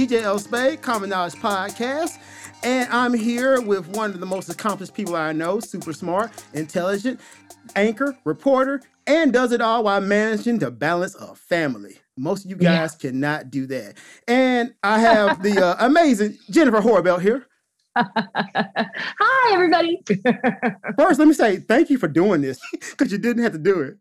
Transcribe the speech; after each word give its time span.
DJ 0.00 0.22
L 0.22 0.38
Spade, 0.38 0.80
Common 0.80 1.10
Knowledge 1.10 1.34
Podcast. 1.34 2.16
And 2.62 2.90
I'm 2.90 3.12
here 3.12 3.60
with 3.60 3.86
one 3.88 4.12
of 4.12 4.20
the 4.20 4.24
most 4.24 4.48
accomplished 4.48 4.94
people 4.94 5.14
I 5.14 5.32
know, 5.32 5.60
super 5.60 5.92
smart, 5.92 6.30
intelligent, 6.54 7.20
anchor, 7.76 8.16
reporter, 8.24 8.80
and 9.06 9.30
does 9.30 9.52
it 9.52 9.60
all 9.60 9.84
while 9.84 10.00
managing 10.00 10.58
to 10.60 10.70
balance 10.70 11.14
a 11.16 11.34
family. 11.34 11.98
Most 12.16 12.46
of 12.46 12.50
you 12.50 12.56
guys 12.56 12.96
yeah. 12.98 13.10
cannot 13.10 13.50
do 13.50 13.66
that. 13.66 13.98
And 14.26 14.72
I 14.82 15.00
have 15.00 15.42
the 15.42 15.62
uh, 15.62 15.76
amazing 15.80 16.38
Jennifer 16.48 16.80
Horbelt 16.80 17.20
here. 17.20 17.46
Hi, 17.94 19.52
everybody. 19.52 20.00
First, 20.98 21.18
let 21.18 21.28
me 21.28 21.34
say 21.34 21.58
thank 21.58 21.90
you 21.90 21.98
for 21.98 22.08
doing 22.08 22.40
this 22.40 22.58
because 22.72 23.12
you 23.12 23.18
didn't 23.18 23.42
have 23.42 23.52
to 23.52 23.58
do 23.58 23.80
it. 23.80 23.98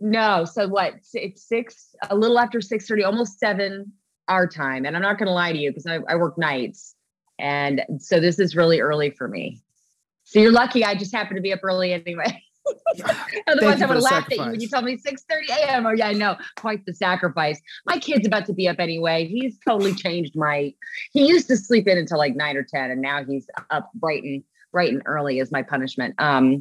No, 0.00 0.44
so 0.44 0.66
what? 0.66 0.94
It's 1.14 1.46
six, 1.46 1.94
a 2.10 2.16
little 2.16 2.40
after 2.40 2.60
six 2.60 2.88
thirty, 2.88 3.04
almost 3.04 3.38
seven 3.38 3.92
our 4.28 4.46
time, 4.46 4.84
and 4.84 4.96
I'm 4.96 5.02
not 5.02 5.18
going 5.18 5.26
to 5.26 5.32
lie 5.32 5.52
to 5.52 5.58
you 5.58 5.70
because 5.70 5.86
I, 5.86 5.98
I 6.08 6.16
work 6.16 6.38
nights, 6.38 6.94
and 7.38 7.82
so 7.98 8.20
this 8.20 8.38
is 8.38 8.56
really 8.56 8.80
early 8.80 9.10
for 9.10 9.28
me. 9.28 9.60
So 10.24 10.38
you're 10.38 10.52
lucky. 10.52 10.84
I 10.84 10.94
just 10.94 11.14
happen 11.14 11.36
to 11.36 11.42
be 11.42 11.52
up 11.52 11.60
early 11.62 11.92
anyway. 11.92 12.42
Otherwise, 13.48 13.82
I 13.82 13.86
would 13.86 13.94
have 13.96 14.02
laughed 14.02 14.32
at 14.32 14.38
you 14.38 14.44
when 14.44 14.60
you 14.60 14.68
told 14.68 14.84
me 14.84 14.96
6 14.96 15.24
30 15.28 15.52
a.m. 15.52 15.86
Oh, 15.86 15.90
yeah, 15.90 16.08
I 16.08 16.12
know. 16.12 16.36
Quite 16.56 16.84
the 16.86 16.94
sacrifice. 16.94 17.60
My 17.86 17.98
kid's 17.98 18.26
about 18.26 18.46
to 18.46 18.52
be 18.52 18.68
up 18.68 18.78
anyway. 18.78 19.26
He's 19.26 19.58
totally 19.66 19.94
changed 19.94 20.36
my 20.36 20.72
he 21.12 21.26
used 21.26 21.48
to 21.48 21.56
sleep 21.56 21.88
in 21.88 21.98
until 21.98 22.18
like 22.18 22.36
nine 22.36 22.56
or 22.56 22.62
10, 22.62 22.90
and 22.90 23.00
now 23.00 23.24
he's 23.24 23.46
up 23.70 23.90
bright 23.94 24.22
and 24.22 24.42
bright 24.70 24.92
and 24.92 25.02
early 25.06 25.40
as 25.40 25.50
my 25.50 25.62
punishment. 25.62 26.14
Um, 26.18 26.60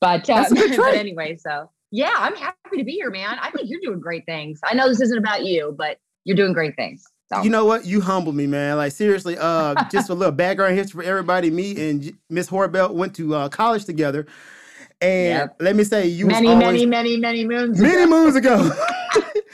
but 0.00 0.28
uh, 0.30 0.44
but 0.50 0.94
anyway, 0.94 1.36
so 1.36 1.70
yeah, 1.90 2.14
I'm 2.16 2.36
happy 2.36 2.76
to 2.76 2.84
be 2.84 2.92
here, 2.92 3.10
man. 3.10 3.38
I 3.40 3.50
think 3.50 3.68
you're 3.68 3.80
doing 3.82 4.00
great 4.00 4.26
things. 4.26 4.60
I 4.64 4.74
know 4.74 4.88
this 4.88 5.00
isn't 5.00 5.18
about 5.18 5.44
you, 5.44 5.74
but 5.76 5.98
you're 6.24 6.36
doing 6.36 6.52
great 6.52 6.76
things. 6.76 7.04
So. 7.32 7.42
You 7.42 7.50
know 7.50 7.64
what? 7.64 7.86
You 7.86 8.00
humble 8.00 8.32
me, 8.32 8.46
man. 8.46 8.76
Like 8.76 8.92
seriously, 8.92 9.36
uh, 9.38 9.84
just 9.90 10.10
a 10.10 10.14
little 10.14 10.32
background 10.32 10.76
history 10.76 11.04
for 11.04 11.08
everybody. 11.08 11.50
Me 11.50 11.90
and 11.90 12.12
Miss 12.28 12.48
Horbelt 12.48 12.94
went 12.94 13.14
to 13.16 13.34
uh, 13.34 13.48
college 13.48 13.84
together. 13.84 14.26
And 15.00 15.28
yep. 15.28 15.56
let 15.60 15.76
me 15.76 15.84
say, 15.84 16.06
you 16.06 16.26
many, 16.26 16.48
always, 16.48 16.62
many, 16.62 16.86
many, 16.86 17.16
many 17.16 17.46
moons, 17.46 17.80
many 17.80 18.02
ago. 18.02 18.10
moons 18.10 18.36
ago. 18.36 18.70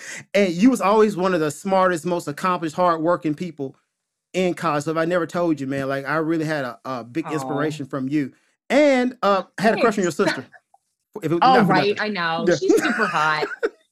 and 0.34 0.52
you 0.52 0.70
was 0.70 0.80
always 0.80 1.16
one 1.16 1.34
of 1.34 1.40
the 1.40 1.50
smartest, 1.50 2.06
most 2.06 2.28
accomplished, 2.28 2.74
hardworking 2.74 3.34
people 3.34 3.76
in 4.32 4.54
college. 4.54 4.84
So 4.84 4.90
if 4.90 4.96
I 4.96 5.04
never 5.04 5.26
told 5.26 5.60
you, 5.60 5.66
man, 5.66 5.88
like 5.88 6.04
I 6.06 6.16
really 6.16 6.44
had 6.44 6.64
a, 6.64 6.78
a 6.84 7.04
big 7.04 7.24
Aww. 7.26 7.32
inspiration 7.32 7.86
from 7.86 8.08
you, 8.08 8.32
and 8.70 9.16
uh, 9.22 9.44
had 9.58 9.78
a 9.78 9.80
crush 9.80 9.98
on 9.98 10.02
your 10.02 10.12
sister. 10.12 10.44
If 11.22 11.32
it, 11.32 11.38
oh 11.40 11.62
right, 11.62 11.98
I 12.00 12.08
know 12.08 12.44
yeah. 12.46 12.56
she's 12.56 12.82
super 12.82 13.06
hot. 13.06 13.46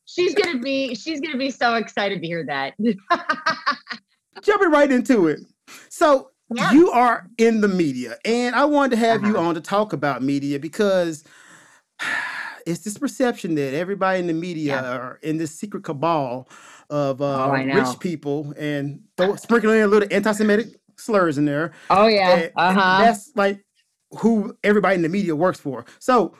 She's 0.06 0.34
gonna 0.34 0.58
be 0.58 0.94
she's 0.94 1.20
gonna 1.20 1.38
be 1.38 1.50
so 1.50 1.74
excited 1.74 2.20
to 2.20 2.26
hear 2.26 2.44
that. 2.46 2.74
Jumping 4.42 4.70
right 4.70 4.90
into 4.90 5.28
it. 5.28 5.40
So 5.88 6.30
yeah. 6.54 6.72
you 6.72 6.90
are 6.90 7.28
in 7.38 7.60
the 7.60 7.68
media, 7.68 8.16
and 8.24 8.54
I 8.54 8.64
wanted 8.64 8.90
to 8.90 8.96
have 8.96 9.22
uh-huh. 9.22 9.32
you 9.32 9.38
on 9.38 9.54
to 9.54 9.60
talk 9.60 9.92
about 9.92 10.22
media 10.22 10.58
because 10.58 11.24
it's 12.66 12.80
this 12.80 12.98
perception 12.98 13.54
that 13.56 13.74
everybody 13.74 14.20
in 14.20 14.26
the 14.26 14.34
media 14.34 14.74
yeah. 14.74 14.96
are 14.96 15.18
in 15.22 15.36
this 15.38 15.54
secret 15.54 15.84
cabal 15.84 16.48
of 16.90 17.22
uh, 17.22 17.46
oh, 17.46 17.52
rich 17.52 17.98
people 18.00 18.52
and 18.58 19.00
throw, 19.16 19.36
sprinkling 19.36 19.78
in 19.78 19.84
a 19.84 19.86
little 19.86 20.08
anti-Semitic 20.10 20.68
slurs 20.96 21.38
in 21.38 21.44
there. 21.44 21.72
Oh 21.90 22.06
yeah, 22.06 22.48
uh-huh. 22.56 23.04
that's 23.04 23.32
like 23.34 23.64
who 24.18 24.56
everybody 24.62 24.96
in 24.96 25.02
the 25.02 25.08
media 25.08 25.34
works 25.34 25.60
for. 25.60 25.84
So, 25.98 26.34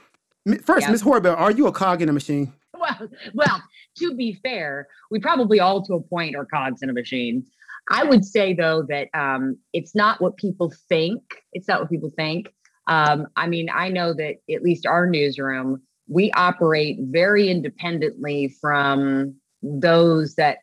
first, 0.65 0.89
Miss 0.89 1.03
Horbelt, 1.03 1.39
are 1.39 1.51
you 1.51 1.67
a 1.67 1.73
cog 1.73 2.03
in 2.03 2.09
a 2.09 2.13
machine? 2.13 2.53
Well, 2.85 3.09
well, 3.35 3.63
to 3.99 4.15
be 4.15 4.35
fair, 4.43 4.89
we 5.11 5.19
probably 5.19 5.61
all 5.61 5.83
to 5.85 5.95
a 5.95 6.01
point 6.03 6.37
are 6.37 6.45
cogs 6.45 6.83
in 6.83 6.91
a 6.91 6.93
machine. 6.93 7.47
I 7.91 8.05
would 8.05 8.25
say 8.25 8.55
though 8.55 8.83
that 8.89 9.09
um, 9.15 9.59
it's 9.73 9.95
not 9.95 10.21
what 10.21 10.37
people 10.37 10.73
think. 10.89 11.23
It's 11.53 11.69
not 11.69 11.81
what 11.81 11.91
people 11.91 12.11
think. 12.11 12.53
Um, 12.87 13.29
I 13.37 13.47
mean, 13.47 13.69
I 13.73 13.89
know 13.89 14.13
that 14.15 14.37
at 14.53 14.63
least 14.63 14.87
our 14.87 15.07
newsroom, 15.07 15.83
we 16.09 16.31
operate 16.33 16.99
very 17.01 17.49
independently 17.49 18.55
from 18.61 19.37
those 19.63 20.35
that 20.35 20.59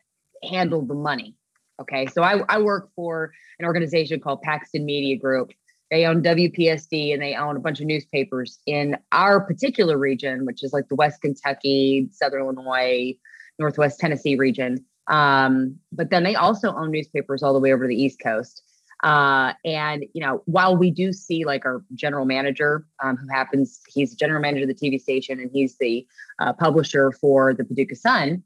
handle 0.48 0.82
the 0.82 0.94
money. 0.94 1.34
Okay. 1.80 2.06
So 2.06 2.22
I, 2.22 2.42
I 2.48 2.60
work 2.60 2.90
for 2.94 3.32
an 3.58 3.66
organization 3.66 4.20
called 4.20 4.42
Paxton 4.42 4.84
Media 4.84 5.16
Group. 5.16 5.50
They 5.92 6.06
own 6.06 6.22
WPSD 6.22 7.12
and 7.12 7.20
they 7.20 7.34
own 7.34 7.54
a 7.54 7.60
bunch 7.60 7.78
of 7.80 7.86
newspapers 7.86 8.58
in 8.66 8.96
our 9.12 9.42
particular 9.42 9.98
region, 9.98 10.46
which 10.46 10.64
is 10.64 10.72
like 10.72 10.88
the 10.88 10.94
West 10.94 11.20
Kentucky, 11.20 12.08
Southern 12.10 12.40
Illinois, 12.40 13.14
Northwest 13.58 14.00
Tennessee 14.00 14.34
region. 14.34 14.82
Um, 15.08 15.76
but 15.92 16.08
then 16.08 16.22
they 16.22 16.34
also 16.34 16.74
own 16.74 16.92
newspapers 16.92 17.42
all 17.42 17.52
the 17.52 17.58
way 17.58 17.74
over 17.74 17.86
the 17.86 17.94
East 17.94 18.20
Coast. 18.24 18.62
Uh, 19.04 19.52
and 19.66 20.06
you 20.14 20.22
know, 20.22 20.42
while 20.46 20.78
we 20.78 20.90
do 20.90 21.12
see 21.12 21.44
like 21.44 21.66
our 21.66 21.84
general 21.94 22.24
manager, 22.24 22.86
um, 23.02 23.18
who 23.18 23.28
happens, 23.28 23.82
he's 23.86 24.12
the 24.12 24.16
general 24.16 24.40
manager 24.40 24.62
of 24.62 24.68
the 24.68 24.74
TV 24.74 24.98
station 24.98 25.40
and 25.40 25.50
he's 25.52 25.76
the 25.76 26.06
uh, 26.38 26.54
publisher 26.54 27.12
for 27.12 27.52
the 27.52 27.64
Paducah 27.64 27.96
Sun, 27.96 28.42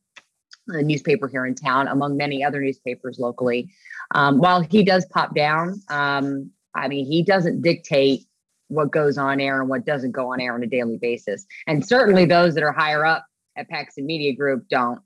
the 0.66 0.82
newspaper 0.82 1.28
here 1.28 1.46
in 1.46 1.54
town, 1.54 1.86
among 1.86 2.16
many 2.16 2.42
other 2.42 2.60
newspapers 2.60 3.20
locally. 3.20 3.70
Um, 4.16 4.38
while 4.38 4.62
he 4.62 4.82
does 4.82 5.06
pop 5.06 5.32
down, 5.34 5.80
um, 5.90 6.50
I 6.76 6.88
mean, 6.88 7.06
he 7.06 7.22
doesn't 7.22 7.62
dictate 7.62 8.26
what 8.68 8.90
goes 8.90 9.16
on 9.16 9.40
air 9.40 9.60
and 9.60 9.68
what 9.68 9.84
doesn't 9.84 10.12
go 10.12 10.32
on 10.32 10.40
air 10.40 10.54
on 10.54 10.62
a 10.62 10.66
daily 10.66 10.98
basis. 10.98 11.46
And 11.66 11.86
certainly 11.86 12.24
those 12.24 12.54
that 12.54 12.64
are 12.64 12.72
higher 12.72 13.04
up 13.04 13.24
at 13.56 13.68
Paxton 13.68 14.06
Media 14.06 14.34
Group 14.34 14.68
don't. 14.68 15.00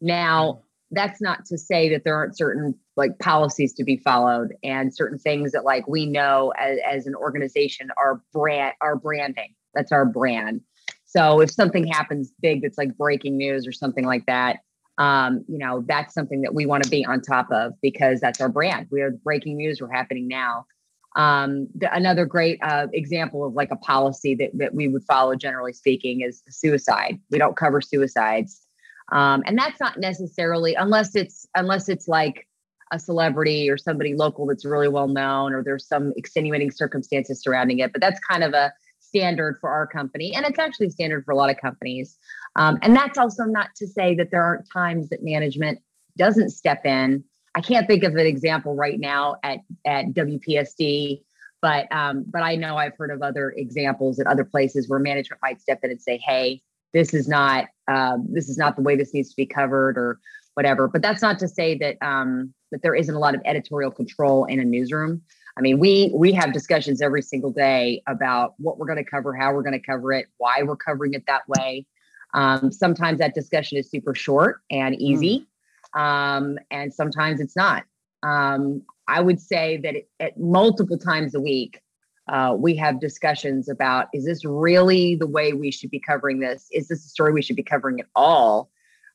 Now, 0.00 0.62
that's 0.90 1.20
not 1.20 1.44
to 1.46 1.58
say 1.58 1.88
that 1.90 2.04
there 2.04 2.16
aren't 2.16 2.36
certain 2.36 2.74
like 2.96 3.18
policies 3.18 3.72
to 3.74 3.84
be 3.84 3.96
followed 3.96 4.54
and 4.64 4.94
certain 4.94 5.18
things 5.18 5.52
that 5.52 5.64
like 5.64 5.86
we 5.86 6.06
know 6.06 6.52
as, 6.58 6.78
as 6.88 7.06
an 7.06 7.14
organization 7.14 7.90
our 7.96 8.20
brand 8.32 8.74
our 8.80 8.96
branding. 8.96 9.54
That's 9.74 9.92
our 9.92 10.04
brand. 10.04 10.62
So 11.04 11.40
if 11.40 11.50
something 11.50 11.86
happens 11.86 12.32
big 12.40 12.62
that's 12.62 12.78
like 12.78 12.96
breaking 12.96 13.36
news 13.36 13.66
or 13.68 13.72
something 13.72 14.04
like 14.04 14.26
that 14.26 14.60
um, 14.98 15.44
you 15.48 15.58
know 15.58 15.82
that's 15.86 16.12
something 16.12 16.42
that 16.42 16.54
we 16.54 16.66
want 16.66 16.84
to 16.84 16.90
be 16.90 17.04
on 17.04 17.20
top 17.20 17.50
of 17.52 17.72
because 17.80 18.20
that's 18.20 18.40
our 18.40 18.48
brand. 18.48 18.88
We 18.90 19.00
are 19.00 19.10
breaking 19.10 19.56
news 19.56 19.80
we're 19.80 19.92
happening 19.92 20.28
now 20.28 20.66
um, 21.16 21.66
the, 21.74 21.92
another 21.94 22.24
great 22.24 22.58
uh, 22.62 22.86
example 22.92 23.44
of 23.44 23.54
like 23.54 23.70
a 23.70 23.76
policy 23.76 24.34
that, 24.36 24.50
that 24.54 24.74
we 24.74 24.88
would 24.88 25.04
follow 25.04 25.34
generally 25.34 25.72
speaking 25.72 26.20
is 26.20 26.42
suicide. 26.48 27.18
We 27.30 27.38
don't 27.38 27.56
cover 27.56 27.80
suicides. 27.80 28.66
Um, 29.12 29.42
and 29.44 29.58
that's 29.58 29.80
not 29.80 29.98
necessarily 29.98 30.74
unless 30.74 31.16
it's 31.16 31.46
unless 31.56 31.88
it's 31.88 32.06
like 32.06 32.46
a 32.92 32.98
celebrity 32.98 33.68
or 33.68 33.76
somebody 33.76 34.14
local 34.14 34.46
that's 34.46 34.64
really 34.64 34.88
well 34.88 35.08
known 35.08 35.52
or 35.52 35.64
there's 35.64 35.86
some 35.86 36.12
extenuating 36.16 36.70
circumstances 36.70 37.42
surrounding 37.42 37.78
it 37.80 37.92
but 37.92 38.00
that's 38.00 38.20
kind 38.20 38.44
of 38.44 38.52
a 38.52 38.72
standard 39.00 39.58
for 39.60 39.70
our 39.70 39.86
company 39.86 40.32
and 40.34 40.46
it's 40.46 40.58
actually 40.58 40.90
standard 40.90 41.24
for 41.24 41.32
a 41.32 41.36
lot 41.36 41.50
of 41.50 41.56
companies. 41.56 42.16
Um, 42.56 42.78
and 42.82 42.94
that's 42.94 43.18
also 43.18 43.44
not 43.44 43.68
to 43.76 43.86
say 43.86 44.14
that 44.14 44.30
there 44.30 44.42
aren't 44.42 44.70
times 44.72 45.08
that 45.08 45.22
management 45.22 45.80
doesn't 46.16 46.50
step 46.50 46.84
in 46.86 47.24
i 47.54 47.60
can't 47.60 47.86
think 47.86 48.04
of 48.04 48.12
an 48.14 48.26
example 48.26 48.74
right 48.74 49.00
now 49.00 49.36
at 49.42 49.60
at 49.84 50.06
wpsd 50.06 51.22
but 51.62 51.90
um, 51.92 52.24
but 52.28 52.42
i 52.42 52.56
know 52.56 52.76
i've 52.76 52.96
heard 52.96 53.10
of 53.10 53.22
other 53.22 53.50
examples 53.56 54.18
at 54.18 54.26
other 54.26 54.44
places 54.44 54.88
where 54.88 54.98
management 54.98 55.40
might 55.42 55.60
step 55.60 55.80
in 55.82 55.90
and 55.90 56.00
say 56.00 56.16
hey 56.18 56.62
this 56.92 57.14
is 57.14 57.28
not 57.28 57.66
um, 57.88 58.26
this 58.30 58.48
is 58.48 58.58
not 58.58 58.76
the 58.76 58.82
way 58.82 58.96
this 58.96 59.14
needs 59.14 59.30
to 59.30 59.36
be 59.36 59.46
covered 59.46 59.96
or 59.96 60.18
whatever. 60.54 60.88
But 60.88 61.02
that's 61.02 61.22
not 61.22 61.38
to 61.40 61.48
say 61.48 61.76
that 61.78 61.96
um, 62.02 62.52
that 62.70 62.82
there 62.82 62.94
isn't 62.94 63.14
a 63.14 63.18
lot 63.18 63.34
of 63.34 63.40
editorial 63.44 63.90
control 63.90 64.44
in 64.44 64.60
a 64.60 64.64
newsroom. 64.64 65.22
I 65.56 65.60
mean, 65.60 65.78
we 65.78 66.12
we 66.14 66.32
have 66.32 66.52
discussions 66.52 67.02
every 67.02 67.22
single 67.22 67.50
day 67.50 68.02
about 68.06 68.54
what 68.58 68.78
we're 68.78 68.86
going 68.86 69.02
to 69.02 69.10
cover, 69.10 69.34
how 69.34 69.52
we're 69.52 69.62
going 69.62 69.78
to 69.80 69.86
cover 69.86 70.12
it, 70.12 70.26
why 70.38 70.62
we're 70.64 70.76
covering 70.76 71.14
it 71.14 71.24
that 71.26 71.48
way. 71.48 71.86
Um, 72.32 72.70
sometimes 72.70 73.18
that 73.18 73.34
discussion 73.34 73.76
is 73.76 73.90
super 73.90 74.14
short 74.14 74.60
and 74.70 74.94
easy, 75.00 75.40
mm. 75.40 75.46
Um, 75.94 76.58
and 76.70 76.92
sometimes 76.92 77.40
it's 77.40 77.56
not. 77.56 77.84
Um, 78.22 78.82
I 79.08 79.20
would 79.20 79.40
say 79.40 79.78
that 79.78 79.96
it, 79.96 80.08
at 80.20 80.38
multiple 80.38 80.98
times 80.98 81.34
a 81.34 81.40
week, 81.40 81.80
uh, 82.28 82.54
we 82.56 82.76
have 82.76 83.00
discussions 83.00 83.68
about 83.68 84.06
is 84.12 84.24
this 84.24 84.44
really 84.44 85.16
the 85.16 85.26
way 85.26 85.52
we 85.52 85.70
should 85.70 85.90
be 85.90 85.98
covering 85.98 86.38
this? 86.38 86.68
Is 86.70 86.88
this 86.88 87.04
a 87.04 87.08
story 87.08 87.32
we 87.32 87.42
should 87.42 87.56
be 87.56 87.62
covering 87.62 87.98
at 87.98 88.06
all? 88.14 88.70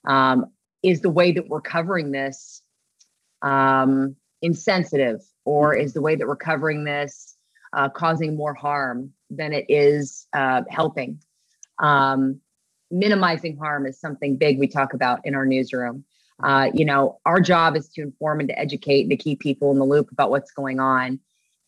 Um, 0.05 0.47
is 0.83 1.01
the 1.01 1.09
way 1.09 1.31
that 1.31 1.47
we're 1.47 1.61
covering 1.61 2.11
this 2.11 2.61
um, 3.41 4.15
insensitive, 4.41 5.21
or 5.45 5.73
is 5.75 5.93
the 5.93 6.01
way 6.01 6.15
that 6.15 6.27
we're 6.27 6.35
covering 6.35 6.83
this 6.83 7.37
uh, 7.73 7.89
causing 7.89 8.35
more 8.35 8.53
harm 8.53 9.11
than 9.29 9.53
it 9.53 9.65
is 9.69 10.27
uh, 10.33 10.63
helping? 10.69 11.19
Um, 11.79 12.41
minimizing 12.91 13.57
harm 13.57 13.85
is 13.85 13.99
something 13.99 14.35
big 14.37 14.59
we 14.59 14.67
talk 14.67 14.93
about 14.93 15.21
in 15.23 15.35
our 15.35 15.45
newsroom. 15.45 16.03
Uh, 16.43 16.69
you 16.73 16.85
know, 16.85 17.19
our 17.25 17.39
job 17.39 17.75
is 17.75 17.89
to 17.89 18.01
inform 18.01 18.39
and 18.41 18.49
to 18.49 18.59
educate 18.59 19.01
and 19.01 19.11
to 19.11 19.17
keep 19.17 19.39
people 19.39 19.71
in 19.71 19.79
the 19.79 19.85
loop 19.85 20.11
about 20.11 20.29
what's 20.29 20.51
going 20.51 20.79
on. 20.79 21.19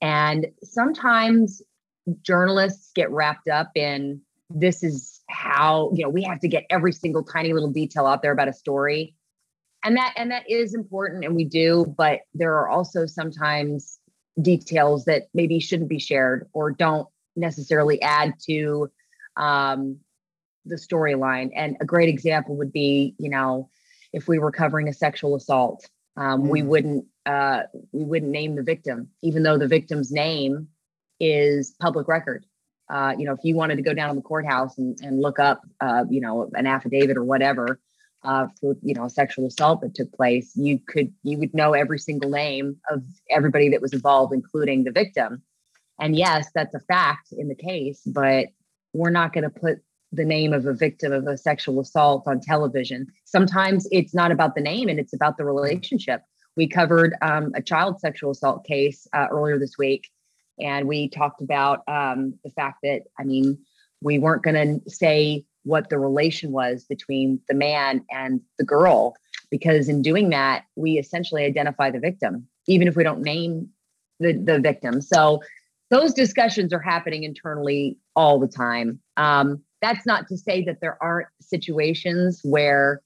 And 0.02 0.48
sometimes 0.64 1.62
journalists 2.22 2.92
get 2.94 3.10
wrapped 3.12 3.48
up 3.48 3.72
in 3.76 4.22
this 4.50 4.84
is 4.84 5.22
how, 5.30 5.92
you 5.94 6.04
know, 6.04 6.10
we 6.10 6.24
have 6.24 6.40
to 6.42 6.48
get 6.48 6.66
every 6.70 6.94
single 6.94 7.24
tiny 7.24 7.54
little 7.54 7.72
detail 7.72 8.06
out 8.06 8.22
there 8.22 8.32
about 8.32 8.48
a 8.48 8.54
story. 8.54 9.16
and 9.84 9.96
that 9.98 10.14
and 10.18 10.32
that 10.32 10.50
is 10.50 10.74
important 10.74 11.24
and 11.24 11.36
we 11.36 11.46
do 11.46 11.86
but 11.98 12.22
there 12.34 12.54
are 12.58 12.70
also 12.70 13.06
sometimes 13.06 14.00
details 14.42 15.06
that 15.06 15.24
maybe 15.34 15.60
shouldn't 15.60 15.90
be 15.90 16.00
shared 16.00 16.48
or 16.54 16.72
don't 16.72 17.08
necessarily 17.36 18.02
add 18.02 18.34
to 18.46 18.90
um, 19.36 19.98
the 20.66 20.76
storyline 20.76 21.52
and 21.56 21.78
a 21.80 21.86
great 21.86 22.10
example 22.10 22.56
would 22.58 22.72
be 22.74 23.16
you 23.18 23.30
know 23.30 23.70
if 24.18 24.28
we 24.28 24.40
were 24.40 24.52
covering 24.52 24.88
a 24.88 24.94
sexual 24.94 25.36
assault 25.36 25.90
um, 26.18 26.44
mm. 26.44 26.50
we 26.50 26.62
wouldn't 26.62 27.06
uh, 27.26 27.64
we 27.92 28.04
wouldn't 28.04 28.32
name 28.32 28.56
the 28.56 28.64
victim 28.64 29.10
even 29.22 29.44
though 29.44 29.58
the 29.58 29.68
victim's 29.68 30.12
name 30.12 30.68
is 31.20 31.76
public 31.80 32.08
record 32.08 32.46
uh, 32.90 33.14
you 33.18 33.26
know 33.26 33.34
if 33.34 33.40
you 33.44 33.56
wanted 33.56 33.76
to 33.76 33.82
go 33.82 33.94
down 33.94 34.10
to 34.10 34.16
the 34.16 34.22
courthouse 34.22 34.78
and, 34.78 34.98
and 35.02 35.22
look 35.22 35.40
up 35.40 35.62
uh, 35.82 36.04
you 36.10 36.22
know 36.22 36.50
an 36.54 36.68
affidavit 36.68 37.18
or 37.18 37.24
whatever 37.24 37.80
uh, 38.24 38.48
for 38.60 38.76
you 38.82 38.94
know 38.94 39.06
a 39.06 39.10
sexual 39.10 39.48
assault 39.48 39.82
that 39.82 39.96
took 39.96 40.12
place, 40.14 40.52
you 40.56 40.80
could 40.88 41.14
you 41.24 41.38
would 41.38 41.54
know 41.54 41.74
every 41.74 42.00
single 42.00 42.30
name 42.30 42.78
of 42.90 43.04
everybody 43.30 43.70
that 43.70 43.82
was 43.82 43.94
involved, 43.94 44.34
including 44.34 44.84
the 44.84 44.92
victim. 44.92 45.42
And 46.00 46.16
yes, 46.16 46.50
that's 46.54 46.76
a 46.76 46.80
fact 46.80 47.32
in 47.32 47.48
the 47.48 47.56
case, 47.56 48.02
but 48.06 48.48
we're 48.94 49.10
not 49.10 49.34
going 49.34 49.44
to 49.46 49.50
put 49.50 49.80
the 50.12 50.26
name 50.26 50.54
of 50.54 50.66
a 50.66 50.74
victim 50.74 51.12
of 51.12 51.28
a 51.28 51.38
sexual 51.38 51.80
assault 51.80 52.24
on 52.28 52.40
television. 52.40 53.08
Sometimes 53.26 53.88
it's 53.92 54.14
not 54.14 54.32
about 54.32 54.56
the 54.56 54.62
name 54.62 54.90
and 54.90 55.00
it's 55.00 55.14
about 55.14 55.38
the 55.38 55.46
relationship. 55.46 56.22
We 56.56 56.68
covered 56.68 57.16
um, 57.22 57.52
a 57.56 57.62
child 57.62 58.00
sexual 58.00 58.32
assault 58.32 58.66
case 58.66 59.08
uh, 59.14 59.28
earlier 59.30 59.60
this 59.60 59.78
week, 59.78 60.10
and 60.60 60.88
we 60.88 61.10
talked 61.10 61.42
about 61.42 61.84
um, 61.88 62.34
the 62.44 62.50
fact 62.52 62.80
that 62.84 63.04
I 63.20 63.24
mean 63.24 63.58
we 64.02 64.20
weren't 64.20 64.44
going 64.44 64.82
to 64.84 64.90
say 64.90 65.46
what 65.64 65.90
the 65.90 66.00
relation 66.00 66.52
was 66.52 66.86
between 66.86 67.40
the 67.48 67.54
man 67.54 68.04
and 68.10 68.42
the 68.58 68.64
girl 68.64 69.16
because 69.50 69.90
in 69.90 70.02
doing 70.02 70.30
that 70.30 70.64
we 70.76 70.94
essentially 70.94 71.44
identify 71.44 71.92
the 71.92 72.00
victim 72.00 72.48
even 72.68 72.88
if 72.88 72.96
we 72.96 73.04
don't 73.04 73.22
name 73.22 73.68
the, 74.20 74.34
the 74.34 74.60
victim 74.60 75.02
so 75.02 75.42
those 75.90 76.14
discussions 76.14 76.74
are 76.74 76.80
happening 76.80 77.24
internally 77.24 77.98
all 78.16 78.40
the 78.40 78.48
time 78.48 79.00
um, 79.18 79.62
that's 79.82 80.06
not 80.06 80.28
to 80.28 80.38
say 80.38 80.64
that 80.66 80.80
there 80.82 80.98
aren't 81.02 81.28
situations 81.42 82.42
where 82.44 83.02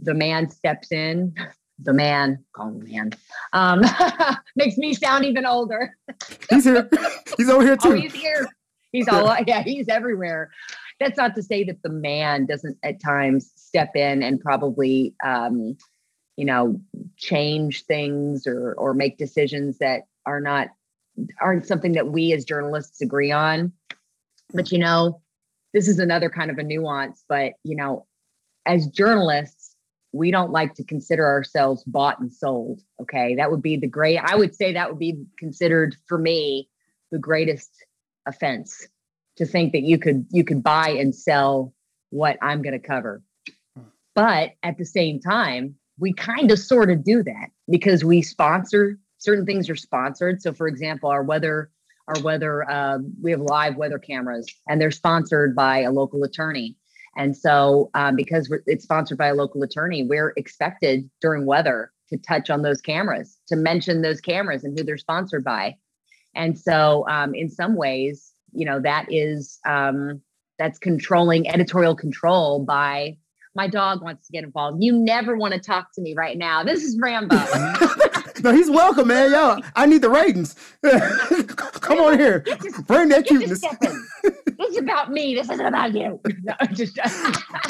the 0.00 0.14
man 0.14 0.50
steps 0.50 0.92
in 0.92 1.34
the 1.80 1.92
man 1.92 2.44
call 2.54 2.68
him 2.68 2.84
man 2.84 3.10
um, 3.52 3.82
makes 4.56 4.76
me 4.76 4.94
sound 4.94 5.24
even 5.24 5.46
older. 5.46 5.96
He's 6.50 6.64
here. 6.64 6.88
He's 7.36 7.48
over 7.48 7.62
here 7.62 7.76
oh, 7.80 7.90
too. 7.90 7.92
Oh, 7.92 7.94
he's 7.94 8.12
here. 8.12 8.46
He's 8.92 9.08
all 9.08 9.36
yeah 9.46 9.62
he's 9.62 9.88
everywhere. 9.88 10.50
That's 10.98 11.16
not 11.16 11.34
to 11.36 11.42
say 11.42 11.62
that 11.64 11.82
the 11.82 11.90
man 11.90 12.46
doesn't 12.46 12.78
at 12.82 13.00
times 13.00 13.52
step 13.54 13.94
in 13.94 14.22
and 14.22 14.40
probably 14.40 15.14
um, 15.24 15.76
you 16.36 16.44
know 16.44 16.80
change 17.16 17.84
things 17.84 18.46
or 18.46 18.74
or 18.74 18.94
make 18.94 19.18
decisions 19.18 19.78
that 19.78 20.02
are 20.26 20.40
not 20.40 20.68
aren't 21.40 21.66
something 21.66 21.92
that 21.92 22.08
we 22.08 22.32
as 22.32 22.44
journalists 22.44 23.00
agree 23.00 23.30
on. 23.30 23.72
But 24.52 24.72
you 24.72 24.78
know 24.78 25.20
this 25.74 25.88
is 25.88 25.98
another 25.98 26.30
kind 26.30 26.50
of 26.50 26.58
a 26.58 26.62
nuance 26.62 27.24
but 27.28 27.52
you 27.64 27.76
know 27.76 28.06
as 28.66 28.86
journalists 28.88 29.74
we 30.12 30.30
don't 30.30 30.50
like 30.50 30.74
to 30.74 30.84
consider 30.84 31.26
ourselves 31.26 31.84
bought 31.84 32.18
and 32.20 32.32
sold 32.32 32.80
okay 33.00 33.34
that 33.34 33.50
would 33.50 33.62
be 33.62 33.76
the 33.76 33.86
great 33.86 34.18
i 34.18 34.34
would 34.34 34.54
say 34.54 34.72
that 34.72 34.88
would 34.88 34.98
be 34.98 35.24
considered 35.38 35.94
for 36.06 36.18
me 36.18 36.68
the 37.10 37.18
greatest 37.18 37.70
offense 38.26 38.88
to 39.36 39.46
think 39.46 39.72
that 39.72 39.82
you 39.82 39.98
could 39.98 40.26
you 40.30 40.44
could 40.44 40.62
buy 40.62 40.90
and 40.90 41.14
sell 41.14 41.72
what 42.10 42.38
I'm 42.42 42.62
going 42.62 42.78
to 42.78 42.86
cover. 42.86 43.22
But 44.14 44.52
at 44.62 44.78
the 44.78 44.84
same 44.84 45.20
time, 45.20 45.76
we 45.98 46.12
kind 46.12 46.50
of 46.50 46.58
sort 46.58 46.90
of 46.90 47.04
do 47.04 47.22
that 47.22 47.50
because 47.70 48.04
we 48.04 48.22
sponsor 48.22 48.98
certain 49.18 49.46
things 49.46 49.68
are 49.70 49.76
sponsored. 49.76 50.42
So, 50.42 50.52
for 50.52 50.68
example, 50.68 51.08
our 51.08 51.22
weather 51.22 51.70
our 52.08 52.22
weather 52.22 52.68
um, 52.70 53.12
we 53.22 53.30
have 53.30 53.40
live 53.40 53.76
weather 53.76 53.98
cameras, 53.98 54.46
and 54.68 54.80
they're 54.80 54.90
sponsored 54.90 55.54
by 55.54 55.80
a 55.80 55.92
local 55.92 56.24
attorney. 56.24 56.76
And 57.16 57.36
so, 57.36 57.90
um, 57.94 58.16
because 58.16 58.52
it's 58.66 58.84
sponsored 58.84 59.18
by 59.18 59.28
a 59.28 59.34
local 59.34 59.62
attorney, 59.62 60.04
we're 60.04 60.32
expected 60.36 61.08
during 61.20 61.46
weather 61.46 61.90
to 62.10 62.16
touch 62.16 62.48
on 62.48 62.62
those 62.62 62.80
cameras, 62.80 63.38
to 63.48 63.56
mention 63.56 64.02
those 64.02 64.20
cameras 64.20 64.64
and 64.64 64.78
who 64.78 64.84
they're 64.84 64.98
sponsored 64.98 65.44
by. 65.44 65.76
And 66.34 66.58
so, 66.58 67.06
um, 67.08 67.34
in 67.34 67.50
some 67.50 67.76
ways, 67.76 68.32
you 68.52 68.64
know 68.64 68.80
that 68.80 69.06
is 69.08 69.58
um, 69.66 70.22
that's 70.58 70.78
controlling 70.78 71.48
editorial 71.48 71.94
control 71.94 72.64
by 72.64 73.16
my 73.54 73.66
dog 73.66 74.02
wants 74.02 74.26
to 74.26 74.32
get 74.32 74.44
involved. 74.44 74.82
You 74.82 74.92
never 74.92 75.36
want 75.36 75.54
to 75.54 75.60
talk 75.60 75.88
to 75.94 76.00
me 76.00 76.14
right 76.14 76.38
now. 76.38 76.62
This 76.62 76.84
is 76.84 76.96
Rambo. 77.00 77.36
no, 78.42 78.52
he's 78.52 78.70
welcome, 78.70 79.08
man. 79.08 79.32
Yo, 79.32 79.58
I 79.74 79.86
need 79.86 80.02
the 80.02 80.10
ratings. 80.10 80.54
Come 81.80 81.98
on 81.98 82.18
here. 82.18 82.44
Bring 82.86 83.08
that 83.10 83.26
cuteness. 83.26 83.60
this 83.60 84.70
is 84.70 84.78
about 84.78 85.10
me. 85.10 85.34
This 85.34 85.50
isn't 85.50 85.66
about 85.66 85.94
you. 85.94 86.20
No, 86.42 86.54
just, 86.72 86.98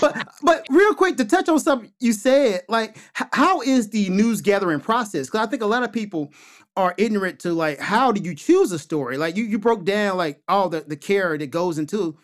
but 0.01 0.29
but 0.43 0.67
real 0.71 0.95
quick 0.95 1.17
to 1.17 1.25
touch 1.25 1.49
on 1.49 1.59
something 1.59 1.91
you 1.99 2.13
said, 2.13 2.63
like 2.69 2.97
how 3.15 3.61
is 3.63 3.91
the 3.91 4.09
news 4.11 4.41
gathering 4.41 4.81
process? 4.81 5.27
Because 5.27 5.47
I 5.47 5.51
think 5.51 5.63
a 5.63 5.67
lot 5.67 5.83
of 5.83 5.93
people 5.93 6.33
are 6.77 6.95
ignorant 6.97 7.41
to 7.41 7.53
like 7.53 7.81
how 7.81 8.13
do 8.13 8.21
you 8.21 8.35
choose 8.35 8.71
a 8.73 8.79
story? 8.79 9.17
Like 9.17 9.37
you 9.37 9.45
you 9.45 9.59
broke 9.59 9.85
down 9.85 10.17
like 10.17 10.43
all 10.49 10.69
the 10.69 10.81
the 10.81 10.97
care 10.97 11.37
that 11.37 11.49
goes 11.51 11.79
into 11.79 12.19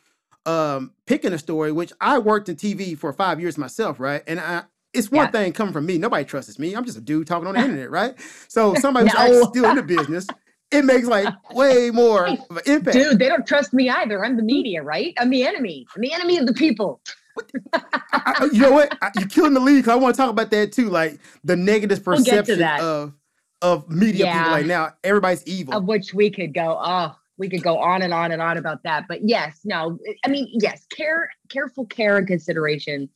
um 0.47 0.93
picking 1.07 1.33
a 1.33 1.39
story, 1.39 1.73
which 1.73 1.93
I 2.01 2.19
worked 2.19 2.49
in 2.49 2.57
TV 2.57 2.97
for 2.97 3.13
five 3.13 3.41
years 3.41 3.59
myself, 3.59 3.99
right? 3.99 4.23
And 4.27 4.39
I 4.39 4.65
it's 4.95 5.11
one 5.11 5.27
yeah. 5.27 5.31
thing 5.31 5.53
coming 5.53 5.73
from 5.73 5.87
me. 5.87 5.99
Nobody 5.99 6.25
trusts 6.25 6.59
me. 6.59 6.75
I'm 6.75 6.85
just 6.85 6.99
a 6.99 7.01
dude 7.01 7.27
talking 7.27 7.47
on 7.47 7.55
the 7.55 7.61
internet, 7.65 7.91
right? 7.91 8.15
So 8.49 8.75
somebody 8.75 9.07
who's 9.07 9.15
no. 9.15 9.21
actually 9.21 9.45
still 9.45 9.71
in 9.71 9.77
the 9.77 9.83
business, 9.83 10.27
it 10.71 10.85
makes 10.85 11.07
like 11.07 11.29
way 11.53 11.91
more 11.91 12.27
of 12.51 12.57
an 12.57 12.63
impact. 12.67 12.97
Dude, 12.97 13.19
they 13.19 13.29
don't 13.29 13.47
trust 13.47 13.73
me 13.73 13.91
either. 13.91 14.25
I'm 14.25 14.37
the 14.37 14.43
hmm. 14.43 14.47
media, 14.47 14.83
right? 14.83 15.15
I'm 15.19 15.31
the 15.31 15.47
enemy. 15.47 15.87
I'm 15.95 16.03
the 16.03 16.13
enemy 16.13 16.39
of 16.39 16.47
the 16.47 16.55
people. 16.55 17.01
I, 17.73 18.49
you 18.53 18.61
know 18.61 18.71
what? 18.71 18.97
I, 19.03 19.11
you're 19.17 19.29
killing 19.29 19.55
the 19.55 19.61
league. 19.61 19.89
I 19.89 19.97
want 19.97 20.15
to 20.15 20.17
talk 20.17 20.31
about 20.31 20.51
that 20.53 20.71
too, 20.71 20.89
like 20.89 21.19
the 21.43 21.57
negative 21.57 22.05
perception 22.05 22.61
we'll 22.61 22.81
of 22.81 23.15
of 23.65 23.89
media 23.89 24.27
yeah. 24.27 24.39
people 24.39 24.53
right 24.53 24.67
now 24.67 24.93
everybody's 25.03 25.43
evil 25.47 25.75
of 25.75 25.85
which 25.85 26.13
we 26.13 26.31
could 26.31 26.53
go 26.53 26.79
oh 26.85 27.17
we 27.39 27.49
could 27.49 27.63
go 27.63 27.79
on 27.79 28.03
and 28.03 28.13
on 28.13 28.31
and 28.31 28.43
on 28.43 28.59
about 28.59 28.83
that 28.83 29.07
but 29.09 29.27
yes 29.27 29.61
no 29.65 29.99
i 30.25 30.29
mean 30.29 30.47
yes 30.53 30.85
care 30.95 31.31
careful 31.49 31.87
care 31.87 32.19
and 32.19 32.27
consideration 32.27 33.09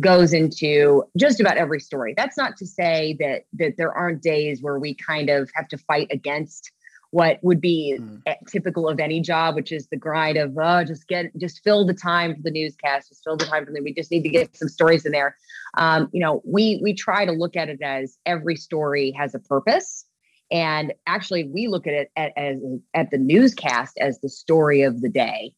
goes 0.00 0.32
into 0.32 1.02
just 1.16 1.40
about 1.40 1.56
every 1.56 1.80
story 1.80 2.12
that's 2.14 2.36
not 2.36 2.58
to 2.58 2.66
say 2.66 3.16
that 3.18 3.44
that 3.54 3.74
there 3.78 3.90
aren't 3.90 4.22
days 4.22 4.62
where 4.62 4.78
we 4.78 4.94
kind 4.94 5.30
of 5.30 5.50
have 5.54 5.66
to 5.66 5.78
fight 5.78 6.08
against 6.10 6.70
what 7.10 7.38
would 7.42 7.60
be 7.60 7.98
mm. 7.98 8.20
typical 8.48 8.88
of 8.88 9.00
any 9.00 9.20
job, 9.20 9.54
which 9.54 9.72
is 9.72 9.88
the 9.88 9.96
grind 9.96 10.36
of 10.36 10.56
oh, 10.58 10.84
just 10.84 11.08
get 11.08 11.34
just 11.38 11.62
fill 11.64 11.86
the 11.86 11.94
time 11.94 12.34
for 12.34 12.42
the 12.42 12.50
newscast, 12.50 13.08
just 13.08 13.24
fill 13.24 13.36
the 13.36 13.46
time 13.46 13.64
for 13.64 13.72
the. 13.72 13.80
We 13.80 13.94
just 13.94 14.10
need 14.10 14.22
to 14.22 14.28
get 14.28 14.56
some 14.56 14.68
stories 14.68 15.06
in 15.06 15.12
there. 15.12 15.36
Um, 15.76 16.08
you 16.12 16.20
know, 16.20 16.42
we 16.44 16.80
we 16.82 16.94
try 16.94 17.24
to 17.24 17.32
look 17.32 17.56
at 17.56 17.68
it 17.68 17.80
as 17.82 18.18
every 18.26 18.56
story 18.56 19.10
has 19.12 19.34
a 19.34 19.38
purpose, 19.38 20.04
and 20.50 20.92
actually 21.06 21.44
we 21.44 21.68
look 21.68 21.86
at 21.86 21.94
it 21.94 22.10
at, 22.16 22.32
as 22.36 22.60
at 22.94 23.10
the 23.10 23.18
newscast 23.18 23.96
as 23.98 24.20
the 24.20 24.28
story 24.28 24.82
of 24.82 25.00
the 25.00 25.08
day. 25.08 25.54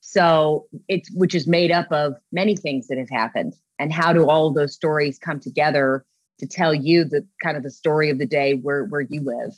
So 0.00 0.66
it's 0.88 1.10
which 1.12 1.34
is 1.34 1.46
made 1.46 1.70
up 1.70 1.90
of 1.92 2.14
many 2.32 2.56
things 2.56 2.88
that 2.88 2.98
have 2.98 3.10
happened, 3.10 3.54
and 3.80 3.92
how 3.92 4.12
do 4.12 4.28
all 4.28 4.52
those 4.52 4.74
stories 4.74 5.18
come 5.18 5.40
together 5.40 6.04
to 6.38 6.46
tell 6.46 6.72
you 6.74 7.04
the 7.04 7.26
kind 7.42 7.56
of 7.56 7.62
the 7.62 7.70
story 7.70 8.10
of 8.10 8.18
the 8.18 8.26
day 8.26 8.54
where 8.54 8.84
where 8.84 9.00
you 9.00 9.22
live. 9.22 9.52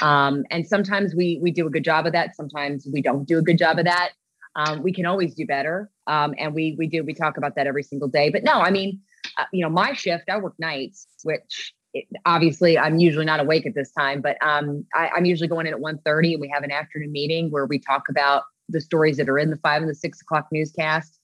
Um, 0.00 0.44
and 0.50 0.66
sometimes 0.66 1.14
we 1.14 1.38
we 1.42 1.50
do 1.50 1.66
a 1.66 1.70
good 1.70 1.84
job 1.84 2.06
of 2.06 2.12
that. 2.12 2.36
Sometimes 2.36 2.86
we 2.92 3.02
don't 3.02 3.26
do 3.26 3.38
a 3.38 3.42
good 3.42 3.58
job 3.58 3.78
of 3.78 3.86
that. 3.86 4.10
Um, 4.54 4.82
we 4.82 4.92
can 4.92 5.06
always 5.06 5.34
do 5.34 5.46
better, 5.46 5.90
um, 6.06 6.34
and 6.38 6.54
we 6.54 6.76
we 6.78 6.86
do 6.86 7.02
we 7.02 7.14
talk 7.14 7.38
about 7.38 7.56
that 7.56 7.66
every 7.66 7.82
single 7.82 8.08
day. 8.08 8.30
But 8.30 8.44
no, 8.44 8.52
I 8.52 8.70
mean, 8.70 9.00
uh, 9.38 9.44
you 9.52 9.62
know, 9.62 9.70
my 9.70 9.94
shift 9.94 10.24
I 10.28 10.38
work 10.38 10.54
nights, 10.58 11.06
which 11.22 11.72
it, 11.94 12.04
obviously 12.26 12.78
I'm 12.78 12.98
usually 12.98 13.24
not 13.24 13.40
awake 13.40 13.66
at 13.66 13.74
this 13.74 13.92
time, 13.92 14.20
but 14.20 14.36
um, 14.42 14.84
I, 14.94 15.10
am 15.16 15.24
usually 15.24 15.48
going 15.48 15.66
in 15.66 15.74
at 15.74 15.80
1.30 15.80 16.32
and 16.32 16.40
we 16.40 16.48
have 16.48 16.62
an 16.62 16.70
afternoon 16.70 17.12
meeting 17.12 17.50
where 17.50 17.66
we 17.66 17.78
talk 17.78 18.04
about 18.08 18.44
the 18.68 18.80
stories 18.80 19.18
that 19.18 19.28
are 19.28 19.38
in 19.38 19.50
the 19.50 19.58
five 19.58 19.82
and 19.82 19.90
the 19.90 19.94
six 19.94 20.22
o'clock 20.22 20.48
newscast, 20.50 21.18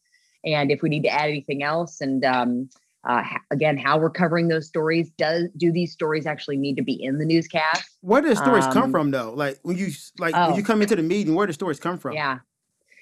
and 0.44 0.70
if 0.70 0.82
we 0.82 0.88
need 0.88 1.02
to 1.02 1.10
add 1.10 1.28
anything 1.28 1.62
else, 1.62 2.00
and 2.00 2.24
um, 2.24 2.68
uh, 3.04 3.22
again 3.50 3.76
how 3.76 3.98
we're 3.98 4.10
covering 4.10 4.48
those 4.48 4.66
stories 4.66 5.10
does 5.16 5.48
do 5.56 5.72
these 5.72 5.92
stories 5.92 6.26
actually 6.26 6.56
need 6.56 6.76
to 6.76 6.82
be 6.82 6.92
in 6.92 7.18
the 7.18 7.24
newscast? 7.24 7.88
Where 8.00 8.20
do 8.20 8.28
the 8.28 8.36
stories 8.36 8.64
um, 8.64 8.72
come 8.72 8.90
from 8.90 9.10
though? 9.10 9.32
Like 9.34 9.58
when 9.62 9.76
you 9.76 9.88
like 10.18 10.34
oh, 10.36 10.48
when 10.48 10.56
you 10.56 10.62
oh. 10.62 10.66
come 10.66 10.82
into 10.82 10.96
the 10.96 11.02
meeting 11.02 11.34
where 11.34 11.46
do 11.46 11.50
the 11.50 11.54
stories 11.54 11.80
come 11.80 11.98
from? 11.98 12.14
Yeah. 12.14 12.40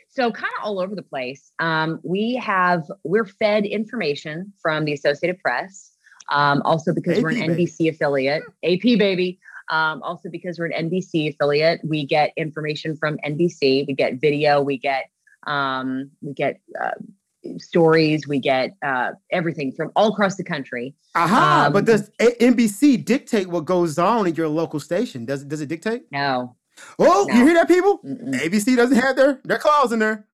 So 0.09 0.31
kind 0.31 0.53
of 0.59 0.65
all 0.65 0.81
over 0.81 0.95
the 0.95 1.03
place. 1.03 1.53
Um, 1.59 2.01
we 2.03 2.35
have 2.37 2.85
we're 3.05 3.27
fed 3.27 3.65
information 3.67 4.53
from 4.61 4.85
the 4.85 4.93
associated 4.93 5.41
press 5.41 5.93
um, 6.31 6.63
also 6.65 6.93
because 6.95 7.19
AP, 7.19 7.23
we're 7.23 7.31
an 7.31 7.47
baby. 7.47 7.67
nbc 7.67 7.91
affiliate. 7.91 8.43
Ap 8.65 8.83
baby. 8.83 9.39
Um, 9.69 10.01
also 10.03 10.29
because 10.29 10.59
we're 10.59 10.67
an 10.67 10.91
nbc 10.91 11.35
affiliate 11.35 11.81
we 11.85 12.07
get 12.07 12.33
information 12.37 12.97
from 12.97 13.19
nbc 13.27 13.85
we 13.89 13.95
get 13.95 14.21
video 14.21 14.63
we 14.63 14.79
get 14.79 15.11
um, 15.49 16.11
we 16.21 16.35
get 16.35 16.61
uh, 16.81 16.93
stories, 17.59 18.27
we 18.27 18.39
get 18.39 18.77
uh, 18.85 19.13
everything 19.33 19.73
from 19.73 19.91
all 19.97 20.13
across 20.13 20.37
the 20.37 20.45
country. 20.45 20.95
Aha! 21.15 21.65
Um, 21.67 21.73
but 21.73 21.85
does 21.85 22.11
NBC 22.21 23.05
dictate 23.05 23.49
what 23.49 23.65
goes 23.65 23.99
on 23.99 24.27
at 24.27 24.37
your 24.37 24.49
local 24.49 24.81
station? 24.81 25.25
Does 25.25 25.43
it? 25.43 25.49
Does 25.49 25.61
it 25.61 25.69
dictate? 25.69 26.05
No. 26.11 26.57
Oh, 26.99 27.27
no. 27.29 27.35
you 27.35 27.45
hear 27.45 27.55
that, 27.55 27.69
people? 27.69 28.01
Mm-mm. 28.05 28.35
ABC 28.35 28.77
doesn't 28.77 28.97
have 28.97 29.17
their 29.17 29.41
their 29.45 29.59
claws 29.59 29.93
in 29.93 29.99
there. 29.99 30.27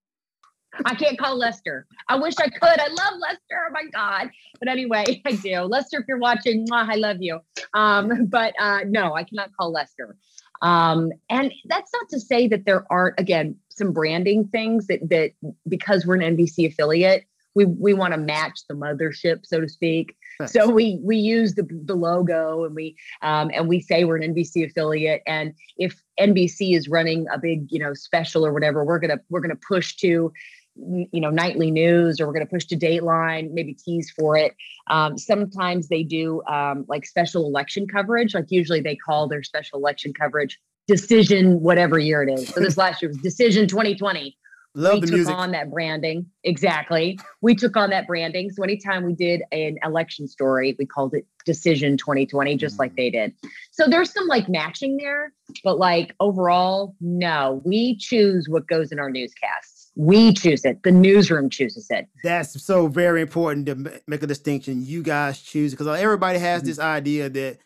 I 0.86 0.94
can't 0.94 1.18
call 1.18 1.36
Lester. 1.36 1.86
I 2.08 2.16
wish 2.16 2.34
I 2.38 2.48
could. 2.48 2.80
I 2.80 2.88
love 2.88 3.14
Lester. 3.20 3.58
Oh 3.68 3.72
my 3.72 3.84
God. 3.92 4.30
But 4.58 4.68
anyway, 4.68 5.22
I 5.26 5.32
do. 5.32 5.60
Lester, 5.62 6.00
if 6.00 6.06
you're 6.08 6.18
watching, 6.18 6.66
mwah, 6.66 6.88
I 6.88 6.94
love 6.96 7.18
you. 7.20 7.40
Um, 7.74 8.26
but 8.26 8.54
uh, 8.58 8.80
no, 8.86 9.14
I 9.14 9.24
cannot 9.24 9.50
call 9.58 9.70
Lester. 9.70 10.16
Um, 10.62 11.12
and 11.28 11.52
that's 11.66 11.92
not 11.92 12.08
to 12.10 12.20
say 12.20 12.48
that 12.48 12.64
there 12.64 12.86
aren't, 12.90 13.18
again, 13.18 13.56
some 13.68 13.92
branding 13.92 14.46
things 14.48 14.86
that 14.86 15.00
that 15.10 15.32
because 15.68 16.06
we're 16.06 16.14
an 16.14 16.36
NBC 16.36 16.68
affiliate, 16.68 17.24
we 17.54 17.64
we 17.64 17.94
want 17.94 18.14
to 18.14 18.18
match 18.18 18.60
the 18.68 18.74
mothership, 18.74 19.44
so 19.44 19.60
to 19.60 19.68
speak. 19.68 20.16
So 20.46 20.68
we 20.70 20.98
we 21.02 21.16
use 21.16 21.54
the 21.54 21.66
the 21.84 21.94
logo 21.94 22.64
and 22.64 22.74
we 22.74 22.96
um, 23.20 23.50
and 23.54 23.68
we 23.68 23.80
say 23.80 24.04
we're 24.04 24.16
an 24.16 24.34
NBC 24.34 24.68
affiliate. 24.68 25.22
And 25.26 25.54
if 25.76 26.02
NBC 26.18 26.76
is 26.76 26.88
running 26.88 27.26
a 27.32 27.38
big 27.38 27.70
you 27.70 27.78
know 27.78 27.94
special 27.94 28.46
or 28.46 28.52
whatever, 28.52 28.84
we're 28.84 28.98
gonna 28.98 29.20
we're 29.28 29.40
gonna 29.40 29.56
push 29.56 29.96
to 29.96 30.32
you 30.76 31.20
know 31.20 31.30
nightly 31.30 31.70
news 31.70 32.20
or 32.20 32.26
we're 32.26 32.32
going 32.32 32.46
to 32.46 32.50
push 32.50 32.64
to 32.66 32.76
dateline 32.76 33.52
maybe 33.52 33.74
tease 33.74 34.10
for 34.10 34.36
it. 34.36 34.54
Um, 34.88 35.18
sometimes 35.18 35.88
they 35.88 36.02
do 36.02 36.42
um, 36.46 36.84
like 36.88 37.06
special 37.06 37.46
election 37.46 37.86
coverage. 37.86 38.34
Like 38.34 38.50
usually 38.50 38.80
they 38.80 38.96
call 38.96 39.28
their 39.28 39.42
special 39.42 39.78
election 39.78 40.12
coverage 40.14 40.58
decision 40.88 41.60
whatever 41.60 41.98
year 41.98 42.22
it 42.22 42.32
is. 42.32 42.48
So 42.48 42.60
this 42.60 42.76
last 42.76 43.02
year 43.02 43.10
was 43.10 43.18
decision 43.18 43.68
2020 43.68 44.36
Love 44.74 44.94
we 44.94 45.00
the 45.00 45.06
took 45.06 45.14
music. 45.16 45.34
on 45.34 45.52
that 45.52 45.70
branding. 45.70 46.26
Exactly. 46.44 47.18
We 47.42 47.54
took 47.54 47.76
on 47.76 47.90
that 47.90 48.06
branding. 48.06 48.50
So 48.50 48.62
anytime 48.62 49.04
we 49.04 49.12
did 49.12 49.42
an 49.52 49.78
election 49.84 50.26
story 50.26 50.74
we 50.78 50.86
called 50.86 51.14
it 51.14 51.26
decision 51.44 51.98
2020 51.98 52.56
just 52.56 52.76
mm. 52.76 52.78
like 52.78 52.96
they 52.96 53.10
did. 53.10 53.34
So 53.70 53.86
there's 53.88 54.12
some 54.12 54.26
like 54.26 54.48
matching 54.48 54.96
there 54.96 55.32
but 55.62 55.78
like 55.78 56.14
overall 56.20 56.96
no. 57.00 57.60
We 57.64 57.96
choose 57.98 58.48
what 58.48 58.66
goes 58.66 58.90
in 58.90 58.98
our 58.98 59.10
newscasts 59.10 59.81
we 59.94 60.32
choose 60.32 60.64
it. 60.64 60.82
The 60.82 60.90
newsroom 60.90 61.50
chooses 61.50 61.86
it. 61.90 62.08
That's 62.24 62.62
so 62.62 62.86
very 62.86 63.20
important 63.20 63.66
to 63.66 64.00
make 64.06 64.22
a 64.22 64.26
distinction. 64.26 64.84
You 64.84 65.02
guys 65.02 65.40
choose 65.40 65.72
because 65.72 65.86
everybody 65.86 66.38
has 66.38 66.62
mm-hmm. 66.62 66.68
this 66.68 66.78
idea 66.78 67.28
that 67.28 67.58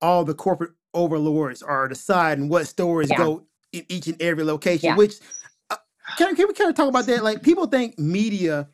all 0.00 0.24
the 0.24 0.34
corporate 0.34 0.72
overlords 0.94 1.62
are 1.62 1.88
deciding 1.88 2.48
what 2.48 2.66
stories 2.66 3.10
yeah. 3.10 3.16
go 3.16 3.46
in 3.72 3.84
each 3.88 4.06
and 4.06 4.20
every 4.20 4.44
location. 4.44 4.90
Yeah. 4.90 4.96
Which 4.96 5.14
uh, 5.70 5.76
can, 6.18 6.36
can 6.36 6.46
we 6.48 6.54
kind 6.54 6.70
of 6.70 6.76
talk 6.76 6.88
about 6.88 7.06
that? 7.06 7.24
Like 7.24 7.42
people 7.42 7.66
think 7.66 7.98
media. 7.98 8.68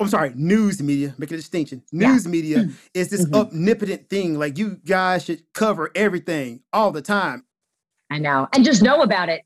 I'm 0.00 0.08
sorry, 0.08 0.32
news 0.34 0.82
media. 0.82 1.14
Make 1.16 1.30
a 1.30 1.36
distinction. 1.36 1.82
News 1.92 2.24
yeah. 2.24 2.30
media 2.30 2.68
is 2.94 3.08
this 3.08 3.24
mm-hmm. 3.24 3.54
omnipotent 3.54 4.10
thing. 4.10 4.38
Like 4.38 4.58
you 4.58 4.80
guys 4.84 5.24
should 5.24 5.44
cover 5.54 5.90
everything 5.94 6.62
all 6.72 6.90
the 6.90 7.02
time. 7.02 7.44
I 8.10 8.18
know, 8.18 8.48
and 8.52 8.64
just 8.64 8.82
know 8.82 9.00
about 9.02 9.30
it. 9.30 9.42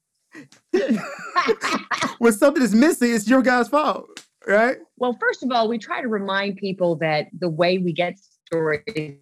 when 2.19 2.33
something 2.33 2.63
is 2.63 2.75
missing, 2.75 3.15
it's 3.15 3.29
your 3.29 3.43
guy's 3.43 3.69
fault, 3.69 4.25
right? 4.47 4.79
Well, 4.97 5.17
first 5.21 5.43
of 5.43 5.51
all, 5.51 5.69
we 5.69 5.79
try 5.79 6.01
to 6.03 6.09
remind 6.09 6.57
people 6.57 6.97
that 6.97 7.29
the 7.39 7.49
way 7.49 7.79
we 7.79 7.93
get 7.93 8.19
stories, 8.19 9.19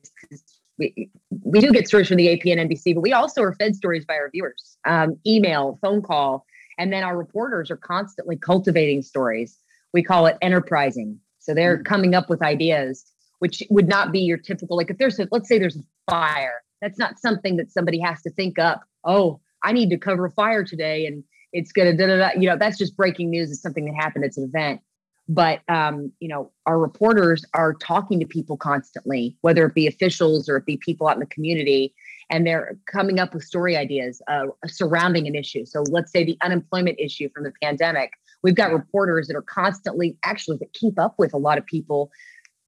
we, 0.78 1.10
we 1.42 1.60
do 1.60 1.72
get 1.72 1.88
stories 1.88 2.08
from 2.08 2.16
the 2.16 2.32
AP 2.32 2.46
and 2.46 2.70
NBC, 2.70 2.94
but 2.94 3.00
we 3.00 3.12
also 3.12 3.42
are 3.42 3.54
fed 3.54 3.74
stories 3.76 4.04
by 4.04 4.14
our 4.14 4.30
viewers, 4.30 4.76
um, 4.86 5.16
email, 5.26 5.78
phone 5.82 6.02
call, 6.02 6.44
and 6.78 6.92
then 6.92 7.02
our 7.02 7.16
reporters 7.16 7.70
are 7.70 7.76
constantly 7.76 8.36
cultivating 8.36 9.02
stories. 9.02 9.58
We 9.92 10.02
call 10.02 10.26
it 10.26 10.36
enterprising. 10.42 11.18
So 11.38 11.54
they're 11.54 11.76
mm-hmm. 11.76 11.84
coming 11.84 12.14
up 12.14 12.28
with 12.28 12.42
ideas, 12.42 13.04
which 13.38 13.62
would 13.70 13.88
not 13.88 14.12
be 14.12 14.20
your 14.20 14.38
typical, 14.38 14.76
like 14.76 14.90
if 14.90 14.98
there's 14.98 15.18
a, 15.18 15.28
let's 15.30 15.48
say 15.48 15.58
there's 15.58 15.76
a 15.76 15.82
fire, 16.10 16.62
that's 16.80 16.98
not 16.98 17.18
something 17.18 17.56
that 17.56 17.70
somebody 17.70 18.00
has 18.00 18.22
to 18.22 18.30
think 18.30 18.58
up. 18.58 18.82
Oh, 19.04 19.40
I 19.62 19.72
need 19.72 19.90
to 19.90 19.98
cover 19.98 20.26
a 20.26 20.30
fire 20.30 20.64
today 20.64 21.06
and 21.06 21.24
it's 21.54 21.72
gonna 21.72 21.96
da, 21.96 22.06
da, 22.06 22.16
da. 22.16 22.30
you 22.38 22.46
know 22.46 22.58
that's 22.58 22.76
just 22.76 22.94
breaking 22.96 23.30
news 23.30 23.50
it's 23.50 23.62
something 23.62 23.86
that 23.86 23.94
happened 23.94 24.24
it's 24.24 24.36
an 24.36 24.44
event 24.44 24.80
but 25.26 25.60
um, 25.68 26.12
you 26.20 26.28
know 26.28 26.50
our 26.66 26.78
reporters 26.78 27.46
are 27.54 27.72
talking 27.72 28.20
to 28.20 28.26
people 28.26 28.58
constantly 28.58 29.38
whether 29.40 29.64
it 29.64 29.74
be 29.74 29.86
officials 29.86 30.48
or 30.48 30.58
it 30.58 30.66
be 30.66 30.76
people 30.76 31.08
out 31.08 31.14
in 31.14 31.20
the 31.20 31.26
community 31.26 31.94
and 32.30 32.46
they're 32.46 32.76
coming 32.86 33.18
up 33.18 33.32
with 33.32 33.42
story 33.42 33.76
ideas 33.76 34.20
uh, 34.28 34.46
surrounding 34.66 35.26
an 35.26 35.34
issue 35.34 35.64
so 35.64 35.82
let's 35.88 36.12
say 36.12 36.24
the 36.24 36.36
unemployment 36.42 36.98
issue 36.98 37.30
from 37.34 37.44
the 37.44 37.52
pandemic 37.62 38.10
we've 38.42 38.56
got 38.56 38.72
reporters 38.72 39.28
that 39.28 39.36
are 39.36 39.42
constantly 39.42 40.18
actually 40.24 40.56
that 40.58 40.72
keep 40.74 40.98
up 40.98 41.14
with 41.18 41.32
a 41.32 41.38
lot 41.38 41.56
of 41.56 41.64
people 41.64 42.10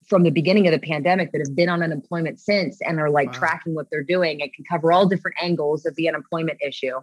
from 0.06 0.22
the 0.22 0.30
beginning 0.30 0.66
of 0.66 0.72
the 0.72 0.78
pandemic 0.78 1.32
that 1.32 1.40
have 1.46 1.56
been 1.56 1.68
on 1.68 1.82
unemployment 1.82 2.38
since 2.38 2.80
and 2.82 3.00
are 3.00 3.10
like 3.10 3.28
wow. 3.28 3.38
tracking 3.38 3.74
what 3.74 3.88
they're 3.90 4.04
doing 4.04 4.40
and 4.40 4.52
can 4.52 4.64
cover 4.64 4.92
all 4.92 5.06
different 5.06 5.36
angles 5.42 5.84
of 5.84 5.94
the 5.96 6.08
unemployment 6.08 6.58
issue, 6.64 7.00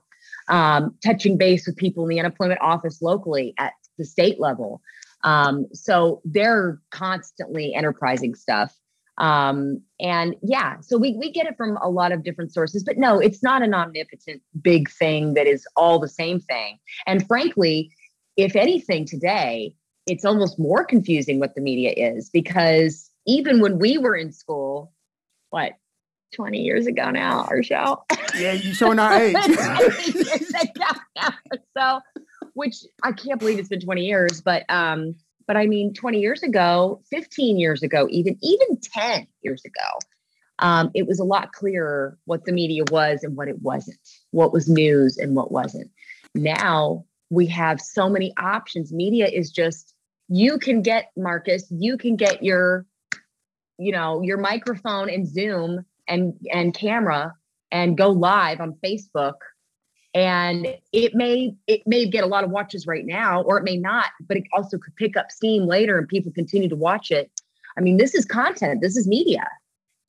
um, 0.48 0.96
touching 1.04 1.38
base 1.38 1.68
with 1.68 1.76
people 1.76 2.04
in 2.04 2.10
the 2.10 2.20
unemployment 2.20 2.62
office 2.62 3.02
locally 3.02 3.54
at 3.58 3.74
the 3.98 4.06
state 4.06 4.40
level. 4.40 4.82
Um, 5.24 5.68
so 5.74 6.22
they're 6.26 6.82
constantly 6.92 7.74
enterprising 7.74 8.36
stuff. 8.36 8.74
Um, 9.18 9.82
and 10.00 10.36
yeah, 10.42 10.80
so 10.80 10.98
we, 10.98 11.16
we 11.18 11.32
get 11.32 11.46
it 11.46 11.56
from 11.56 11.78
a 11.82 11.90
lot 11.90 12.12
of 12.12 12.24
different 12.24 12.52
sources, 12.52 12.84
but 12.84 12.98
no, 12.98 13.20
it's 13.20 13.44
not 13.44 13.62
an 13.62 13.74
omnipotent 13.74 14.42
big 14.62 14.90
thing 14.90 15.36
that 15.36 15.46
is 15.46 15.68
all 15.76 16.00
the 16.00 16.08
same 16.08 16.40
thing. 16.40 16.80
And 17.06 17.26
frankly, 17.28 17.92
if 18.38 18.56
anything 18.56 19.06
today, 19.06 19.76
it's 20.06 20.26
almost 20.26 20.60
more 20.60 20.84
confusing 20.84 21.40
what 21.40 21.56
the 21.56 21.62
media 21.62 21.94
is 21.96 22.30
because 22.30 23.10
even 23.26 23.62
when 23.62 23.80
we 23.80 23.98
were 23.98 24.16
in 24.16 24.32
school, 24.32 24.94
what, 25.50 25.74
20 26.36 26.62
years 26.62 26.88
ago 26.88 27.12
now, 27.12 27.44
our 27.44 27.64
show? 27.64 28.04
Yeah, 28.36 28.54
you're 28.54 28.74
showing 28.74 29.00
our 29.00 29.14
age. 29.14 29.36
so, 31.78 32.02
which 32.54 32.78
I 33.04 33.12
can't 33.12 33.40
believe 33.40 33.60
it's 33.60 33.70
been 33.70 33.80
20 33.80 34.04
years, 34.06 34.42
but, 34.42 34.64
um, 34.70 35.16
but 35.48 35.56
I 35.56 35.68
mean, 35.68 35.94
20 35.94 36.20
years 36.20 36.44
ago, 36.44 37.02
15 37.10 37.60
years 37.60 37.84
ago, 37.84 38.08
even, 38.10 38.38
even 38.42 38.80
10 38.82 39.28
years 39.42 39.64
ago, 39.64 40.00
um, 40.60 40.92
it 40.94 41.08
was 41.08 41.20
a 41.20 41.24
lot 41.24 41.52
clearer 41.52 42.18
what 42.26 42.46
the 42.46 42.52
media 42.52 42.84
was 42.92 43.24
and 43.24 43.36
what 43.36 43.48
it 43.48 43.62
wasn't, 43.62 43.98
what 44.32 44.54
was 44.54 44.68
news 44.68 45.18
and 45.18 45.36
what 45.36 45.52
wasn't. 45.52 45.92
Now 46.36 47.06
we 47.30 47.48
have 47.48 47.82
so 47.82 48.10
many 48.10 48.34
options. 48.38 48.94
Media 48.94 49.28
is 49.28 49.52
just 49.52 49.93
you 50.30 50.58
can 50.58 50.82
get 50.82 51.12
Marcus, 51.18 51.66
you 51.70 51.98
can 51.98 52.16
get 52.16 52.44
your, 52.44 52.86
you 53.78 53.92
know, 53.92 54.22
your 54.22 54.38
microphone 54.38 55.10
and 55.10 55.28
Zoom 55.28 55.86
and 56.08 56.34
and 56.52 56.74
camera 56.74 57.34
and 57.72 57.98
go 57.98 58.10
live 58.10 58.62
on 58.62 58.78
Facebook. 58.84 59.36
And 60.14 60.68
it 60.92 61.16
may 61.16 61.56
it 61.68 61.82
may 61.88 62.08
get 62.08 62.24
a 62.24 62.28
lot 62.28 62.44
of 62.44 62.52
watches 62.52 62.86
right 62.86 63.06
now, 63.06 63.42
or 63.42 63.58
it 63.58 63.64
may 63.64 63.78
not, 63.78 64.08
but 64.28 64.38
it 64.38 64.44
also 64.54 64.78
could 64.78 64.96
pick 64.96 65.18
up 65.18 65.32
steam 65.32 65.66
later 65.66 65.98
and 65.98 66.08
people 66.08 66.32
continue 66.32 66.70
to 66.70 66.76
watch 66.76 67.10
it. 67.10 67.32
I 67.78 67.82
mean, 67.82 67.98
this 67.98 68.14
is 68.14 68.26
content, 68.26 68.82
this 68.82 68.96
is 68.96 69.08
media. 69.08 69.48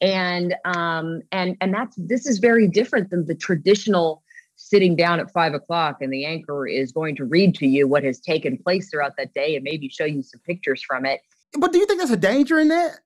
And 0.01 0.55
um 0.65 1.23
and 1.33 1.57
and 1.61 1.73
that's 1.73 1.97
this 1.97 2.27
is 2.27 2.39
very 2.39 2.69
different 2.69 3.11
than 3.11 3.27
the 3.27 3.35
traditional 3.35 4.24
sitting 4.65 4.97
down 4.97 5.21
at 5.21 5.31
five 5.31 5.53
o'clock 5.53 5.99
and 6.01 6.11
the 6.11 6.25
anchor 6.25 6.67
is 6.67 6.91
going 6.91 7.15
to 7.15 7.25
read 7.25 7.55
to 7.55 7.67
you 7.67 7.87
what 7.87 8.03
has 8.03 8.19
taken 8.19 8.57
place 8.57 8.89
throughout 8.89 9.15
that 9.19 9.35
day 9.35 9.55
and 9.55 9.63
maybe 9.63 9.89
show 9.91 10.07
you 10.07 10.23
some 10.23 10.41
pictures 10.47 10.83
from 10.83 11.05
it. 11.05 11.21
But 11.59 11.73
do 11.73 11.79
you 11.79 11.87
think 11.87 11.99
there's 11.99 12.11
a 12.11 12.17
danger 12.17 12.59
in 12.59 12.69
that? 12.69 13.01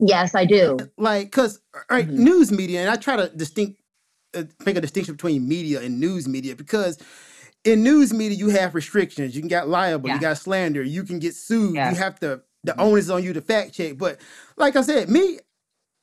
Yes, 0.00 0.34
I 0.34 0.44
do. 0.46 0.78
Like, 0.96 1.26
because 1.26 1.60
right, 1.88 2.06
mm-hmm. 2.06 2.24
news 2.24 2.50
media, 2.50 2.80
and 2.80 2.90
I 2.90 2.96
try 2.96 3.16
to 3.16 3.28
distinct 3.28 3.80
uh, 4.34 4.44
make 4.64 4.76
a 4.76 4.80
distinction 4.80 5.14
between 5.14 5.46
media 5.46 5.80
and 5.80 6.00
news 6.00 6.26
media 6.26 6.56
because 6.56 6.98
in 7.64 7.82
news 7.82 8.12
media 8.12 8.36
you 8.36 8.48
have 8.48 8.74
restrictions. 8.74 9.36
You 9.36 9.42
can 9.42 9.48
get 9.48 9.68
liable, 9.68 10.08
yeah. 10.08 10.16
you 10.16 10.20
got 10.20 10.38
slander, 10.38 10.82
you 10.82 11.04
can 11.04 11.20
get 11.20 11.34
sued. 11.34 11.76
Yeah. 11.76 11.90
You 11.90 11.96
have 11.96 12.18
to 12.20 12.42
the 12.64 12.72
mm-hmm. 12.72 12.80
onus 12.80 13.08
on 13.08 13.22
you 13.22 13.32
to 13.34 13.40
fact 13.40 13.74
check. 13.74 13.98
But 13.98 14.20
like 14.56 14.74
I 14.74 14.82
said, 14.82 15.08
me, 15.08 15.38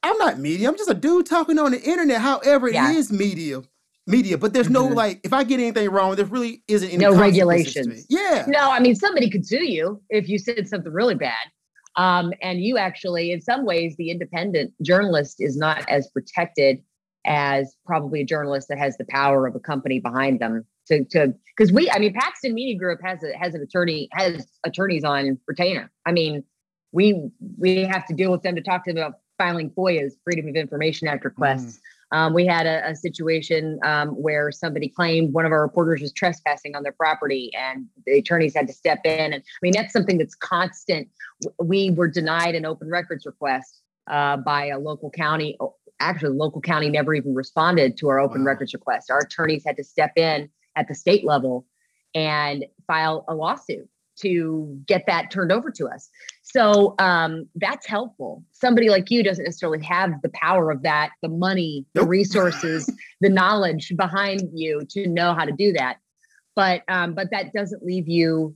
I'm 0.03 0.17
not 0.17 0.39
media. 0.39 0.69
I'm 0.69 0.77
just 0.77 0.89
a 0.89 0.93
dude 0.93 1.25
talking 1.25 1.59
on 1.59 1.71
the 1.71 1.81
internet. 1.81 2.21
However, 2.21 2.69
it 2.69 2.75
yeah. 2.75 2.91
is 2.91 3.11
media 3.11 3.61
media, 4.07 4.37
but 4.37 4.53
there's 4.53 4.69
no 4.69 4.85
mm-hmm. 4.85 4.95
like 4.95 5.19
if 5.23 5.33
I 5.33 5.43
get 5.43 5.59
anything 5.59 5.89
wrong, 5.89 6.15
there 6.15 6.25
really 6.25 6.63
isn't 6.67 6.89
any 6.89 6.97
no 6.97 7.13
regulations. 7.13 8.05
Yeah. 8.09 8.45
No, 8.47 8.71
I 8.71 8.79
mean 8.79 8.95
somebody 8.95 9.29
could 9.29 9.45
sue 9.45 9.65
you 9.65 10.01
if 10.09 10.29
you 10.29 10.39
said 10.39 10.67
something 10.67 10.91
really 10.91 11.15
bad. 11.15 11.35
Um, 11.97 12.31
and 12.43 12.61
you 12.61 12.77
actually, 12.77 13.31
in 13.31 13.41
some 13.41 13.65
ways, 13.65 13.95
the 13.97 14.11
independent 14.11 14.71
journalist 14.83 15.37
is 15.39 15.57
not 15.57 15.83
as 15.89 16.07
protected 16.07 16.81
as 17.25 17.75
probably 17.85 18.21
a 18.21 18.25
journalist 18.25 18.67
that 18.69 18.77
has 18.77 18.95
the 18.97 19.05
power 19.09 19.47
of 19.47 19.55
a 19.55 19.59
company 19.59 19.99
behind 19.99 20.39
them 20.39 20.65
to 20.87 21.03
to 21.05 21.33
because 21.55 21.71
we 21.73 21.89
I 21.91 21.99
mean 21.99 22.13
Paxton 22.13 22.53
Media 22.53 22.77
Group 22.77 22.99
has 23.03 23.23
a 23.23 23.37
has 23.37 23.53
an 23.53 23.61
attorney 23.61 24.07
has 24.13 24.47
attorneys 24.65 25.03
on 25.03 25.37
retainer. 25.47 25.91
I 26.05 26.11
mean, 26.11 26.43
we 26.91 27.29
we 27.57 27.83
have 27.83 28.05
to 28.07 28.13
deal 28.13 28.31
with 28.31 28.43
them 28.43 28.55
to 28.55 28.61
talk 28.61 28.85
to 28.85 28.93
them 28.93 29.03
about 29.03 29.19
filing 29.37 29.69
FOIA's 29.71 30.15
Freedom 30.23 30.47
of 30.47 30.55
Information 30.55 31.07
Act 31.07 31.25
requests. 31.25 31.77
Mm 31.77 31.81
Um, 32.11 32.33
we 32.33 32.45
had 32.45 32.65
a, 32.65 32.89
a 32.89 32.95
situation 32.95 33.79
um, 33.83 34.09
where 34.09 34.51
somebody 34.51 34.87
claimed 34.87 35.33
one 35.33 35.45
of 35.45 35.51
our 35.51 35.61
reporters 35.61 36.01
was 36.01 36.13
trespassing 36.13 36.75
on 36.75 36.83
their 36.83 36.93
property, 36.93 37.51
and 37.53 37.85
the 38.05 38.19
attorneys 38.19 38.55
had 38.55 38.67
to 38.67 38.73
step 38.73 38.99
in. 39.03 39.33
And 39.33 39.35
I 39.35 39.59
mean, 39.61 39.73
that's 39.75 39.91
something 39.91 40.17
that's 40.17 40.35
constant. 40.35 41.09
We 41.61 41.91
were 41.91 42.07
denied 42.07 42.55
an 42.55 42.65
open 42.65 42.89
records 42.89 43.25
request 43.25 43.81
uh, 44.09 44.37
by 44.37 44.67
a 44.67 44.79
local 44.79 45.09
county. 45.09 45.57
Actually, 45.99 46.29
the 46.29 46.35
local 46.35 46.61
county 46.61 46.89
never 46.89 47.13
even 47.13 47.33
responded 47.33 47.97
to 47.97 48.09
our 48.09 48.19
open 48.19 48.41
wow. 48.41 48.47
records 48.47 48.73
request. 48.73 49.11
Our 49.11 49.19
attorneys 49.19 49.63
had 49.65 49.75
to 49.77 49.83
step 49.83 50.11
in 50.15 50.49
at 50.75 50.87
the 50.87 50.95
state 50.95 51.25
level 51.25 51.65
and 52.15 52.65
file 52.87 53.25
a 53.27 53.35
lawsuit 53.35 53.89
to 54.17 54.79
get 54.87 55.05
that 55.07 55.31
turned 55.31 55.51
over 55.51 55.71
to 55.71 55.87
us. 55.87 56.09
So 56.43 56.95
um, 56.99 57.47
that's 57.55 57.85
helpful. 57.85 58.43
Somebody 58.51 58.89
like 58.89 59.11
you 59.11 59.23
doesn't 59.23 59.43
necessarily 59.43 59.83
have 59.85 60.21
the 60.21 60.29
power 60.29 60.71
of 60.71 60.83
that, 60.83 61.11
the 61.21 61.29
money, 61.29 61.85
the 61.93 62.01
nope. 62.01 62.09
resources, 62.09 62.91
the 63.21 63.29
knowledge 63.29 63.93
behind 63.95 64.49
you 64.53 64.81
to 64.91 65.07
know 65.07 65.33
how 65.33 65.45
to 65.45 65.51
do 65.51 65.73
that. 65.73 65.97
But 66.55 66.83
um, 66.87 67.13
but 67.13 67.29
that 67.31 67.53
doesn't 67.53 67.83
leave 67.83 68.07
you. 68.07 68.55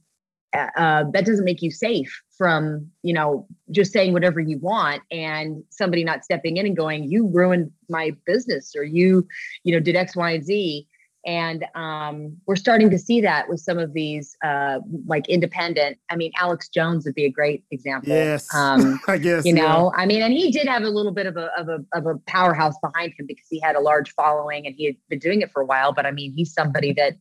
Uh, 0.53 0.67
uh, 0.75 1.03
that 1.13 1.25
doesn't 1.25 1.45
make 1.45 1.61
you 1.61 1.71
safe 1.71 2.21
from 2.37 2.89
you 3.03 3.13
know 3.13 3.47
just 3.69 3.93
saying 3.93 4.11
whatever 4.11 4.41
you 4.41 4.57
want 4.57 5.01
and 5.11 5.63
somebody 5.69 6.03
not 6.03 6.25
stepping 6.25 6.57
in 6.57 6.65
and 6.65 6.75
going 6.75 7.09
you 7.09 7.27
ruined 7.27 7.71
my 7.87 8.11
business 8.25 8.75
or 8.75 8.83
you 8.83 9.25
you 9.63 9.71
know 9.71 9.79
did 9.79 9.95
x 9.95 10.13
y 10.13 10.31
and 10.31 10.43
z 10.43 10.85
and 11.25 11.65
um, 11.75 12.35
we're 12.47 12.55
starting 12.55 12.89
to 12.89 12.97
see 12.97 13.21
that 13.21 13.47
with 13.47 13.59
some 13.59 13.77
of 13.77 13.93
these 13.93 14.35
uh, 14.43 14.79
like 15.05 15.27
independent 15.29 15.97
i 16.09 16.15
mean 16.15 16.31
alex 16.39 16.69
jones 16.69 17.05
would 17.05 17.15
be 17.15 17.25
a 17.25 17.29
great 17.29 17.63
example 17.71 18.09
yes. 18.09 18.47
um, 18.53 18.99
i 19.07 19.17
guess 19.17 19.45
you 19.45 19.53
know? 19.53 19.91
yeah. 19.95 20.01
i 20.01 20.05
mean 20.05 20.21
and 20.21 20.33
he 20.33 20.51
did 20.51 20.67
have 20.67 20.83
a 20.83 20.89
little 20.89 21.11
bit 21.11 21.25
of 21.25 21.37
a, 21.37 21.49
of 21.57 21.69
a 21.69 21.79
of 21.93 22.05
a 22.05 22.17
powerhouse 22.27 22.75
behind 22.81 23.13
him 23.17 23.25
because 23.25 23.45
he 23.49 23.59
had 23.59 23.75
a 23.75 23.79
large 23.79 24.11
following 24.13 24.65
and 24.65 24.75
he 24.75 24.85
had 24.85 24.95
been 25.09 25.19
doing 25.19 25.41
it 25.41 25.51
for 25.51 25.61
a 25.61 25.65
while. 25.65 25.93
But 25.93 26.05
i 26.05 26.11
mean 26.11 26.33
he's 26.35 26.53
somebody 26.53 26.93
that 26.93 27.13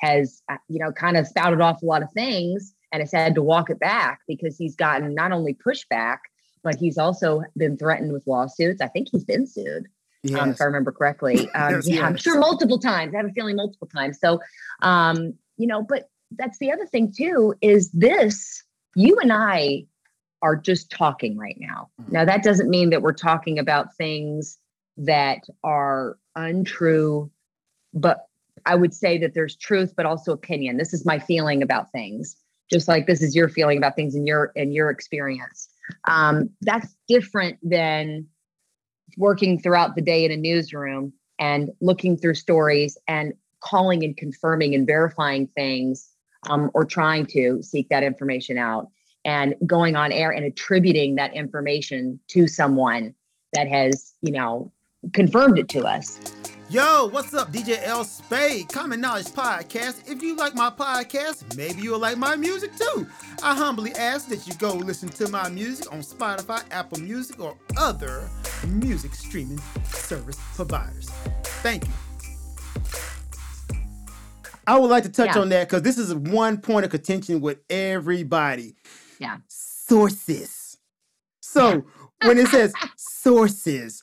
has 0.00 0.42
uh, 0.50 0.56
you 0.68 0.78
know 0.78 0.92
kind 0.92 1.16
of 1.16 1.26
spouted 1.26 1.60
off 1.60 1.82
a 1.82 1.86
lot 1.86 2.02
of 2.02 2.10
things 2.12 2.74
and 2.92 3.02
has 3.02 3.12
had 3.12 3.34
to 3.34 3.42
walk 3.42 3.70
it 3.70 3.78
back 3.78 4.20
because 4.26 4.56
he's 4.56 4.76
gotten 4.76 5.14
not 5.14 5.32
only 5.32 5.54
pushback 5.54 6.18
but 6.62 6.76
he's 6.76 6.98
also 6.98 7.42
been 7.56 7.76
threatened 7.76 8.12
with 8.12 8.26
lawsuits. 8.26 8.80
I 8.80 8.88
think 8.88 9.08
he's 9.10 9.24
been 9.24 9.46
sued 9.46 9.86
yes. 10.22 10.40
um, 10.40 10.50
if 10.50 10.60
I 10.60 10.64
remember 10.64 10.92
correctly. 10.92 11.48
Um, 11.54 11.74
yes, 11.74 11.88
yeah, 11.88 11.94
yes. 11.96 12.04
I'm 12.04 12.16
sure 12.16 12.38
multiple 12.38 12.78
times. 12.78 13.14
I 13.14 13.18
have 13.18 13.26
a 13.26 13.32
feeling 13.32 13.56
multiple 13.56 13.88
times. 13.88 14.18
So, 14.20 14.40
um, 14.82 15.34
you 15.56 15.66
know, 15.66 15.82
but 15.82 16.08
that's 16.32 16.58
the 16.58 16.70
other 16.70 16.86
thing 16.86 17.12
too 17.16 17.54
is 17.60 17.90
this. 17.92 18.62
You 18.94 19.16
and 19.18 19.32
I 19.32 19.86
are 20.42 20.56
just 20.56 20.90
talking 20.90 21.36
right 21.36 21.56
now. 21.58 21.88
Mm-hmm. 22.00 22.12
Now 22.12 22.24
that 22.24 22.42
doesn't 22.42 22.70
mean 22.70 22.90
that 22.90 23.02
we're 23.02 23.12
talking 23.12 23.58
about 23.58 23.96
things 23.96 24.58
that 24.96 25.44
are 25.64 26.18
untrue, 26.36 27.30
but 27.94 28.26
I 28.66 28.74
would 28.74 28.94
say 28.94 29.18
that 29.18 29.34
there's 29.34 29.56
truth, 29.56 29.94
but 29.96 30.06
also 30.06 30.32
opinion. 30.32 30.76
This 30.76 30.92
is 30.92 31.06
my 31.06 31.18
feeling 31.18 31.62
about 31.62 31.90
things, 31.90 32.36
just 32.70 32.88
like 32.88 33.06
this 33.06 33.22
is 33.22 33.34
your 33.34 33.48
feeling 33.48 33.78
about 33.78 33.96
things 33.96 34.14
in 34.14 34.26
your 34.26 34.52
in 34.54 34.72
your 34.72 34.90
experience. 34.90 35.68
Um, 36.06 36.50
that's 36.60 36.94
different 37.08 37.58
than 37.62 38.26
working 39.16 39.58
throughout 39.58 39.94
the 39.94 40.02
day 40.02 40.24
in 40.24 40.30
a 40.30 40.36
newsroom 40.36 41.12
and 41.38 41.70
looking 41.80 42.16
through 42.16 42.34
stories 42.34 42.98
and 43.06 43.32
calling 43.60 44.04
and 44.04 44.16
confirming 44.16 44.74
and 44.74 44.86
verifying 44.86 45.46
things 45.48 46.10
um, 46.48 46.70
or 46.74 46.84
trying 46.84 47.26
to 47.26 47.62
seek 47.62 47.88
that 47.88 48.02
information 48.02 48.58
out 48.58 48.88
and 49.24 49.54
going 49.66 49.96
on 49.96 50.12
air 50.12 50.30
and 50.30 50.44
attributing 50.44 51.16
that 51.16 51.34
information 51.34 52.20
to 52.28 52.46
someone 52.46 53.14
that 53.52 53.68
has, 53.68 54.14
you 54.22 54.32
know, 54.32 54.72
confirmed 55.12 55.58
it 55.58 55.68
to 55.68 55.84
us. 55.86 56.32
Yo, 56.70 57.06
what's 57.06 57.32
up, 57.32 57.50
DJ 57.50 57.82
L 57.82 58.04
Spade, 58.04 58.68
Common 58.68 59.00
Knowledge 59.00 59.28
Podcast. 59.28 60.10
If 60.10 60.22
you 60.22 60.36
like 60.36 60.54
my 60.54 60.68
podcast, 60.68 61.56
maybe 61.56 61.80
you'll 61.80 61.98
like 61.98 62.18
my 62.18 62.36
music 62.36 62.76
too. 62.76 63.06
I 63.42 63.54
humbly 63.54 63.92
ask 63.92 64.28
that 64.28 64.46
you 64.46 64.52
go 64.54 64.74
listen 64.74 65.08
to 65.10 65.28
my 65.28 65.48
music 65.48 65.90
on 65.90 66.00
Spotify, 66.00 66.62
Apple 66.70 67.00
Music, 67.00 67.40
or 67.40 67.56
other 67.78 68.28
music 68.66 69.14
streaming 69.14 69.60
service 69.84 70.38
providers. 70.54 71.10
Thank 71.62 71.86
you. 71.86 71.92
I 74.66 74.78
would 74.78 74.90
like 74.90 75.04
to 75.04 75.08
touch 75.08 75.34
yeah. 75.34 75.40
on 75.40 75.48
that 75.48 75.68
because 75.68 75.82
this 75.82 75.96
is 75.96 76.14
one 76.14 76.58
point 76.58 76.84
of 76.84 76.90
contention 76.90 77.40
with 77.40 77.60
everybody. 77.70 78.76
Yeah. 79.18 79.38
Sources. 79.48 80.76
So 81.40 81.86
when 82.22 82.36
it 82.36 82.48
says 82.48 82.74
sources, 82.96 84.02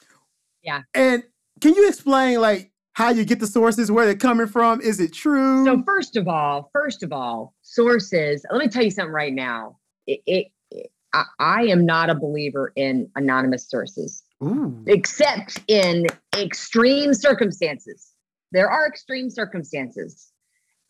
yeah. 0.64 0.82
And 0.94 1.24
can 1.62 1.76
you 1.76 1.88
explain 1.88 2.42
like 2.42 2.72
how 2.94 3.10
you 3.10 3.24
get 3.26 3.40
the 3.40 3.48
sources, 3.48 3.92
where 3.92 4.06
they're 4.06 4.16
coming 4.16 4.48
from? 4.48 4.82
Is 4.82 5.00
it 5.00 5.14
true? 5.14 5.64
So 5.66 5.84
first 5.86 6.16
of 6.16 6.28
all, 6.28 6.70
first 6.74 7.04
of 7.04 7.14
all, 7.14 7.54
sources. 7.62 8.44
Let 8.52 8.60
me 8.60 8.68
tell 8.68 8.84
you 8.84 8.92
something 8.92 9.14
right 9.14 9.34
now. 9.34 9.78
It, 10.08 10.22
it, 10.26 10.48
it 10.72 10.92
I, 11.14 11.26
I, 11.40 11.62
am 11.64 11.86
not 11.86 12.10
a 12.10 12.16
believer 12.16 12.74
in 12.76 13.10
anonymous 13.16 13.70
sources, 13.70 14.24
Ooh. 14.44 14.84
except 14.88 15.60
in 15.68 16.08
extreme 16.38 17.14
circumstances. 17.14 18.12
There 18.52 18.70
are 18.70 18.88
extreme 18.88 19.30
circumstances, 19.30 20.32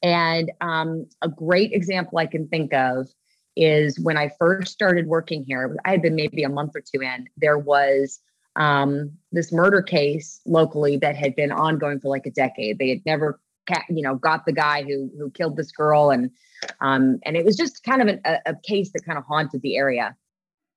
and 0.04 0.52
um, 0.62 1.08
a 1.22 1.30
great 1.30 1.72
example 1.72 2.18
I 2.18 2.26
can 2.26 2.48
think 2.48 2.74
of 2.74 3.08
is 3.56 4.00
when 4.00 4.18
I 4.18 4.30
first 4.38 4.72
started 4.72 5.08
working 5.08 5.44
here. 5.44 5.78
I 5.86 5.92
had 5.92 6.02
been 6.02 6.16
maybe 6.16 6.44
a 6.44 6.50
month 6.50 6.74
or 6.76 6.82
two 6.82 7.02
in. 7.02 7.28
There 7.38 7.58
was 7.58 8.20
um, 8.56 9.12
this 9.32 9.52
murder 9.52 9.82
case 9.82 10.42
locally 10.46 10.98
that 10.98 11.16
had 11.16 11.36
been 11.36 11.52
ongoing 11.52 12.00
for 12.00 12.10
like 12.10 12.26
a 12.26 12.32
decade. 12.32 12.80
They 12.80 12.90
had 12.90 13.06
never, 13.06 13.40
you 13.90 14.02
know, 14.02 14.16
got 14.16 14.46
the 14.46 14.54
guy 14.54 14.84
who 14.84 15.10
who 15.18 15.32
killed 15.32 15.58
this 15.58 15.72
girl, 15.72 16.12
and 16.12 16.32
um, 16.82 17.20
and 17.24 17.36
it 17.36 17.46
was 17.46 17.58
just 17.58 17.84
kind 17.84 18.02
of 18.02 18.08
an, 18.08 18.22
a, 18.26 18.40
a, 18.48 18.56
case 18.64 18.92
that 18.94 19.06
kind 19.06 19.18
of 19.18 19.26
haunted 19.26 19.62
the 19.62 19.76
area. 19.76 20.16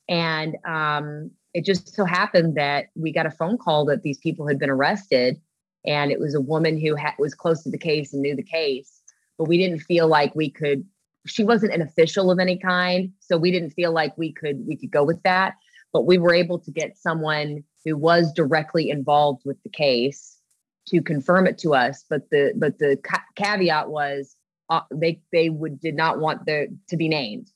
And 0.09 0.57
um, 0.65 1.31
it 1.55 1.65
just 1.65 1.95
so 1.95 2.05
happened 2.05 2.57
that 2.57 2.87
we 2.95 3.13
got 3.13 3.27
a 3.27 3.31
phone 3.31 3.59
call 3.59 3.87
that 3.87 4.03
these 4.03 4.19
people 4.19 4.47
had 4.47 4.59
been 4.59 4.71
arrested, 4.71 5.41
and 5.87 6.11
it 6.11 6.21
was 6.21 6.35
a 6.35 6.41
woman 6.41 6.79
who 6.79 6.97
ha- 6.97 7.15
was 7.19 7.35
close 7.35 7.63
to 7.63 7.71
the 7.71 7.79
case 7.79 8.13
and 8.13 8.23
knew 8.23 8.37
the 8.37 8.43
case, 8.43 9.03
but 9.39 9.49
we 9.49 9.59
didn't 9.59 9.81
feel 9.81 10.09
like 10.09 10.35
we 10.35 10.51
could. 10.51 10.85
She 11.27 11.45
wasn't 11.45 11.75
an 11.75 11.83
official 11.83 12.31
of 12.31 12.39
any 12.39 12.59
kind, 12.59 13.13
so 13.21 13.37
we 13.37 13.51
didn't 13.51 13.71
feel 13.71 13.93
like 13.93 14.17
we 14.17 14.33
could 14.33 14.67
we 14.67 14.77
could 14.77 14.91
go 14.91 15.05
with 15.05 15.23
that 15.23 15.55
but 15.93 16.07
we 16.07 16.19
were 16.19 16.35
able 16.35 16.59
to 16.59 16.71
get 16.71 16.99
someone 16.99 17.65
who 17.85 17.97
was 17.97 18.33
directly 18.33 18.91
involved 18.91 19.43
with 19.45 19.63
the 19.63 19.71
case 19.71 20.39
to 20.89 21.03
confirm 21.03 21.47
it 21.47 21.59
to 21.59 21.75
us 21.75 22.05
but 22.09 22.29
the 22.31 22.53
but 22.57 22.79
the 22.79 22.99
ca- 23.03 23.25
caveat 23.37 23.89
was 23.89 24.37
uh, 24.71 24.81
they 24.93 25.21
they 25.33 25.49
would 25.49 25.81
did 25.81 25.95
not 25.95 26.19
want 26.19 26.45
the 26.47 26.69
to 26.89 26.97
be 26.97 27.09
named 27.09 27.51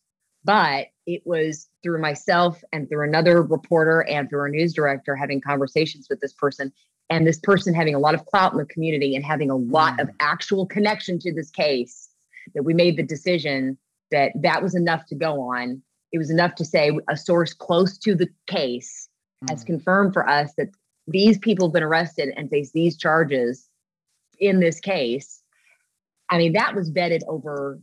but 0.44 0.88
it 1.06 1.22
was 1.24 1.68
through 1.82 2.00
myself 2.00 2.62
and 2.72 2.88
through 2.88 3.06
another 3.06 3.42
reporter 3.42 4.02
and 4.02 4.28
through 4.28 4.40
our 4.40 4.48
news 4.48 4.72
director 4.72 5.16
having 5.16 5.40
conversations 5.40 6.06
with 6.08 6.20
this 6.20 6.32
person 6.32 6.72
and 7.10 7.26
this 7.26 7.38
person 7.40 7.74
having 7.74 7.94
a 7.94 7.98
lot 7.98 8.14
of 8.14 8.24
clout 8.26 8.52
in 8.52 8.58
the 8.58 8.66
community 8.66 9.14
and 9.14 9.24
having 9.24 9.50
a 9.50 9.56
lot 9.56 9.98
mm. 9.98 10.02
of 10.02 10.10
actual 10.20 10.66
connection 10.66 11.18
to 11.18 11.32
this 11.32 11.50
case 11.50 12.08
that 12.54 12.62
we 12.62 12.74
made 12.74 12.96
the 12.96 13.02
decision 13.02 13.76
that 14.10 14.32
that 14.36 14.62
was 14.62 14.74
enough 14.74 15.04
to 15.06 15.14
go 15.14 15.40
on 15.40 15.82
it 16.12 16.18
was 16.18 16.30
enough 16.30 16.54
to 16.54 16.64
say 16.64 16.96
a 17.08 17.16
source 17.16 17.52
close 17.52 17.98
to 17.98 18.14
the 18.14 18.28
case 18.46 19.08
mm. 19.44 19.50
has 19.50 19.64
confirmed 19.64 20.12
for 20.12 20.28
us 20.28 20.52
that 20.56 20.68
these 21.08 21.38
people 21.38 21.68
have 21.68 21.72
been 21.72 21.82
arrested 21.82 22.32
and 22.36 22.48
face 22.50 22.70
these 22.72 22.96
charges 22.96 23.68
in 24.38 24.60
this 24.60 24.80
case. 24.80 25.42
I 26.28 26.38
mean, 26.38 26.52
that 26.52 26.74
was 26.74 26.90
vetted 26.90 27.22
over 27.26 27.80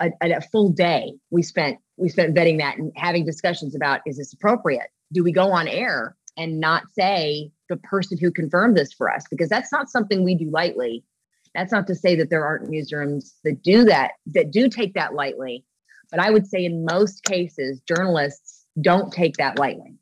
a, 0.00 0.10
a, 0.20 0.40
full 0.40 0.68
day. 0.68 1.14
We 1.30 1.42
spent 1.42 1.78
we 1.96 2.08
spent 2.08 2.34
vetting 2.34 2.58
that 2.58 2.78
and 2.78 2.92
having 2.96 3.24
discussions 3.24 3.74
about 3.74 4.00
is 4.06 4.18
this 4.18 4.32
appropriate? 4.32 4.88
Do 5.12 5.24
we 5.24 5.32
go 5.32 5.50
on 5.50 5.68
air 5.68 6.16
and 6.36 6.60
not 6.60 6.84
say 6.92 7.50
the 7.68 7.76
person 7.78 8.18
who 8.18 8.30
confirmed 8.30 8.76
this 8.76 8.92
for 8.92 9.10
us? 9.10 9.24
Because 9.30 9.48
that's 9.48 9.72
not 9.72 9.90
something 9.90 10.22
we 10.22 10.34
do 10.34 10.50
lightly. 10.50 11.04
That's 11.54 11.72
not 11.72 11.86
to 11.86 11.94
say 11.94 12.14
that 12.16 12.28
there 12.28 12.44
aren't 12.44 12.70
newsrooms 12.70 13.32
that 13.44 13.62
do 13.62 13.84
that, 13.84 14.12
that 14.26 14.50
do 14.50 14.68
take 14.68 14.94
that 14.94 15.14
lightly. 15.14 15.64
But 16.10 16.20
I 16.20 16.30
would 16.30 16.46
say 16.46 16.64
in 16.64 16.84
most 16.84 17.24
cases, 17.24 17.80
journalists 17.88 18.66
don't 18.80 19.12
take 19.12 19.36
that 19.38 19.58
lightly. 19.58 19.94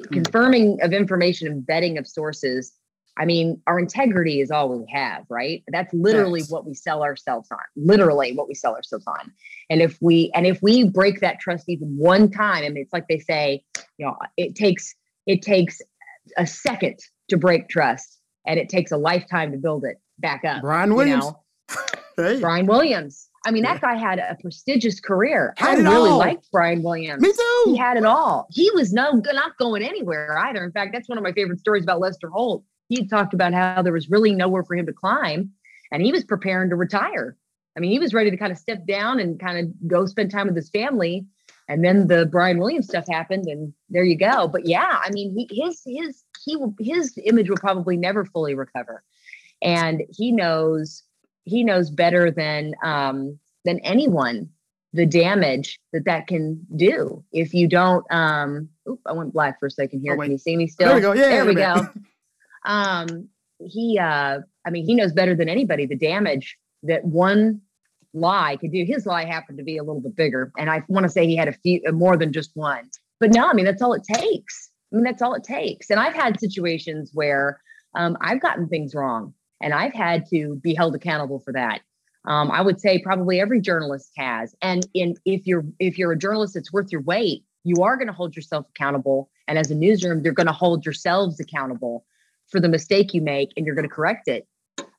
Mm-hmm. 0.00 0.14
Confirming 0.14 0.78
of 0.82 0.92
information 0.92 1.48
and 1.48 1.66
vetting 1.66 1.98
of 1.98 2.06
sources. 2.06 2.72
I 3.18 3.24
mean, 3.24 3.60
our 3.66 3.78
integrity 3.78 4.40
is 4.40 4.50
all 4.50 4.68
we 4.68 4.86
have, 4.92 5.24
right? 5.28 5.62
That's 5.68 5.92
literally 5.92 6.40
yes. 6.40 6.50
what 6.50 6.66
we 6.66 6.74
sell 6.74 7.02
ourselves 7.02 7.48
on. 7.50 7.58
Literally 7.76 8.32
what 8.32 8.48
we 8.48 8.54
sell 8.54 8.74
ourselves 8.74 9.06
on. 9.06 9.32
And 9.68 9.82
if 9.82 9.98
we 10.00 10.30
and 10.34 10.46
if 10.46 10.60
we 10.62 10.84
break 10.84 11.20
that 11.20 11.38
trust 11.40 11.68
even 11.68 11.96
one 11.96 12.30
time, 12.30 12.64
I 12.64 12.68
mean, 12.68 12.82
it's 12.82 12.92
like 12.92 13.08
they 13.08 13.18
say, 13.18 13.62
you 13.98 14.06
know, 14.06 14.16
it 14.36 14.54
takes 14.54 14.94
it 15.26 15.42
takes 15.42 15.80
a 16.36 16.46
second 16.46 16.98
to 17.28 17.36
break 17.36 17.68
trust, 17.68 18.18
and 18.46 18.58
it 18.58 18.68
takes 18.68 18.90
a 18.90 18.96
lifetime 18.96 19.52
to 19.52 19.58
build 19.58 19.84
it 19.84 20.00
back 20.18 20.44
up. 20.44 20.62
Brian 20.62 20.94
Williams. 20.94 21.24
You 21.24 21.30
know? 21.76 21.84
hey. 22.16 22.40
Brian 22.40 22.66
Williams. 22.66 23.28
I 23.46 23.52
mean, 23.52 23.62
that 23.62 23.80
guy 23.80 23.94
had 23.94 24.18
a 24.18 24.36
prestigious 24.42 25.00
career. 25.00 25.54
Had 25.56 25.78
I 25.78 25.82
really 25.82 26.10
all. 26.10 26.18
liked 26.18 26.46
Brian 26.52 26.82
Williams. 26.82 27.22
Me 27.22 27.32
too. 27.32 27.62
He 27.66 27.76
had 27.76 27.96
it 27.96 28.04
all. 28.04 28.46
He 28.50 28.70
was 28.74 28.92
no 28.92 29.22
not 29.32 29.56
going 29.58 29.82
anywhere 29.82 30.36
either. 30.38 30.62
In 30.62 30.72
fact, 30.72 30.92
that's 30.92 31.08
one 31.08 31.16
of 31.16 31.24
my 31.24 31.32
favorite 31.32 31.58
stories 31.58 31.82
about 31.82 32.00
Lester 32.00 32.28
Holt 32.28 32.64
he 32.90 33.06
talked 33.06 33.32
about 33.32 33.54
how 33.54 33.82
there 33.82 33.92
was 33.92 34.10
really 34.10 34.32
nowhere 34.32 34.64
for 34.64 34.74
him 34.74 34.84
to 34.86 34.92
climb 34.92 35.52
and 35.92 36.02
he 36.02 36.12
was 36.12 36.24
preparing 36.24 36.70
to 36.70 36.76
retire. 36.76 37.36
I 37.76 37.80
mean, 37.80 37.92
he 37.92 38.00
was 38.00 38.12
ready 38.12 38.30
to 38.32 38.36
kind 38.36 38.50
of 38.50 38.58
step 38.58 38.84
down 38.84 39.20
and 39.20 39.38
kind 39.38 39.58
of 39.58 39.88
go 39.88 40.06
spend 40.06 40.32
time 40.32 40.48
with 40.48 40.56
his 40.56 40.68
family. 40.70 41.24
And 41.68 41.84
then 41.84 42.08
the 42.08 42.26
Brian 42.26 42.58
Williams 42.58 42.88
stuff 42.88 43.06
happened, 43.08 43.46
and 43.46 43.72
there 43.88 44.02
you 44.02 44.16
go. 44.16 44.48
But 44.48 44.66
yeah, 44.66 44.98
I 45.04 45.08
mean, 45.12 45.30
he, 45.30 45.62
his 45.62 45.80
his 45.86 46.24
he 46.44 46.56
will 46.56 46.74
his 46.80 47.16
image 47.24 47.48
will 47.48 47.58
probably 47.58 47.96
never 47.96 48.24
fully 48.24 48.56
recover, 48.56 49.04
and 49.62 50.02
he 50.10 50.32
knows 50.32 51.04
he 51.44 51.62
knows 51.62 51.88
better 51.88 52.32
than 52.32 52.74
um, 52.82 53.38
than 53.64 53.78
anyone 53.80 54.50
the 54.92 55.06
damage 55.06 55.78
that 55.92 56.06
that 56.06 56.26
can 56.26 56.66
do 56.74 57.22
if 57.32 57.54
you 57.54 57.68
don't. 57.68 58.04
Um, 58.10 58.68
oop, 58.88 58.98
I 59.06 59.12
went 59.12 59.32
black 59.32 59.60
for 59.60 59.66
a 59.66 59.70
second 59.70 60.00
here. 60.00 60.14
Oh, 60.14 60.20
can 60.20 60.32
you 60.32 60.38
see 60.38 60.56
me 60.56 60.66
still? 60.66 60.88
There 60.88 60.96
we 60.96 61.02
go. 61.02 61.12
Yeah, 61.12 61.28
there 61.28 61.46
we 61.46 61.54
go. 61.54 61.88
um, 62.64 63.28
he, 63.58 63.98
uh, 63.98 64.40
I 64.66 64.70
mean, 64.70 64.86
he 64.86 64.94
knows 64.94 65.12
better 65.12 65.34
than 65.34 65.48
anybody 65.48 65.86
the 65.86 65.96
damage 65.96 66.56
that 66.82 67.04
one 67.04 67.60
lie 68.14 68.56
could 68.60 68.72
do. 68.72 68.84
His 68.84 69.06
lie 69.06 69.24
happened 69.24 69.58
to 69.58 69.64
be 69.64 69.76
a 69.76 69.82
little 69.82 70.00
bit 70.00 70.16
bigger, 70.16 70.52
and 70.58 70.70
I 70.70 70.82
want 70.88 71.04
to 71.04 71.10
say 71.10 71.26
he 71.26 71.36
had 71.36 71.48
a 71.48 71.52
few 71.52 71.80
uh, 71.88 71.92
more 71.92 72.16
than 72.16 72.32
just 72.32 72.50
one. 72.54 72.88
But 73.18 73.32
no, 73.32 73.48
I 73.48 73.52
mean 73.52 73.64
that's 73.64 73.82
all 73.82 73.92
it 73.92 74.04
takes. 74.04 74.70
I 74.92 74.96
mean 74.96 75.04
that's 75.04 75.22
all 75.22 75.34
it 75.34 75.44
takes. 75.44 75.90
And 75.90 76.00
I've 76.00 76.14
had 76.14 76.40
situations 76.40 77.10
where 77.12 77.60
um, 77.94 78.16
I've 78.20 78.40
gotten 78.40 78.68
things 78.68 78.94
wrong, 78.94 79.34
and 79.60 79.72
I've 79.72 79.92
had 79.94 80.26
to 80.30 80.56
be 80.56 80.74
held 80.74 80.94
accountable 80.94 81.40
for 81.40 81.52
that. 81.52 81.80
Um, 82.26 82.50
I 82.50 82.60
would 82.60 82.80
say 82.80 83.00
probably 83.00 83.40
every 83.40 83.60
journalist 83.60 84.10
has. 84.16 84.54
And 84.62 84.86
in 84.94 85.14
if 85.24 85.46
you're 85.46 85.64
if 85.78 85.98
you're 85.98 86.12
a 86.12 86.18
journalist 86.18 86.54
that's 86.54 86.72
worth 86.72 86.92
your 86.92 87.02
weight, 87.02 87.44
you 87.64 87.82
are 87.82 87.96
going 87.96 88.08
to 88.08 88.12
hold 88.12 88.36
yourself 88.36 88.66
accountable. 88.70 89.30
And 89.48 89.58
as 89.58 89.70
a 89.70 89.74
newsroom, 89.74 90.22
you're 90.22 90.34
going 90.34 90.46
to 90.46 90.52
hold 90.52 90.84
yourselves 90.84 91.40
accountable 91.40 92.04
for 92.50 92.60
the 92.60 92.68
mistake 92.68 93.14
you 93.14 93.22
make, 93.22 93.52
and 93.56 93.64
you're 93.64 93.74
going 93.74 93.88
to 93.88 93.94
correct 93.94 94.28
it. 94.28 94.46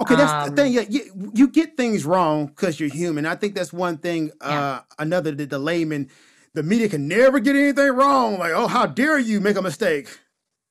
Okay, 0.01 0.15
that's 0.15 0.31
um, 0.31 0.49
the 0.49 0.61
thing. 0.61 0.73
Yeah, 0.73 0.85
you, 0.89 1.31
you 1.33 1.47
get 1.47 1.77
things 1.77 2.05
wrong 2.05 2.47
because 2.47 2.79
you're 2.79 2.89
human. 2.89 3.25
I 3.25 3.35
think 3.35 3.55
that's 3.55 3.73
one 3.73 3.97
thing. 3.97 4.31
Uh. 4.41 4.81
Another, 4.99 5.31
the, 5.31 5.45
the 5.45 5.59
layman, 5.59 6.09
the 6.53 6.63
media 6.63 6.89
can 6.89 7.07
never 7.07 7.39
get 7.39 7.55
anything 7.55 7.91
wrong. 7.91 8.37
Like, 8.37 8.51
oh, 8.53 8.67
how 8.67 8.85
dare 8.85 9.19
you 9.19 9.39
make 9.39 9.57
a 9.57 9.61
mistake? 9.61 10.07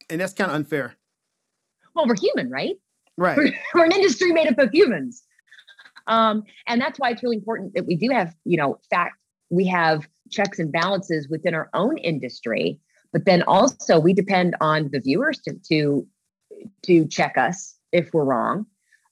And 0.09 0.21
that's 0.21 0.33
kind 0.33 0.51
of 0.51 0.57
unfair. 0.57 0.97
Well, 1.95 2.07
we're 2.07 2.17
human, 2.17 2.51
right? 2.51 2.77
Right. 3.17 3.37
We're, 3.37 3.53
we're 3.75 3.85
an 3.85 3.93
industry 3.93 4.33
made 4.33 4.49
up 4.49 4.59
of 4.59 4.71
humans. 4.73 5.23
Um, 6.07 6.45
and 6.67 6.81
that's 6.81 6.99
why 6.99 7.11
it's 7.11 7.23
really 7.23 7.37
important 7.37 7.75
that 7.75 7.87
we 7.87 7.97
do 7.97 8.11
have, 8.11 8.35
you 8.45 8.57
know, 8.57 8.79
fact, 8.91 9.17
we 9.51 9.67
have 9.67 10.09
checks 10.31 10.59
and 10.59 10.73
balances 10.73 11.29
within 11.29 11.55
our 11.55 11.69
own 11.75 11.99
industry, 11.99 12.79
but 13.13 13.25
then 13.25 13.43
also 13.43 13.99
we 13.99 14.13
depend 14.13 14.57
on 14.61 14.91
the 14.93 15.01
viewers 15.01 15.39
to 15.41 15.55
to 15.69 16.07
to 16.83 17.07
check 17.07 17.37
us 17.37 17.77
if 17.93 18.13
we're 18.13 18.25
wrong. 18.25 18.67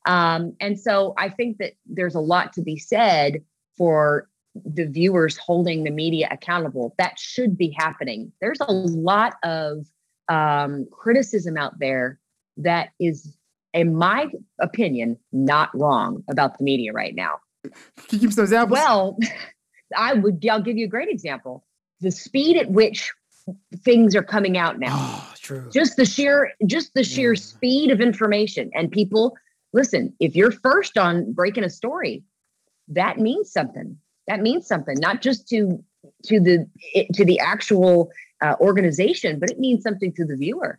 Um, 0.07 0.55
and 0.61 0.79
so 0.79 1.15
I 1.19 1.29
think 1.29 1.59
that 1.59 1.75
there's 1.87 2.15
a 2.15 2.21
lot 2.21 2.53
to 2.55 2.63
be 2.63 2.79
said 2.79 3.43
for 3.77 4.29
the 4.65 4.87
viewers 4.87 5.37
holding 5.37 5.85
the 5.85 5.91
media 5.91 6.29
accountable. 6.31 6.95
That 6.99 7.19
should 7.19 7.57
be 7.57 7.75
happening. 7.77 8.33
There's 8.41 8.59
a 8.61 8.73
lot 8.73 9.35
of 9.43 9.87
um, 10.29 10.87
criticism 10.91 11.57
out 11.57 11.79
there 11.79 12.19
that 12.57 12.91
is, 12.99 13.37
in 13.73 13.95
my 13.95 14.31
opinion, 14.61 15.19
not 15.33 15.71
wrong 15.75 16.25
about 16.29 16.59
the 16.59 16.65
media 16.65 16.93
right 16.93 17.15
now. 17.15 17.41
Can 17.63 17.73
you 18.11 18.19
give 18.21 18.35
some 18.35 18.45
examples? 18.45 18.79
Well, 18.79 19.19
I 19.97 20.15
would. 20.15 20.45
I'll 20.51 20.63
give 20.63 20.77
you 20.77 20.87
a 20.87 20.89
great 20.89 21.09
example. 21.09 21.65
The 22.01 22.11
speed 22.11 22.57
at 22.57 22.71
which 22.71 23.13
things 23.79 24.15
are 24.15 24.23
coming 24.23 24.59
out 24.59 24.79
now. 24.79 24.95
Oh, 24.95 25.35
true. 25.49 25.71
Just 25.73 25.97
the 25.97 26.05
sheer, 26.05 26.53
just 26.67 26.95
the 26.95 27.03
sheer 27.03 27.33
yeah. 27.33 27.41
speed 27.41 27.91
of 27.91 28.01
information, 28.01 28.71
and 28.75 28.91
people 28.91 29.37
listen. 29.73 30.13
If 30.21 30.37
you're 30.37 30.53
first 30.53 30.99
on 30.99 31.33
breaking 31.33 31.65
a 31.65 31.71
story, 31.71 32.23
that 32.89 33.19
means 33.19 33.51
something. 33.51 33.97
That 34.27 34.41
means 34.41 34.67
something, 34.67 34.97
not 35.01 35.23
just 35.23 35.49
to 35.49 35.83
to 36.25 36.41
the 36.41 36.67
to 37.15 37.25
the 37.25 37.41
actual 37.41 38.11
uh, 38.43 38.55
organization, 38.61 39.39
but 39.39 39.51
it 39.51 39.59
means 39.59 39.83
something 39.83 40.13
to 40.15 40.25
the 40.25 40.37
viewer. 40.37 40.79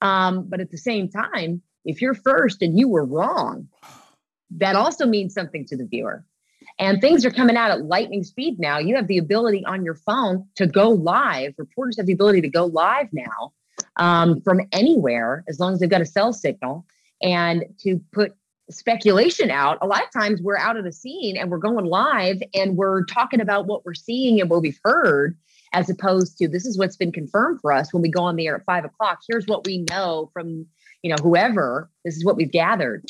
Um, 0.00 0.46
but 0.48 0.60
at 0.60 0.70
the 0.70 0.78
same 0.78 1.08
time, 1.08 1.62
if 1.84 2.02
you're 2.02 2.14
first 2.14 2.62
and 2.62 2.78
you 2.78 2.88
were 2.88 3.04
wrong, 3.04 3.68
that 4.50 4.76
also 4.76 5.06
means 5.06 5.34
something 5.34 5.64
to 5.66 5.76
the 5.76 5.86
viewer. 5.86 6.24
And 6.78 7.00
things 7.00 7.24
are 7.24 7.30
coming 7.30 7.56
out 7.56 7.70
at 7.70 7.84
lightning 7.84 8.24
speed 8.24 8.58
now. 8.58 8.78
You 8.78 8.96
have 8.96 9.06
the 9.06 9.18
ability 9.18 9.64
on 9.64 9.84
your 9.84 9.94
phone 9.94 10.46
to 10.56 10.66
go 10.66 10.90
live. 10.90 11.54
Reporters 11.56 11.96
have 11.98 12.06
the 12.06 12.12
ability 12.12 12.40
to 12.40 12.48
go 12.48 12.66
live 12.66 13.08
now 13.12 13.52
um, 13.96 14.40
from 14.40 14.60
anywhere 14.72 15.44
as 15.48 15.60
long 15.60 15.72
as 15.72 15.80
they've 15.80 15.90
got 15.90 16.00
a 16.00 16.06
cell 16.06 16.32
signal 16.32 16.86
and 17.22 17.64
to 17.80 18.00
put 18.12 18.34
speculation 18.70 19.50
out. 19.50 19.78
A 19.82 19.86
lot 19.86 20.02
of 20.02 20.10
times 20.10 20.40
we're 20.40 20.56
out 20.56 20.76
of 20.76 20.84
the 20.84 20.92
scene 20.92 21.36
and 21.36 21.50
we're 21.50 21.58
going 21.58 21.84
live 21.84 22.42
and 22.54 22.76
we're 22.76 23.04
talking 23.04 23.40
about 23.40 23.66
what 23.66 23.84
we're 23.84 23.94
seeing 23.94 24.40
and 24.40 24.48
what 24.48 24.62
we've 24.62 24.80
heard, 24.84 25.36
as 25.72 25.90
opposed 25.90 26.38
to 26.38 26.48
this 26.48 26.64
is 26.64 26.78
what's 26.78 26.96
been 26.96 27.12
confirmed 27.12 27.60
for 27.60 27.72
us 27.72 27.92
when 27.92 28.02
we 28.02 28.08
go 28.08 28.22
on 28.22 28.36
the 28.36 28.46
air 28.46 28.56
at 28.56 28.64
five 28.64 28.84
o'clock. 28.84 29.20
Here's 29.28 29.46
what 29.46 29.66
we 29.66 29.84
know 29.90 30.30
from 30.32 30.66
you 31.02 31.10
know 31.10 31.22
whoever. 31.22 31.90
This 32.04 32.16
is 32.16 32.24
what 32.24 32.36
we've 32.36 32.50
gathered. 32.50 33.04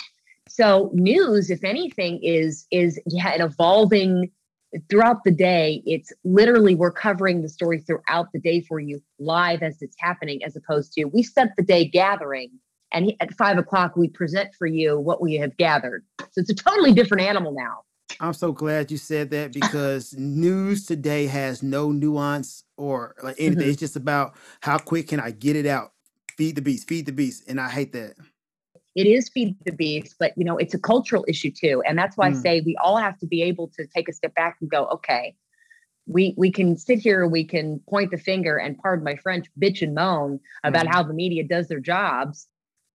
So 0.48 0.90
news, 0.92 1.50
if 1.50 1.64
anything, 1.64 2.20
is 2.22 2.66
is 2.70 3.00
yeah, 3.06 3.32
an 3.32 3.40
evolving 3.40 4.30
throughout 4.88 5.24
the 5.24 5.30
day. 5.30 5.82
It's 5.86 6.12
literally 6.24 6.74
we're 6.74 6.92
covering 6.92 7.42
the 7.42 7.48
story 7.48 7.80
throughout 7.80 8.32
the 8.32 8.40
day 8.40 8.60
for 8.60 8.80
you 8.80 9.02
live 9.18 9.62
as 9.62 9.80
it's 9.82 9.96
happening, 9.98 10.42
as 10.44 10.56
opposed 10.56 10.92
to 10.94 11.04
we 11.04 11.22
spent 11.22 11.52
the 11.56 11.62
day 11.62 11.84
gathering 11.84 12.50
and 12.92 13.12
at 13.20 13.34
five 13.34 13.58
o'clock 13.58 13.96
we 13.96 14.08
present 14.08 14.54
for 14.54 14.66
you 14.66 14.98
what 14.98 15.20
we 15.20 15.34
have 15.34 15.56
gathered. 15.56 16.04
So 16.18 16.40
it's 16.40 16.50
a 16.50 16.54
totally 16.54 16.92
different 16.92 17.22
animal 17.22 17.52
now. 17.52 17.82
I'm 18.20 18.32
so 18.32 18.52
glad 18.52 18.90
you 18.90 18.96
said 18.96 19.30
that 19.30 19.52
because 19.52 20.14
news 20.16 20.86
today 20.86 21.26
has 21.26 21.62
no 21.62 21.90
nuance 21.90 22.62
or 22.76 23.14
like 23.22 23.36
anything. 23.38 23.58
Mm-hmm. 23.58 23.70
It's 23.70 23.80
just 23.80 23.96
about 23.96 24.36
how 24.60 24.78
quick 24.78 25.08
can 25.08 25.18
I 25.18 25.32
get 25.32 25.56
it 25.56 25.66
out. 25.66 25.92
Feed 26.36 26.56
the 26.56 26.62
beast, 26.62 26.88
feed 26.88 27.06
the 27.06 27.12
beast, 27.12 27.44
and 27.48 27.60
I 27.60 27.68
hate 27.68 27.92
that 27.92 28.14
it 28.94 29.06
is 29.06 29.28
feed 29.28 29.56
the 29.64 29.72
beast, 29.72 30.16
but 30.18 30.32
you 30.36 30.44
know, 30.44 30.56
it's 30.56 30.74
a 30.74 30.78
cultural 30.78 31.24
issue 31.26 31.50
too. 31.50 31.82
And 31.86 31.98
that's 31.98 32.16
why 32.16 32.30
mm. 32.30 32.36
I 32.36 32.40
say 32.40 32.60
we 32.60 32.76
all 32.76 32.96
have 32.96 33.18
to 33.18 33.26
be 33.26 33.42
able 33.42 33.68
to 33.76 33.86
take 33.86 34.08
a 34.08 34.12
step 34.12 34.34
back 34.34 34.56
and 34.60 34.70
go, 34.70 34.86
okay, 34.86 35.34
we 36.06 36.34
we 36.36 36.50
can 36.50 36.76
sit 36.76 36.98
here, 36.98 37.26
we 37.26 37.44
can 37.44 37.80
point 37.88 38.10
the 38.10 38.18
finger 38.18 38.56
and 38.56 38.78
pardon 38.78 39.04
my 39.04 39.16
French, 39.16 39.46
bitch 39.60 39.82
and 39.82 39.94
moan 39.94 40.38
about 40.62 40.86
mm. 40.86 40.92
how 40.92 41.02
the 41.02 41.14
media 41.14 41.44
does 41.44 41.68
their 41.68 41.80
jobs. 41.80 42.46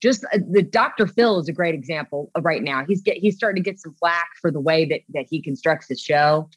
Just 0.01 0.23
uh, 0.33 0.39
the 0.49 0.61
Dr. 0.61 1.07
Phil 1.07 1.39
is 1.39 1.49
a 1.49 1.53
great 1.53 1.75
example 1.75 2.31
of 2.35 2.45
right 2.45 2.63
now. 2.63 2.85
He's 2.85 3.01
get 3.01 3.17
he's 3.17 3.35
starting 3.35 3.61
to 3.61 3.69
get 3.69 3.79
some 3.79 3.93
flack 3.95 4.29
for 4.39 4.51
the 4.51 4.61
way 4.61 4.85
that 4.85 5.01
that 5.09 5.25
he 5.29 5.41
constructs 5.41 5.89
his 5.89 5.99
show, 5.99 6.49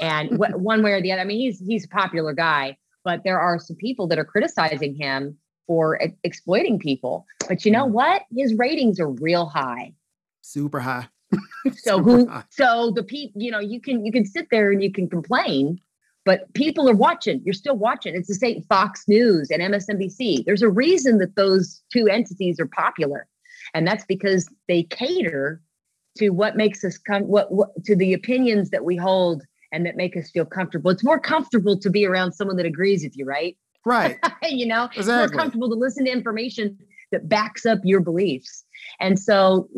and 0.00 0.30
wh- 0.30 0.54
one 0.58 0.82
way 0.82 0.92
or 0.92 1.02
the 1.02 1.12
other. 1.12 1.20
I 1.20 1.24
mean, 1.24 1.38
he's 1.38 1.60
he's 1.60 1.84
a 1.84 1.88
popular 1.88 2.32
guy, 2.32 2.76
but 3.04 3.22
there 3.22 3.38
are 3.38 3.60
some 3.60 3.76
people 3.76 4.08
that 4.08 4.18
are 4.18 4.24
criticizing 4.24 4.96
him 4.96 5.36
for 5.70 6.00
exploiting 6.24 6.80
people. 6.80 7.24
But 7.46 7.64
you 7.64 7.70
know 7.70 7.86
mm. 7.86 7.92
what? 7.92 8.22
His 8.36 8.52
ratings 8.54 8.98
are 8.98 9.08
real 9.08 9.46
high. 9.46 9.94
Super 10.40 10.80
high. 10.80 11.06
so 11.76 11.98
Super 11.98 12.02
who 12.02 12.28
high. 12.28 12.42
so 12.50 12.90
the 12.90 13.04
people, 13.04 13.40
you 13.40 13.52
know, 13.52 13.60
you 13.60 13.80
can 13.80 14.04
you 14.04 14.10
can 14.10 14.24
sit 14.24 14.48
there 14.50 14.72
and 14.72 14.82
you 14.82 14.90
can 14.90 15.08
complain, 15.08 15.78
but 16.24 16.52
people 16.54 16.88
are 16.90 16.96
watching. 16.96 17.40
You're 17.44 17.52
still 17.54 17.76
watching. 17.76 18.16
It's 18.16 18.26
the 18.26 18.34
same 18.34 18.62
Fox 18.62 19.04
News 19.06 19.48
and 19.48 19.62
MSNBC. 19.62 20.44
There's 20.44 20.62
a 20.62 20.68
reason 20.68 21.18
that 21.18 21.36
those 21.36 21.80
two 21.92 22.08
entities 22.08 22.58
are 22.58 22.66
popular. 22.66 23.28
And 23.72 23.86
that's 23.86 24.04
because 24.06 24.52
they 24.66 24.82
cater 24.82 25.62
to 26.18 26.30
what 26.30 26.56
makes 26.56 26.82
us 26.82 26.98
come 26.98 27.28
what, 27.28 27.52
what 27.52 27.68
to 27.84 27.94
the 27.94 28.12
opinions 28.12 28.70
that 28.70 28.84
we 28.84 28.96
hold 28.96 29.44
and 29.70 29.86
that 29.86 29.94
make 29.94 30.16
us 30.16 30.32
feel 30.32 30.46
comfortable. 30.46 30.90
It's 30.90 31.04
more 31.04 31.20
comfortable 31.20 31.78
to 31.78 31.90
be 31.90 32.04
around 32.04 32.32
someone 32.32 32.56
that 32.56 32.66
agrees 32.66 33.04
with 33.04 33.16
you, 33.16 33.24
right? 33.24 33.56
Right. 33.84 34.18
you 34.42 34.66
know, 34.66 34.84
exactly. 34.84 35.00
it's 35.00 35.08
more 35.08 35.28
comfortable 35.28 35.68
to 35.68 35.74
listen 35.74 36.04
to 36.04 36.10
information 36.10 36.78
that 37.12 37.28
backs 37.28 37.66
up 37.66 37.78
your 37.84 38.00
beliefs. 38.00 38.64
And 39.00 39.18
so, 39.18 39.68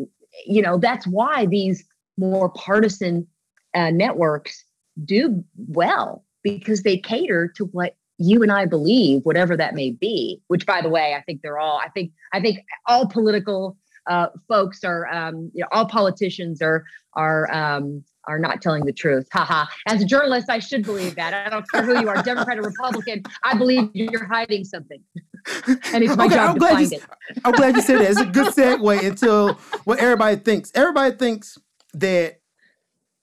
you 0.45 0.61
know, 0.61 0.77
that's 0.77 1.07
why 1.07 1.45
these 1.45 1.83
more 2.17 2.49
partisan 2.49 3.27
uh, 3.73 3.89
networks 3.89 4.63
do 5.03 5.43
well 5.57 6.23
because 6.43 6.83
they 6.83 6.97
cater 6.97 7.51
to 7.55 7.65
what 7.65 7.95
you 8.17 8.43
and 8.43 8.51
I 8.51 8.65
believe, 8.65 9.21
whatever 9.23 9.57
that 9.57 9.73
may 9.73 9.91
be. 9.91 10.41
Which, 10.47 10.65
by 10.65 10.81
the 10.81 10.89
way, 10.89 11.15
I 11.15 11.21
think 11.21 11.41
they're 11.41 11.59
all. 11.59 11.79
I 11.83 11.89
think 11.89 12.11
I 12.31 12.39
think 12.39 12.59
all 12.87 13.07
political 13.07 13.77
uh, 14.07 14.27
folks 14.47 14.83
are, 14.83 15.07
um, 15.07 15.51
you 15.53 15.61
know, 15.61 15.67
all 15.71 15.85
politicians 15.85 16.61
are 16.61 16.85
are 17.15 17.51
um, 17.53 18.03
are 18.25 18.39
not 18.39 18.61
telling 18.61 18.85
the 18.85 18.93
truth. 18.93 19.27
Haha. 19.31 19.65
As 19.87 20.01
a 20.01 20.05
journalist, 20.05 20.49
I 20.49 20.59
should 20.59 20.83
believe 20.83 21.15
that. 21.15 21.33
I 21.33 21.49
don't 21.49 21.69
care 21.69 21.83
who 21.83 21.99
you 21.99 22.07
are, 22.09 22.21
Democrat 22.23 22.57
or 22.57 22.63
Republican. 22.63 23.23
I 23.43 23.57
believe 23.57 23.89
you're 23.93 24.25
hiding 24.25 24.63
something. 24.63 25.01
and 25.93 26.03
it's 26.03 26.15
my 26.15 26.25
okay, 26.25 26.35
job 26.35 26.49
I'm 26.51 26.59
to 26.59 26.67
find 26.67 26.91
you, 26.91 26.97
it. 26.97 27.03
I'm 27.43 27.51
glad 27.53 27.75
you 27.75 27.81
said 27.81 27.99
that. 27.99 28.11
It's 28.11 28.19
a 28.19 28.25
good 28.25 28.53
segue 28.53 29.03
into 29.03 29.57
what 29.83 29.99
everybody 29.99 30.37
thinks. 30.37 30.71
Everybody 30.73 31.15
thinks 31.15 31.57
that 31.95 32.39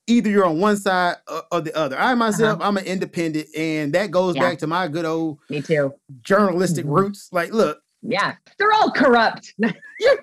either 0.07 0.29
you're 0.29 0.45
on 0.45 0.61
one 0.61 0.77
side 0.77 1.17
or, 1.51 1.61
the 1.61 1.75
other. 1.77 1.99
I 1.99 2.15
myself, 2.15 2.61
uh-huh. 2.61 2.69
I'm 2.69 2.77
an 2.77 2.85
independent, 2.85 3.49
and 3.57 3.93
that 3.95 4.11
goes 4.11 4.37
yeah. 4.37 4.43
back 4.43 4.59
to 4.59 4.67
my 4.67 4.89
good 4.89 5.05
old 5.05 5.39
me 5.49 5.63
too 5.63 5.95
journalistic 6.23 6.85
mm-hmm. 6.85 6.95
roots. 6.95 7.29
Like, 7.33 7.53
look, 7.53 7.81
Yeah, 8.03 8.37
they're 8.59 8.73
all 8.73 8.91
corrupt. 8.91 9.55
yeah, 9.59 10.15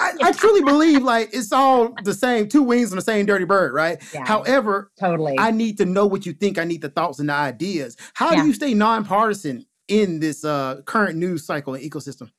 I, 0.00 0.12
I, 0.22 0.32
truly 0.32 0.62
believe 0.62 1.02
like 1.02 1.30
it's 1.34 1.52
all 1.52 1.94
the 2.02 2.14
same, 2.14 2.48
two 2.48 2.62
wings 2.62 2.92
on 2.92 2.96
the 2.96 3.02
same 3.02 3.26
dirty 3.26 3.44
bird, 3.44 3.74
right? 3.74 4.02
Yeah, 4.14 4.26
However, 4.26 4.90
totally. 4.98 5.36
I 5.38 5.50
need 5.50 5.76
to 5.78 5.84
know 5.84 6.06
what 6.06 6.24
you 6.24 6.32
think. 6.32 6.58
I 6.58 6.64
need 6.64 6.80
the 6.80 6.88
thoughts 6.88 7.18
and 7.18 7.28
the 7.28 7.34
ideas. 7.34 7.96
How 8.14 8.32
yeah. 8.32 8.40
do 8.40 8.46
you 8.46 8.54
stay 8.54 8.72
nonpartisan 8.72 9.66
in 9.88 10.18
this 10.18 10.44
uh, 10.44 10.80
current 10.86 11.18
news 11.18 11.44
cycle 11.44 11.74
and 11.74 11.84
ecosystem? 11.84 12.30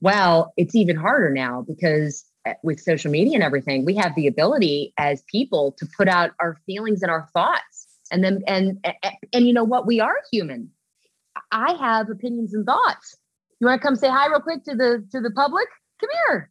Well, 0.00 0.52
it's 0.56 0.74
even 0.74 0.96
harder 0.96 1.30
now 1.30 1.64
because 1.66 2.24
eh, 2.46 2.54
with 2.62 2.80
social 2.80 3.10
media 3.10 3.34
and 3.34 3.42
everything, 3.42 3.84
we 3.84 3.94
have 3.96 4.14
the 4.14 4.26
ability 4.26 4.94
as 4.96 5.22
people 5.22 5.72
to 5.78 5.86
put 5.96 6.08
out 6.08 6.30
our 6.40 6.56
feelings 6.64 7.02
and 7.02 7.10
our 7.10 7.28
thoughts. 7.34 7.88
And 8.10 8.24
then 8.24 8.42
and 8.46 8.78
and, 8.84 9.16
and 9.34 9.46
you 9.46 9.52
know 9.52 9.64
what? 9.64 9.86
We 9.86 10.00
are 10.00 10.16
human. 10.32 10.70
I 11.52 11.72
have 11.74 12.08
opinions 12.08 12.54
and 12.54 12.64
thoughts. 12.64 13.16
You 13.60 13.66
want 13.66 13.80
to 13.80 13.86
come 13.86 13.96
say 13.96 14.08
hi 14.08 14.28
real 14.28 14.40
quick 14.40 14.62
to 14.64 14.74
the 14.74 15.04
to 15.12 15.20
the 15.20 15.30
public? 15.30 15.66
Come 16.00 16.10
here. 16.26 16.50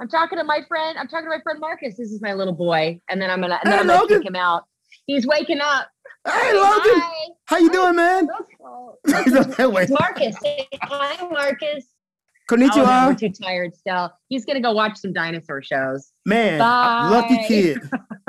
I'm 0.00 0.08
talking 0.08 0.38
to 0.38 0.44
my 0.44 0.60
friend. 0.68 0.98
I'm 0.98 1.08
talking 1.08 1.26
to 1.26 1.30
my 1.30 1.42
friend 1.42 1.60
Marcus. 1.60 1.96
This 1.96 2.10
is 2.10 2.22
my 2.22 2.32
little 2.34 2.54
boy, 2.54 3.00
and 3.10 3.20
then 3.20 3.30
I'm 3.30 3.40
gonna, 3.40 3.58
and 3.62 3.72
then 3.72 3.80
I'm 3.80 3.86
gonna 3.86 4.08
kick 4.08 4.26
him 4.26 4.36
out. 4.36 4.64
He's 5.06 5.26
waking 5.26 5.60
up. 5.60 5.88
Hey, 6.26 6.52
Logan. 6.54 7.00
Hi. 7.00 7.26
How 7.46 7.58
you 7.58 7.70
doing, 7.70 7.96
man? 7.96 8.26
Marcus. 9.06 10.36
Hi, 10.82 11.28
Marcus. 11.30 11.84
Konnichiwa. 12.50 12.70
Oh, 12.76 13.00
no, 13.00 13.08
we're 13.08 13.14
too 13.14 13.30
tired 13.30 13.74
still. 13.74 14.12
He's 14.28 14.44
gonna 14.44 14.60
go 14.60 14.72
watch 14.72 14.96
some 14.96 15.12
dinosaur 15.12 15.62
shows. 15.62 16.12
Man, 16.24 16.58
Bye. 16.58 17.08
lucky 17.10 17.38
kid. 17.48 17.80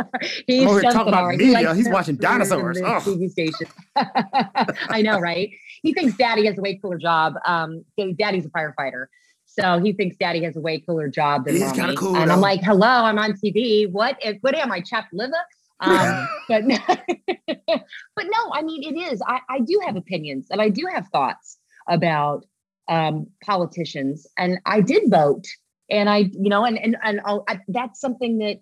He's 0.48 0.68
over 0.68 0.82
here 0.82 0.92
talking 0.92 1.10
about 1.10 1.36
media. 1.36 1.74
He 1.74 1.82
He's 1.82 1.90
watching 1.90 2.16
dinosaurs. 2.18 2.80
Oh. 2.84 3.00
TV 3.00 3.30
station. 3.30 3.68
I 3.96 5.02
know, 5.02 5.20
right? 5.20 5.50
He 5.88 5.94
thinks 5.94 6.18
Daddy 6.18 6.46
has 6.46 6.58
a 6.58 6.62
way 6.62 6.76
cooler 6.76 6.98
job. 6.98 7.36
Um, 7.46 7.86
Daddy's 8.18 8.46
a 8.46 8.50
firefighter. 8.50 9.06
So 9.48 9.80
he 9.80 9.94
thinks 9.94 10.18
daddy 10.18 10.44
has 10.44 10.58
a 10.58 10.60
way 10.60 10.80
cooler 10.80 11.08
job 11.08 11.46
than 11.46 11.56
He's 11.56 11.76
mommy. 11.76 11.96
Cool, 11.96 12.18
and 12.18 12.30
though. 12.30 12.34
I'm 12.36 12.42
like, 12.42 12.62
hello, 12.62 12.88
I'm 12.88 13.18
on 13.18 13.32
TV. 13.34 13.90
What? 13.90 14.22
What 14.42 14.54
am 14.56 14.72
I, 14.72 14.82
chopped 14.82 15.14
liver? 15.14 15.34
Um, 15.80 16.28
but 16.48 16.66
no, 16.66 16.78
but 16.88 18.26
no, 18.26 18.52
I 18.52 18.62
mean, 18.62 18.84
it 18.84 19.00
is. 19.12 19.22
I, 19.26 19.40
I 19.50 19.60
do 19.60 19.80
have 19.86 19.96
opinions 19.96 20.48
and 20.52 20.62
I 20.62 20.70
do 20.70 20.86
have 20.94 21.08
thoughts 21.08 21.58
about 21.88 22.46
um, 22.88 23.28
politicians, 23.44 24.28
and 24.38 24.60
I 24.66 24.82
did 24.82 25.10
vote, 25.10 25.46
and 25.90 26.10
I, 26.10 26.30
you 26.34 26.50
know, 26.50 26.66
and 26.66 26.78
and 26.78 26.98
and 27.04 27.22
I, 27.26 27.60
that's 27.70 28.02
something 28.02 28.40
that 28.40 28.60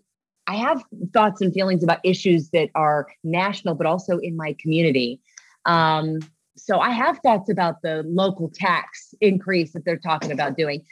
I 0.48 0.56
have 0.56 0.84
thoughts 1.14 1.42
and 1.42 1.54
feelings 1.54 1.84
about 1.84 2.00
issues 2.04 2.52
that 2.52 2.70
are 2.76 3.08
national, 3.24 3.76
but 3.76 3.88
also 3.88 4.20
in 4.20 4.38
my 4.38 4.56
community. 4.60 5.20
Um, 5.66 6.20
so 6.58 6.80
I 6.80 6.92
have 6.92 7.20
thoughts 7.20 7.50
about 7.50 7.82
the 7.82 8.04
local 8.06 8.50
tax 8.50 9.14
increase 9.22 9.74
that 9.74 9.86
they're 9.86 9.98
talking 9.98 10.32
about 10.32 10.58
doing. 10.58 10.86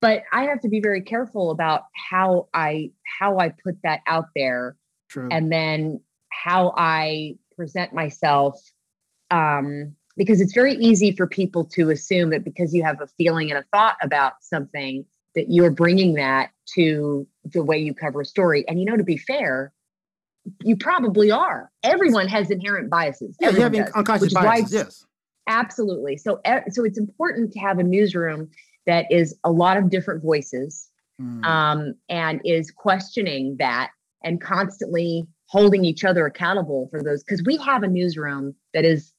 But 0.00 0.22
I 0.32 0.44
have 0.44 0.60
to 0.60 0.68
be 0.68 0.80
very 0.80 1.00
careful 1.00 1.50
about 1.50 1.84
how 1.94 2.48
I 2.54 2.92
how 3.18 3.38
I 3.38 3.48
put 3.48 3.76
that 3.82 4.00
out 4.06 4.26
there 4.36 4.76
True. 5.08 5.28
and 5.30 5.50
then 5.50 6.00
how 6.30 6.72
I 6.76 7.36
present 7.56 7.92
myself 7.92 8.60
um, 9.30 9.96
because 10.16 10.40
it's 10.40 10.52
very 10.52 10.74
easy 10.74 11.12
for 11.12 11.26
people 11.26 11.64
to 11.64 11.90
assume 11.90 12.30
that 12.30 12.44
because 12.44 12.74
you 12.74 12.82
have 12.84 13.00
a 13.00 13.06
feeling 13.06 13.50
and 13.50 13.58
a 13.58 13.64
thought 13.72 13.96
about 14.02 14.34
something 14.40 15.04
that 15.34 15.50
you're 15.50 15.70
bringing 15.70 16.14
that 16.14 16.50
to 16.74 17.26
the 17.44 17.62
way 17.64 17.78
you 17.78 17.94
cover 17.94 18.20
a 18.20 18.24
story 18.24 18.66
and 18.68 18.78
you 18.78 18.84
know 18.84 18.96
to 18.96 19.04
be 19.04 19.16
fair 19.16 19.72
you 20.62 20.76
probably 20.76 21.30
are. 21.30 21.70
Everyone 21.82 22.28
has 22.28 22.50
inherent 22.50 22.90
biases. 22.90 23.36
Yeah, 23.40 23.48
Everyone 23.48 23.74
you 23.74 23.78
have 23.80 23.86
does, 23.88 23.96
unconscious 23.96 24.34
biases. 24.34 24.72
yes, 24.72 25.06
absolutely. 25.46 26.16
So, 26.16 26.40
so 26.70 26.84
it's 26.84 26.98
important 26.98 27.52
to 27.52 27.58
have 27.60 27.78
a 27.78 27.82
newsroom 27.82 28.50
that 28.86 29.06
is 29.10 29.36
a 29.44 29.50
lot 29.50 29.76
of 29.76 29.90
different 29.90 30.22
voices, 30.22 30.88
mm. 31.20 31.44
um, 31.44 31.94
and 32.08 32.40
is 32.44 32.70
questioning 32.70 33.56
that 33.58 33.90
and 34.24 34.40
constantly 34.40 35.26
holding 35.46 35.84
each 35.84 36.04
other 36.04 36.26
accountable 36.26 36.88
for 36.90 37.02
those. 37.02 37.22
Because 37.22 37.42
we 37.44 37.56
have 37.58 37.82
a 37.82 37.88
newsroom 37.88 38.54
that 38.74 38.84
is 38.84 39.12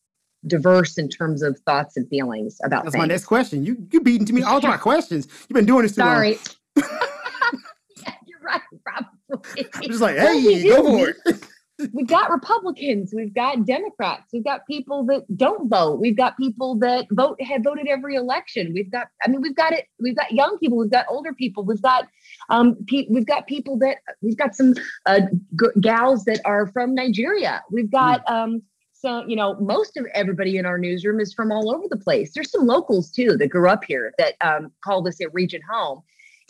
diverse 0.47 0.97
in 0.97 1.09
terms 1.09 1.41
of 1.41 1.59
thoughts 1.65 1.97
and 1.97 2.07
feelings 2.09 2.59
about. 2.63 2.83
That's 2.83 2.95
things. 2.95 3.01
my 3.01 3.07
next 3.07 3.25
question. 3.25 3.65
You 3.65 3.77
you 3.91 4.01
beating 4.01 4.25
to 4.25 4.33
me 4.33 4.41
all 4.41 4.61
my 4.61 4.77
questions. 4.77 5.27
You've 5.47 5.55
been 5.55 5.65
doing 5.65 5.83
this 5.83 5.95
too 5.95 6.01
Sorry. 6.01 6.39
long. 6.75 6.85
yeah, 8.03 8.13
you're 8.25 8.41
right. 8.41 8.61
Probably. 8.83 9.18
I'm 9.31 9.83
just 9.83 10.01
like, 10.01 10.17
hey, 10.17 10.63
go 10.63 10.83
for 10.83 11.09
it 11.09 11.43
we've 11.93 12.07
got 12.07 12.29
Republicans, 12.29 13.13
we've 13.15 13.33
got 13.33 13.65
Democrats, 13.65 14.29
we've 14.33 14.43
got 14.43 14.65
people 14.67 15.05
that 15.05 15.25
don't 15.37 15.69
vote, 15.69 15.99
we've 15.99 16.17
got 16.17 16.37
people 16.37 16.75
that 16.75 17.07
vote 17.11 17.41
have 17.41 17.63
voted 17.63 17.87
every 17.87 18.15
election. 18.15 18.73
We've 18.73 18.91
got, 18.91 19.07
I 19.23 19.29
mean, 19.29 19.41
we've 19.41 19.55
got 19.55 19.73
it. 19.73 19.85
We've 19.99 20.15
got 20.15 20.31
young 20.31 20.57
people, 20.59 20.77
we've 20.77 20.91
got 20.91 21.05
older 21.09 21.33
people, 21.33 21.63
we've 21.63 21.81
got, 21.81 22.07
um, 22.49 22.75
pe- 22.87 23.07
we've 23.09 23.25
got 23.25 23.47
people 23.47 23.77
that 23.79 23.97
we've 24.21 24.37
got 24.37 24.55
some 24.55 24.73
uh, 25.05 25.21
g- 25.59 25.79
gals 25.79 26.25
that 26.25 26.41
are 26.45 26.67
from 26.67 26.95
Nigeria. 26.95 27.63
We've 27.71 27.91
got, 27.91 28.25
mm. 28.25 28.33
um, 28.33 28.61
so 28.93 29.25
you 29.27 29.35
know, 29.35 29.55
most 29.59 29.95
of 29.95 30.05
everybody 30.13 30.57
in 30.57 30.65
our 30.65 30.77
newsroom 30.77 31.19
is 31.19 31.33
from 31.33 31.51
all 31.51 31.73
over 31.73 31.87
the 31.89 31.97
place. 31.97 32.33
There's 32.33 32.51
some 32.51 32.67
locals 32.67 33.09
too 33.11 33.37
that 33.37 33.47
grew 33.47 33.69
up 33.69 33.85
here 33.85 34.13
that 34.17 34.33
um, 34.41 34.71
call 34.83 35.01
this 35.01 35.21
a 35.21 35.29
region 35.29 35.61
home. 35.69 36.01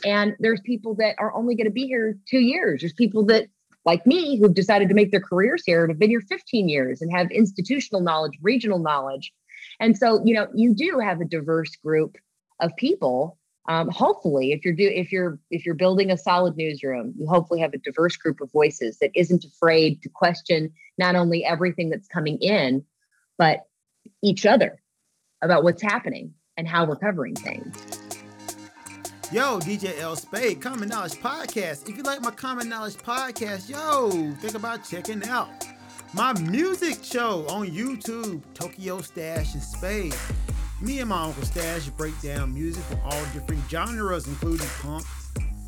And 0.06 0.36
there's 0.40 0.62
people 0.62 0.96
that 0.96 1.16
are 1.20 1.34
only 1.34 1.56
going 1.56 1.66
to 1.66 1.72
be 1.72 1.88
here 1.88 2.18
two 2.28 2.40
years. 2.40 2.82
There's 2.82 2.94
people 2.94 3.26
that 3.28 3.48
like 3.86 4.06
me 4.06 4.38
who've 4.38 4.54
decided 4.54 4.90
to 4.90 4.96
make 4.96 5.12
their 5.12 5.22
careers 5.22 5.64
here 5.66 5.84
and 5.84 5.92
have 5.92 6.00
been 6.00 6.10
here 6.10 6.22
15 6.22 6.70
years 6.70 7.02
and 7.02 7.12
have 7.16 7.32
institutional 7.32 8.02
knowledge, 8.02 8.34
regional 8.42 8.80
knowledge. 8.80 9.34
And 9.80 9.98
so, 9.98 10.22
you 10.24 10.34
know, 10.34 10.48
you 10.54 10.74
do 10.74 11.00
have 11.00 11.22
a 11.22 11.26
diverse 11.26 11.76
group 11.78 12.18
of 12.60 12.76
people. 12.76 13.38
Um, 13.68 13.90
hopefully, 13.90 14.52
if 14.52 14.66
you're 14.66 14.74
do 14.74 14.90
if 14.92 15.12
you're 15.12 15.40
if 15.52 15.66
you're 15.66 15.76
building 15.76 16.10
a 16.10 16.18
solid 16.18 16.58
newsroom, 16.58 17.14
you 17.18 17.28
hopefully 17.28 17.60
have 17.62 17.74
a 17.74 17.78
diverse 17.78 18.18
group 18.18 18.42
of 18.42 18.52
voices 18.52 18.98
that 19.00 19.12
isn't 19.14 19.46
afraid 19.46 20.02
to 20.02 20.10
question 20.10 20.72
not 20.98 21.16
only 21.16 21.46
everything 21.46 21.90
that's 21.90 22.08
coming 22.08 22.38
in, 22.40 22.84
but 23.38 23.62
each 24.24 24.46
other 24.46 24.82
about 25.42 25.64
what's 25.64 25.84
happening 25.84 26.34
and 26.58 26.68
how 26.68 26.86
we're 26.86 26.96
covering 26.96 27.36
things. 27.36 27.99
Yo, 29.32 29.60
DJ 29.60 30.00
L 30.00 30.16
Spade, 30.16 30.60
Common 30.60 30.90
Knowledge 30.90 31.14
Podcast. 31.18 31.88
If 31.88 31.96
you 31.96 32.02
like 32.02 32.20
my 32.20 32.32
Common 32.32 32.68
Knowledge 32.68 32.96
Podcast, 32.96 33.70
yo, 33.70 34.10
think 34.38 34.56
about 34.56 34.84
checking 34.84 35.24
out 35.26 35.48
my 36.16 36.34
music 36.42 37.04
show 37.04 37.46
on 37.48 37.68
YouTube, 37.68 38.42
Tokyo 38.56 39.02
Stash 39.02 39.54
and 39.54 39.62
Spade. 39.62 40.16
Me 40.82 41.00
and 41.00 41.10
my 41.10 41.26
Uncle 41.26 41.44
Stash 41.44 41.90
break 41.90 42.20
down 42.22 42.56
music 42.56 42.84
from 42.86 43.02
all 43.06 43.24
different 43.32 43.62
genres, 43.70 44.28
including 44.28 44.68
punk, 44.82 45.06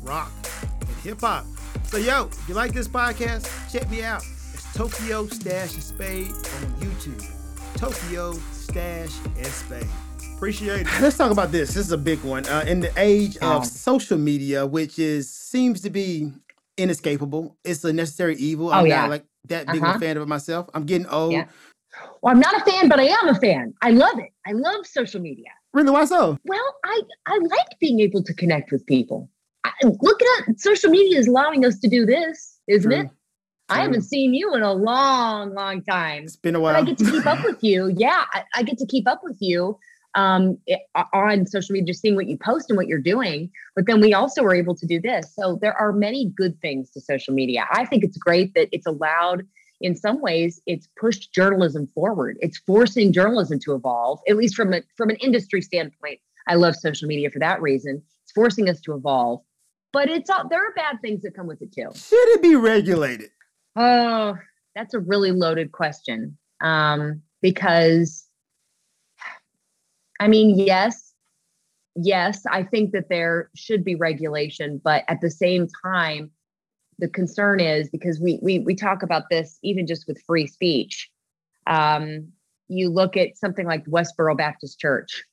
rock, 0.02 0.32
and 0.80 0.96
hip 1.04 1.20
hop. 1.20 1.44
So, 1.84 1.98
yo, 1.98 2.24
if 2.32 2.48
you 2.48 2.56
like 2.56 2.72
this 2.72 2.88
podcast, 2.88 3.48
check 3.72 3.88
me 3.88 4.02
out. 4.02 4.24
It's 4.54 4.74
Tokyo 4.74 5.28
Stash 5.28 5.74
and 5.74 5.82
Spade 5.84 6.26
on 6.26 6.74
YouTube. 6.80 7.24
Tokyo 7.76 8.32
Stash 8.50 9.12
and 9.36 9.46
Spade. 9.46 9.86
Appreciate 10.42 10.80
it. 10.80 11.00
Let's 11.00 11.16
talk 11.16 11.30
about 11.30 11.52
this. 11.52 11.74
This 11.74 11.86
is 11.86 11.92
a 11.92 11.96
big 11.96 12.18
one. 12.24 12.44
Uh, 12.46 12.64
in 12.66 12.80
the 12.80 12.92
age 12.96 13.36
of 13.36 13.64
social 13.64 14.18
media, 14.18 14.66
which 14.66 14.98
is 14.98 15.30
seems 15.30 15.80
to 15.82 15.88
be 15.88 16.32
inescapable, 16.76 17.56
it's 17.62 17.84
a 17.84 17.92
necessary 17.92 18.34
evil. 18.34 18.70
Oh, 18.70 18.72
I'm 18.72 18.86
yeah. 18.88 19.02
not 19.02 19.10
like 19.10 19.24
that 19.44 19.68
big 19.68 19.80
uh-huh. 19.80 19.92
a 19.94 20.00
fan 20.00 20.16
of 20.16 20.24
it 20.24 20.26
myself. 20.26 20.68
I'm 20.74 20.84
getting 20.84 21.06
old. 21.06 21.30
Yeah. 21.30 21.46
Well, 22.22 22.34
I'm 22.34 22.40
not 22.40 22.60
a 22.60 22.68
fan, 22.68 22.88
but 22.88 22.98
I 22.98 23.04
am 23.04 23.28
a 23.28 23.36
fan. 23.36 23.72
I 23.82 23.90
love 23.90 24.18
it. 24.18 24.30
I 24.44 24.50
love 24.50 24.84
social 24.84 25.20
media. 25.20 25.46
Really? 25.74 25.92
Why 25.92 26.06
so? 26.06 26.36
Well, 26.44 26.74
I 26.84 27.02
I 27.26 27.38
like 27.38 27.78
being 27.78 28.00
able 28.00 28.24
to 28.24 28.34
connect 28.34 28.72
with 28.72 28.84
people. 28.86 29.30
I, 29.62 29.70
look 30.00 30.20
at 30.40 30.58
social 30.58 30.90
media 30.90 31.20
is 31.20 31.28
allowing 31.28 31.64
us 31.64 31.78
to 31.78 31.88
do 31.88 32.04
this, 32.04 32.58
isn't 32.66 32.90
True. 32.90 33.02
it? 33.02 33.10
I 33.68 33.80
haven't 33.80 34.02
seen 34.02 34.34
you 34.34 34.56
in 34.56 34.62
a 34.62 34.72
long, 34.72 35.54
long 35.54 35.84
time. 35.84 36.24
It's 36.24 36.34
been 36.34 36.56
a 36.56 36.60
while. 36.60 36.74
But 36.74 36.82
I 36.82 36.84
get 36.84 36.98
to 36.98 37.10
keep 37.12 37.26
up 37.26 37.44
with 37.44 37.62
you. 37.62 37.94
Yeah, 37.96 38.24
I, 38.32 38.42
I, 38.56 38.62
get 38.64 38.76
to 38.78 38.86
keep 38.86 39.06
up 39.08 39.20
with 39.22 39.36
you 39.40 39.78
um, 40.14 40.58
it, 40.66 40.80
on 41.12 41.46
social 41.46 41.72
media, 41.72 41.86
just 41.86 42.00
seeing 42.00 42.16
what 42.16 42.26
you 42.26 42.36
post 42.36 42.70
and 42.70 42.76
what 42.76 42.86
you're 42.86 42.98
doing. 42.98 43.50
But 43.74 43.86
then 43.86 44.00
we 44.00 44.14
also 44.14 44.42
were 44.42 44.54
able 44.54 44.74
to 44.76 44.86
do 44.86 45.00
this. 45.00 45.34
So 45.34 45.58
there 45.60 45.74
are 45.74 45.92
many 45.92 46.30
good 46.36 46.60
things 46.60 46.90
to 46.90 47.00
social 47.00 47.34
media. 47.34 47.66
I 47.70 47.86
think 47.86 48.04
it's 48.04 48.16
great 48.16 48.54
that 48.54 48.68
it's 48.72 48.86
allowed. 48.86 49.46
In 49.80 49.96
some 49.96 50.20
ways, 50.20 50.60
it's 50.66 50.88
pushed 51.00 51.32
journalism 51.34 51.88
forward. 51.88 52.36
It's 52.40 52.58
forcing 52.58 53.12
journalism 53.12 53.58
to 53.64 53.74
evolve, 53.74 54.20
at 54.28 54.36
least 54.36 54.54
from 54.54 54.72
a 54.72 54.82
from 54.96 55.10
an 55.10 55.16
industry 55.16 55.60
standpoint. 55.60 56.20
I 56.46 56.54
love 56.54 56.76
social 56.76 57.08
media 57.08 57.30
for 57.30 57.40
that 57.40 57.60
reason. 57.60 58.02
It's 58.22 58.32
forcing 58.32 58.68
us 58.68 58.80
to 58.82 58.94
evolve. 58.94 59.40
But 59.92 60.08
it's 60.08 60.30
all 60.30 60.48
there 60.48 60.64
are 60.64 60.72
bad 60.74 61.00
things 61.02 61.22
that 61.22 61.34
come 61.34 61.46
with 61.46 61.62
it 61.62 61.72
too. 61.72 61.88
Should 61.94 62.28
it 62.28 62.42
be 62.42 62.54
regulated? 62.54 63.30
Oh, 63.74 64.36
that's 64.74 64.94
a 64.94 65.00
really 65.00 65.32
loaded 65.32 65.72
question. 65.72 66.38
Um, 66.60 67.22
because 67.40 68.28
I 70.22 70.28
mean, 70.28 70.56
yes, 70.56 71.14
yes, 71.96 72.42
I 72.48 72.62
think 72.62 72.92
that 72.92 73.08
there 73.08 73.50
should 73.56 73.84
be 73.84 73.96
regulation, 73.96 74.80
but 74.84 75.02
at 75.08 75.20
the 75.20 75.30
same 75.30 75.66
time, 75.84 76.30
the 77.00 77.08
concern 77.08 77.58
is 77.58 77.90
because 77.90 78.20
we 78.20 78.38
we 78.40 78.60
we 78.60 78.76
talk 78.76 79.02
about 79.02 79.24
this 79.30 79.58
even 79.64 79.84
just 79.84 80.06
with 80.06 80.22
free 80.24 80.46
speech. 80.46 81.10
Um, 81.66 82.28
you 82.68 82.88
look 82.88 83.16
at 83.16 83.36
something 83.36 83.66
like 83.66 83.84
Westboro 83.86 84.36
Baptist 84.36 84.78
Church. 84.78 85.24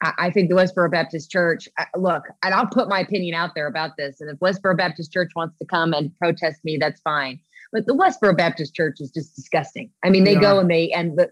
I, 0.00 0.30
think 0.30 0.48
the 0.48 0.54
Westboro 0.54 0.88
Baptist 0.88 1.28
Church, 1.28 1.68
uh, 1.76 1.84
look, 1.96 2.22
and 2.44 2.54
I'll 2.54 2.68
put 2.68 2.88
my 2.88 3.00
opinion 3.00 3.34
out 3.34 3.50
there 3.56 3.66
about 3.66 3.96
this. 3.96 4.20
And 4.20 4.30
if 4.30 4.38
Westboro 4.38 4.76
Baptist 4.76 5.12
Church 5.12 5.30
wants 5.34 5.58
to 5.58 5.64
come 5.64 5.92
and 5.92 6.16
protest 6.18 6.64
me, 6.64 6.76
that's 6.76 7.00
fine. 7.00 7.40
But 7.72 7.86
the 7.86 7.94
Westboro 7.94 8.36
Baptist 8.36 8.74
Church 8.74 8.96
is 9.00 9.10
just 9.10 9.36
disgusting. 9.36 9.90
I 10.02 10.10
mean, 10.10 10.24
they 10.24 10.34
yeah. 10.34 10.40
go 10.40 10.58
and 10.58 10.70
they 10.70 10.90
and 10.90 11.18
the, 11.18 11.30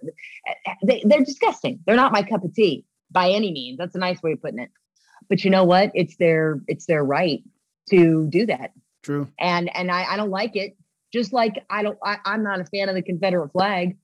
they, 0.84 1.02
they're 1.04 1.24
disgusting. 1.24 1.80
They're 1.86 1.96
not 1.96 2.12
my 2.12 2.22
cup 2.22 2.44
of 2.44 2.54
tea 2.54 2.84
by 3.10 3.30
any 3.30 3.52
means. 3.52 3.78
That's 3.78 3.94
a 3.94 3.98
nice 3.98 4.22
way 4.22 4.32
of 4.32 4.42
putting 4.42 4.58
it. 4.58 4.70
But 5.28 5.44
you 5.44 5.50
know 5.50 5.64
what? 5.64 5.90
It's 5.94 6.16
their 6.16 6.60
it's 6.68 6.86
their 6.86 7.04
right 7.04 7.42
to 7.90 8.26
do 8.28 8.46
that. 8.46 8.72
True. 9.02 9.28
And 9.38 9.74
and 9.74 9.90
I, 9.90 10.04
I 10.12 10.16
don't 10.16 10.30
like 10.30 10.56
it. 10.56 10.76
Just 11.12 11.32
like 11.32 11.64
I 11.70 11.82
don't 11.82 11.98
I, 12.04 12.18
I'm 12.24 12.42
not 12.42 12.60
a 12.60 12.64
fan 12.64 12.88
of 12.88 12.94
the 12.94 13.02
Confederate 13.02 13.52
flag. 13.52 13.96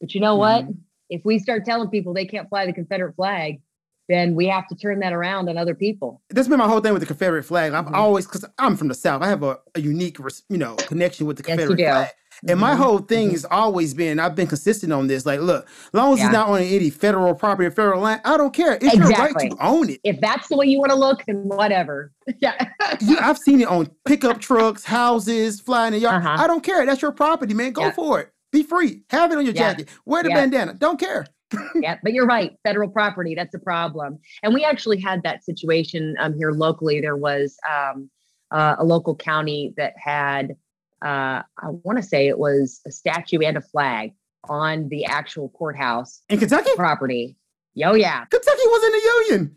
But 0.00 0.14
you 0.14 0.20
know 0.20 0.36
mm-hmm. 0.38 0.66
what? 0.66 0.74
If 1.08 1.24
we 1.24 1.38
start 1.38 1.64
telling 1.64 1.88
people 1.88 2.14
they 2.14 2.26
can't 2.26 2.48
fly 2.48 2.66
the 2.66 2.72
Confederate 2.72 3.14
flag, 3.14 3.60
then 4.08 4.34
we 4.34 4.46
have 4.46 4.68
to 4.68 4.74
turn 4.74 5.00
that 5.00 5.12
around 5.12 5.48
on 5.48 5.58
other 5.58 5.74
people. 5.74 6.22
That's 6.30 6.48
been 6.48 6.58
my 6.58 6.68
whole 6.68 6.80
thing 6.80 6.92
with 6.92 7.02
the 7.02 7.06
Confederate 7.06 7.42
flag. 7.44 7.72
I've 7.72 7.86
mm-hmm. 7.86 7.94
always, 7.94 8.26
because 8.26 8.44
I'm 8.58 8.76
from 8.76 8.88
the 8.88 8.94
South, 8.94 9.22
I 9.22 9.28
have 9.28 9.42
a, 9.42 9.58
a, 9.74 9.80
unique, 9.80 10.18
you 10.48 10.58
know, 10.58 10.76
connection 10.76 11.26
with 11.26 11.36
the 11.36 11.42
Confederate 11.42 11.78
yes, 11.78 11.92
flag. 11.92 12.08
Mm-hmm. 12.08 12.50
And 12.50 12.60
my 12.60 12.72
mm-hmm. 12.72 12.82
whole 12.82 12.98
thing 12.98 13.26
mm-hmm. 13.26 13.32
has 13.32 13.44
always 13.46 13.94
been, 13.94 14.20
I've 14.20 14.36
been 14.36 14.46
consistent 14.46 14.92
on 14.92 15.08
this. 15.08 15.26
Like, 15.26 15.40
look, 15.40 15.66
as 15.66 15.94
long 15.94 16.12
as 16.12 16.20
yeah. 16.20 16.26
it's 16.26 16.32
not 16.32 16.48
on 16.48 16.60
any 16.60 16.90
federal 16.90 17.34
property 17.34 17.66
or 17.66 17.70
federal 17.70 18.02
land, 18.02 18.20
I 18.24 18.36
don't 18.36 18.52
care. 18.52 18.74
It's 18.74 18.94
exactly. 18.94 19.08
your 19.08 19.18
right 19.18 19.50
to 19.50 19.66
own 19.66 19.90
it. 19.90 20.00
If 20.04 20.20
that's 20.20 20.48
the 20.48 20.56
way 20.56 20.66
you 20.66 20.78
want 20.78 20.90
to 20.90 20.98
look, 20.98 21.24
then 21.26 21.48
whatever. 21.48 22.12
yeah. 22.38 22.70
you, 23.00 23.18
I've 23.18 23.38
seen 23.38 23.60
it 23.60 23.68
on 23.68 23.90
pickup 24.04 24.40
trucks, 24.40 24.84
houses, 24.84 25.60
flying 25.60 25.94
in 25.94 26.00
yard. 26.00 26.24
Uh-huh. 26.24 26.42
I 26.42 26.46
don't 26.46 26.62
care. 26.62 26.86
That's 26.86 27.02
your 27.02 27.12
property, 27.12 27.54
man. 27.54 27.72
Go 27.72 27.86
yeah. 27.86 27.90
for 27.92 28.20
it. 28.20 28.32
Be 28.52 28.62
free. 28.62 29.02
Have 29.10 29.32
it 29.32 29.38
on 29.38 29.44
your 29.44 29.54
yeah. 29.54 29.72
jacket. 29.72 29.88
Wear 30.04 30.22
the 30.22 30.30
bandana. 30.30 30.74
Don't 30.74 31.00
care 31.00 31.26
yeah, 31.76 31.98
but 32.02 32.12
you're 32.12 32.26
right. 32.26 32.56
Federal 32.64 32.88
property, 32.88 33.34
that's 33.34 33.54
a 33.54 33.58
problem. 33.58 34.18
And 34.42 34.54
we 34.54 34.64
actually 34.64 35.00
had 35.00 35.22
that 35.22 35.44
situation 35.44 36.16
um, 36.18 36.34
here 36.36 36.52
locally. 36.52 37.00
There 37.00 37.16
was 37.16 37.56
um, 37.68 38.10
uh, 38.50 38.76
a 38.78 38.84
local 38.84 39.14
county 39.14 39.74
that 39.76 39.94
had, 39.96 40.56
uh, 41.04 41.42
I 41.42 41.68
want 41.68 41.98
to 41.98 42.02
say 42.02 42.28
it 42.28 42.38
was 42.38 42.80
a 42.86 42.90
statue 42.90 43.40
and 43.40 43.56
a 43.56 43.60
flag 43.60 44.12
on 44.48 44.88
the 44.88 45.04
actual 45.04 45.48
courthouse 45.50 46.22
in 46.28 46.38
Kentucky 46.38 46.70
property. 46.76 47.36
Oh, 47.84 47.94
yeah. 47.94 48.24
Kentucky 48.24 48.62
was 48.64 48.84
in 48.84 48.92
the 48.92 49.34
union. 49.34 49.56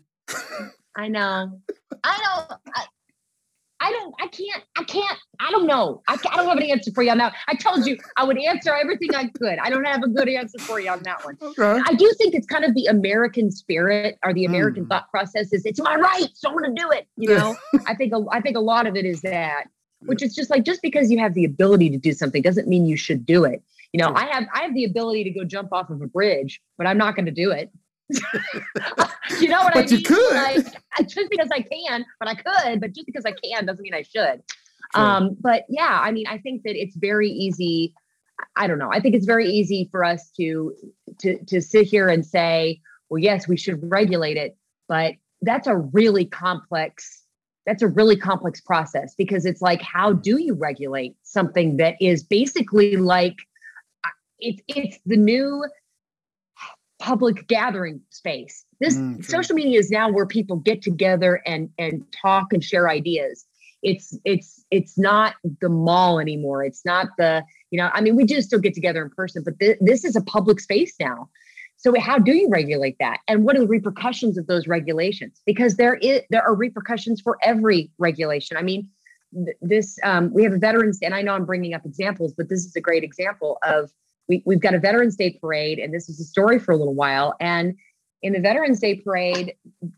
I 0.96 1.08
know. 1.08 1.60
I 2.04 2.46
don't. 2.48 2.60
I, 2.74 2.84
I 3.80 3.90
don't, 3.92 4.14
I 4.20 4.26
can't, 4.26 4.62
I 4.76 4.84
can't, 4.84 5.18
I 5.40 5.50
don't 5.50 5.66
know. 5.66 6.02
I, 6.06 6.18
I 6.30 6.36
don't 6.36 6.48
have 6.48 6.58
an 6.58 6.70
answer 6.70 6.90
for 6.92 7.02
you 7.02 7.10
on 7.10 7.18
that. 7.18 7.34
I 7.48 7.54
told 7.54 7.86
you 7.86 7.96
I 8.16 8.24
would 8.24 8.38
answer 8.38 8.74
everything 8.74 9.14
I 9.14 9.28
could. 9.28 9.58
I 9.58 9.70
don't 9.70 9.84
have 9.84 10.02
a 10.02 10.08
good 10.08 10.28
answer 10.28 10.58
for 10.58 10.78
you 10.78 10.90
on 10.90 11.02
that 11.04 11.24
one. 11.24 11.38
Okay. 11.40 11.80
I 11.86 11.94
do 11.94 12.12
think 12.18 12.34
it's 12.34 12.46
kind 12.46 12.64
of 12.64 12.74
the 12.74 12.86
American 12.86 13.50
spirit 13.50 14.18
or 14.22 14.34
the 14.34 14.44
American 14.44 14.84
mm. 14.84 14.88
thought 14.88 15.10
process 15.10 15.52
is 15.52 15.64
it's 15.64 15.80
my 15.80 15.96
right, 15.96 16.28
so 16.34 16.50
I'm 16.50 16.56
going 16.58 16.74
to 16.74 16.82
do 16.82 16.90
it. 16.90 17.08
You 17.16 17.30
know, 17.30 17.56
I 17.86 17.94
think, 17.94 18.12
a, 18.12 18.22
I 18.30 18.42
think 18.42 18.56
a 18.56 18.60
lot 18.60 18.86
of 18.86 18.96
it 18.96 19.06
is 19.06 19.22
that, 19.22 19.64
which 20.00 20.22
is 20.22 20.34
just 20.34 20.50
like, 20.50 20.64
just 20.64 20.82
because 20.82 21.10
you 21.10 21.18
have 21.18 21.32
the 21.32 21.44
ability 21.44 21.88
to 21.90 21.96
do 21.96 22.12
something 22.12 22.42
doesn't 22.42 22.68
mean 22.68 22.84
you 22.84 22.98
should 22.98 23.24
do 23.24 23.44
it. 23.44 23.62
You 23.92 24.02
know, 24.02 24.12
I 24.14 24.26
have, 24.26 24.44
I 24.54 24.62
have 24.62 24.74
the 24.74 24.84
ability 24.84 25.24
to 25.24 25.30
go 25.30 25.44
jump 25.44 25.72
off 25.72 25.90
of 25.90 26.02
a 26.02 26.06
bridge, 26.06 26.60
but 26.76 26.86
I'm 26.86 26.98
not 26.98 27.16
going 27.16 27.26
to 27.26 27.32
do 27.32 27.50
it. 27.50 27.70
You 29.40 29.48
know 29.48 29.62
what 29.62 29.74
but 29.74 29.84
I 29.84 29.86
mean? 29.86 29.98
you 29.98 30.02
could. 30.02 30.34
Like, 30.34 31.08
just 31.08 31.30
because 31.30 31.48
I 31.52 31.60
can, 31.60 32.04
but 32.18 32.28
I 32.28 32.34
could, 32.34 32.80
but 32.80 32.92
just 32.92 33.06
because 33.06 33.24
I 33.24 33.32
can 33.32 33.66
doesn't 33.66 33.82
mean 33.82 33.94
I 33.94 34.02
should. 34.02 34.42
Sure. 34.94 35.04
Um, 35.04 35.36
but 35.40 35.64
yeah, 35.68 36.00
I 36.02 36.10
mean, 36.10 36.26
I 36.26 36.38
think 36.38 36.62
that 36.64 36.76
it's 36.76 36.96
very 36.96 37.28
easy. 37.30 37.94
I 38.56 38.66
don't 38.66 38.78
know. 38.78 38.90
I 38.92 39.00
think 39.00 39.14
it's 39.14 39.26
very 39.26 39.48
easy 39.48 39.88
for 39.90 40.04
us 40.04 40.30
to 40.36 40.74
to 41.20 41.38
to 41.44 41.60
sit 41.60 41.86
here 41.86 42.08
and 42.08 42.24
say, 42.24 42.80
well, 43.08 43.18
yes, 43.18 43.46
we 43.46 43.56
should 43.56 43.78
regulate 43.90 44.36
it, 44.36 44.56
but 44.88 45.14
that's 45.42 45.66
a 45.66 45.76
really 45.76 46.24
complex 46.24 47.22
that's 47.66 47.82
a 47.82 47.88
really 47.88 48.16
complex 48.16 48.60
process 48.60 49.14
because 49.14 49.44
it's 49.44 49.60
like 49.60 49.82
how 49.82 50.12
do 50.12 50.40
you 50.42 50.54
regulate 50.54 51.14
something 51.22 51.76
that 51.76 51.94
is 52.00 52.22
basically 52.22 52.96
like 52.96 53.36
it's 54.38 54.62
it's 54.68 54.98
the 55.06 55.16
new 55.16 55.64
public 57.00 57.48
gathering 57.48 58.00
space. 58.10 58.64
This 58.78 58.96
mm, 58.96 59.24
social 59.24 59.56
media 59.56 59.78
is 59.78 59.90
now 59.90 60.10
where 60.10 60.26
people 60.26 60.56
get 60.56 60.82
together 60.82 61.42
and 61.46 61.70
and 61.78 62.04
talk 62.12 62.52
and 62.52 62.62
share 62.62 62.88
ideas. 62.88 63.46
It's 63.82 64.16
it's 64.24 64.64
it's 64.70 64.96
not 64.98 65.34
the 65.60 65.68
mall 65.68 66.20
anymore. 66.20 66.62
It's 66.62 66.84
not 66.84 67.08
the 67.18 67.42
you 67.70 67.78
know 67.80 67.90
I 67.92 68.00
mean 68.00 68.14
we 68.14 68.24
do 68.24 68.40
still 68.42 68.60
get 68.60 68.74
together 68.74 69.02
in 69.02 69.10
person, 69.10 69.42
but 69.42 69.58
th- 69.58 69.78
this 69.80 70.04
is 70.04 70.14
a 70.14 70.20
public 70.20 70.60
space 70.60 70.94
now. 71.00 71.28
So 71.76 71.98
how 71.98 72.18
do 72.18 72.32
you 72.32 72.48
regulate 72.50 72.96
that? 73.00 73.20
And 73.26 73.42
what 73.44 73.56
are 73.56 73.60
the 73.60 73.66
repercussions 73.66 74.36
of 74.36 74.46
those 74.46 74.68
regulations? 74.68 75.40
Because 75.46 75.76
there 75.76 75.94
is 75.94 76.20
there 76.28 76.42
are 76.42 76.54
repercussions 76.54 77.22
for 77.22 77.38
every 77.42 77.90
regulation. 77.98 78.58
I 78.58 78.62
mean, 78.62 78.86
th- 79.32 79.56
this 79.62 79.98
um, 80.04 80.30
we 80.34 80.44
have 80.44 80.52
a 80.52 80.58
veterans, 80.58 80.98
and 81.02 81.14
I 81.14 81.22
know 81.22 81.32
I'm 81.32 81.46
bringing 81.46 81.72
up 81.72 81.86
examples, 81.86 82.34
but 82.36 82.50
this 82.50 82.66
is 82.66 82.76
a 82.76 82.80
great 82.82 83.02
example 83.02 83.58
of 83.62 83.90
we, 84.30 84.42
we've 84.46 84.60
got 84.60 84.74
a 84.74 84.78
Veterans 84.78 85.16
Day 85.16 85.36
parade, 85.40 85.80
and 85.80 85.92
this 85.92 86.06
was 86.06 86.20
a 86.20 86.24
story 86.24 86.60
for 86.60 86.70
a 86.70 86.76
little 86.76 86.94
while. 86.94 87.34
And 87.40 87.74
in 88.22 88.32
the 88.32 88.38
Veterans 88.38 88.78
Day 88.78 88.94
parade, 88.94 89.54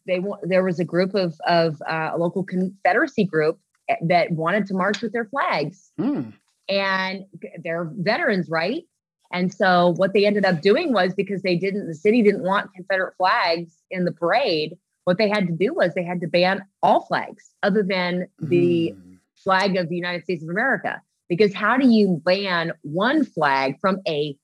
they 0.06 0.24
there 0.42 0.64
was 0.64 0.80
a 0.80 0.84
group 0.84 1.14
of 1.14 1.38
of 1.46 1.82
uh, 1.82 2.12
a 2.14 2.18
local 2.18 2.42
Confederacy 2.42 3.24
group 3.24 3.60
eh, 3.90 3.96
that 4.00 4.32
wanted 4.32 4.66
to 4.68 4.74
march 4.74 5.02
with 5.02 5.12
their 5.12 5.26
flags, 5.26 5.92
mm. 6.00 6.32
and 6.66 7.26
they're 7.62 7.90
veterans, 7.94 8.48
right? 8.48 8.84
And 9.32 9.52
so 9.52 9.92
what 9.96 10.14
they 10.14 10.24
ended 10.24 10.46
up 10.46 10.62
doing 10.62 10.94
was 10.94 11.14
because 11.14 11.42
they 11.42 11.56
didn't, 11.56 11.86
the 11.86 11.94
city 11.94 12.22
didn't 12.22 12.42
want 12.42 12.72
Confederate 12.74 13.16
flags 13.16 13.78
in 13.90 14.04
the 14.04 14.12
parade. 14.12 14.76
What 15.04 15.16
they 15.16 15.28
had 15.28 15.46
to 15.46 15.54
do 15.54 15.72
was 15.72 15.94
they 15.94 16.04
had 16.04 16.20
to 16.20 16.26
ban 16.26 16.62
all 16.82 17.06
flags 17.06 17.50
other 17.62 17.82
than 17.82 18.28
the 18.38 18.94
mm. 18.94 19.18
flag 19.36 19.76
of 19.76 19.88
the 19.88 19.96
United 19.96 20.24
States 20.24 20.42
of 20.42 20.50
America. 20.50 21.00
Because 21.32 21.54
how 21.54 21.78
do 21.78 21.88
you 21.88 22.20
ban 22.26 22.72
one 22.82 23.24
flag 23.24 23.76
from 23.80 24.00
a 24.06 24.36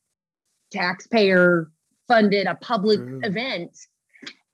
taxpayer 0.72 1.70
funded, 2.08 2.46
a 2.46 2.54
public 2.54 2.98
event 3.24 3.76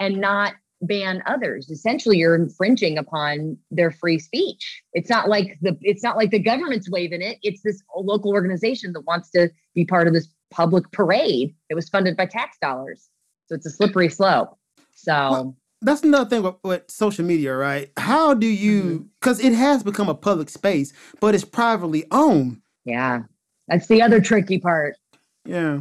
and 0.00 0.16
not 0.20 0.54
ban 0.82 1.22
others? 1.26 1.70
Essentially, 1.70 2.18
you're 2.18 2.34
infringing 2.34 2.98
upon 2.98 3.56
their 3.70 3.92
free 3.92 4.18
speech. 4.18 4.82
It's 4.94 5.08
not 5.08 5.28
like 5.28 5.58
the 5.62 5.78
it's 5.82 6.02
not 6.02 6.16
like 6.16 6.32
the 6.32 6.40
government's 6.40 6.90
waving 6.90 7.22
it. 7.22 7.38
It's 7.44 7.62
this 7.62 7.80
local 7.96 8.32
organization 8.32 8.94
that 8.94 9.02
wants 9.02 9.30
to 9.30 9.48
be 9.76 9.84
part 9.84 10.08
of 10.08 10.12
this 10.12 10.26
public 10.50 10.90
parade. 10.90 11.54
It 11.70 11.76
was 11.76 11.88
funded 11.88 12.16
by 12.16 12.26
tax 12.26 12.58
dollars. 12.60 13.10
So 13.46 13.54
it's 13.54 13.66
a 13.66 13.70
slippery 13.70 14.08
slope. 14.08 14.58
So 14.90 15.12
well, 15.12 15.56
that's 15.84 16.02
another 16.02 16.28
thing 16.28 16.42
with, 16.42 16.54
with, 16.62 16.90
social 16.90 17.24
media, 17.24 17.54
right? 17.54 17.90
How 17.96 18.34
do 18.34 18.46
you 18.46 19.08
because 19.20 19.38
mm-hmm. 19.38 19.48
it 19.48 19.54
has 19.54 19.82
become 19.82 20.08
a 20.08 20.14
public 20.14 20.48
space, 20.48 20.92
but 21.20 21.34
it's 21.34 21.44
privately 21.44 22.04
owned. 22.10 22.60
Yeah. 22.84 23.22
That's 23.68 23.86
the 23.86 24.02
other 24.02 24.20
tricky 24.20 24.58
part. 24.58 24.96
Yeah. 25.44 25.80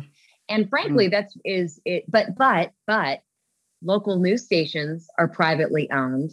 And 0.49 0.69
frankly, 0.69 1.07
mm. 1.07 1.11
that's 1.11 1.35
is 1.45 1.79
it 1.85 2.03
but 2.09 2.35
but 2.37 2.71
but 2.85 3.21
local 3.81 4.19
news 4.19 4.43
stations 4.43 5.07
are 5.17 5.27
privately 5.27 5.89
owned, 5.91 6.31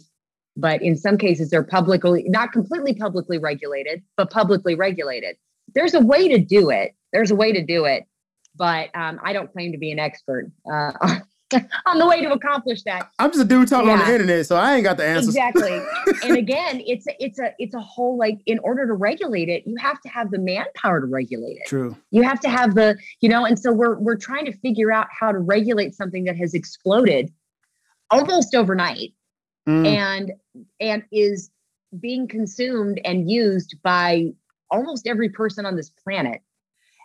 but 0.55 0.81
in 0.81 0.95
some 0.95 1.17
cases 1.17 1.49
they're 1.49 1.63
publicly 1.63 2.25
not 2.27 2.51
completely 2.51 2.93
publicly 2.93 3.37
regulated, 3.37 4.03
but 4.17 4.29
publicly 4.29 4.75
regulated. 4.75 5.37
There's 5.73 5.93
a 5.93 6.01
way 6.01 6.27
to 6.27 6.37
do 6.37 6.69
it. 6.69 6.93
There's 7.13 7.31
a 7.31 7.35
way 7.35 7.53
to 7.53 7.63
do 7.63 7.85
it, 7.85 8.05
but 8.55 8.89
um, 8.93 9.19
I 9.23 9.33
don't 9.33 9.51
claim 9.51 9.71
to 9.71 9.77
be 9.77 9.91
an 9.91 9.99
expert 9.99 10.51
uh, 10.71 10.91
on 11.85 11.97
the 11.97 12.07
way 12.07 12.21
to 12.21 12.31
accomplish 12.31 12.83
that. 12.83 13.09
I'm 13.19 13.31
just 13.31 13.41
a 13.41 13.47
dude 13.47 13.67
talking 13.67 13.87
yeah. 13.87 13.93
on 13.93 13.99
the 13.99 14.11
internet, 14.11 14.45
so 14.45 14.55
I 14.55 14.75
ain't 14.75 14.83
got 14.83 14.97
the 14.97 15.05
answers. 15.05 15.35
Exactly. 15.35 15.81
and 16.23 16.37
again, 16.37 16.81
it's 16.85 17.07
a, 17.07 17.23
it's 17.23 17.39
a 17.39 17.53
it's 17.59 17.75
a 17.75 17.79
whole 17.79 18.17
like 18.17 18.39
in 18.45 18.59
order 18.59 18.85
to 18.87 18.93
regulate 18.93 19.49
it, 19.49 19.63
you 19.65 19.75
have 19.77 19.99
to 20.01 20.09
have 20.09 20.31
the 20.31 20.39
manpower 20.39 21.01
to 21.01 21.07
regulate 21.07 21.57
it. 21.57 21.67
True. 21.67 21.95
You 22.11 22.23
have 22.23 22.39
to 22.41 22.49
have 22.49 22.75
the 22.75 22.97
you 23.21 23.29
know, 23.29 23.45
and 23.45 23.59
so 23.59 23.71
we're 23.71 23.97
we're 23.97 24.17
trying 24.17 24.45
to 24.45 24.53
figure 24.59 24.91
out 24.91 25.07
how 25.11 25.31
to 25.31 25.39
regulate 25.39 25.95
something 25.95 26.23
that 26.25 26.37
has 26.37 26.53
exploded 26.53 27.31
almost 28.09 28.55
overnight 28.55 29.13
mm. 29.67 29.87
and 29.87 30.33
and 30.79 31.03
is 31.11 31.49
being 31.99 32.27
consumed 32.27 33.01
and 33.03 33.29
used 33.29 33.75
by 33.83 34.27
almost 34.69 35.07
every 35.07 35.29
person 35.29 35.65
on 35.65 35.75
this 35.75 35.89
planet. 35.89 36.41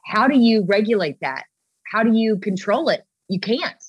How 0.05 0.29
do 0.29 0.39
you 0.39 0.65
regulate 0.65 1.19
that? 1.21 1.45
How 1.91 2.03
do 2.03 2.13
you 2.13 2.39
control 2.39 2.89
it? 2.89 3.05
You 3.29 3.41
can't 3.41 3.83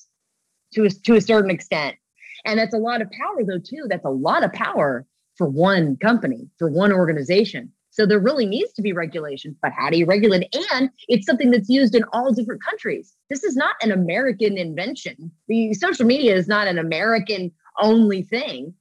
to 0.78 0.86
a, 0.86 0.90
to 0.90 1.16
a 1.16 1.20
certain 1.20 1.50
extent. 1.50 1.96
And 2.44 2.58
that's 2.58 2.74
a 2.74 2.78
lot 2.78 3.02
of 3.02 3.10
power, 3.10 3.44
though, 3.44 3.58
too. 3.58 3.86
That's 3.88 4.04
a 4.04 4.10
lot 4.10 4.44
of 4.44 4.52
power 4.52 5.06
for 5.36 5.48
one 5.48 5.96
company, 5.96 6.48
for 6.58 6.70
one 6.70 6.92
organization. 6.92 7.72
So 7.90 8.06
there 8.06 8.20
really 8.20 8.46
needs 8.46 8.72
to 8.74 8.82
be 8.82 8.92
regulation, 8.92 9.56
but 9.60 9.72
how 9.72 9.90
do 9.90 9.98
you 9.98 10.06
regulate 10.06 10.48
it? 10.52 10.66
And 10.72 10.90
it's 11.08 11.26
something 11.26 11.50
that's 11.50 11.68
used 11.68 11.96
in 11.96 12.04
all 12.12 12.32
different 12.32 12.62
countries. 12.62 13.16
This 13.28 13.42
is 13.42 13.56
not 13.56 13.74
an 13.82 13.90
American 13.90 14.56
invention. 14.56 15.32
The 15.48 15.74
social 15.74 16.06
media 16.06 16.36
is 16.36 16.46
not 16.46 16.68
an 16.68 16.78
American 16.78 17.50
only 17.80 18.22
thing. 18.22 18.74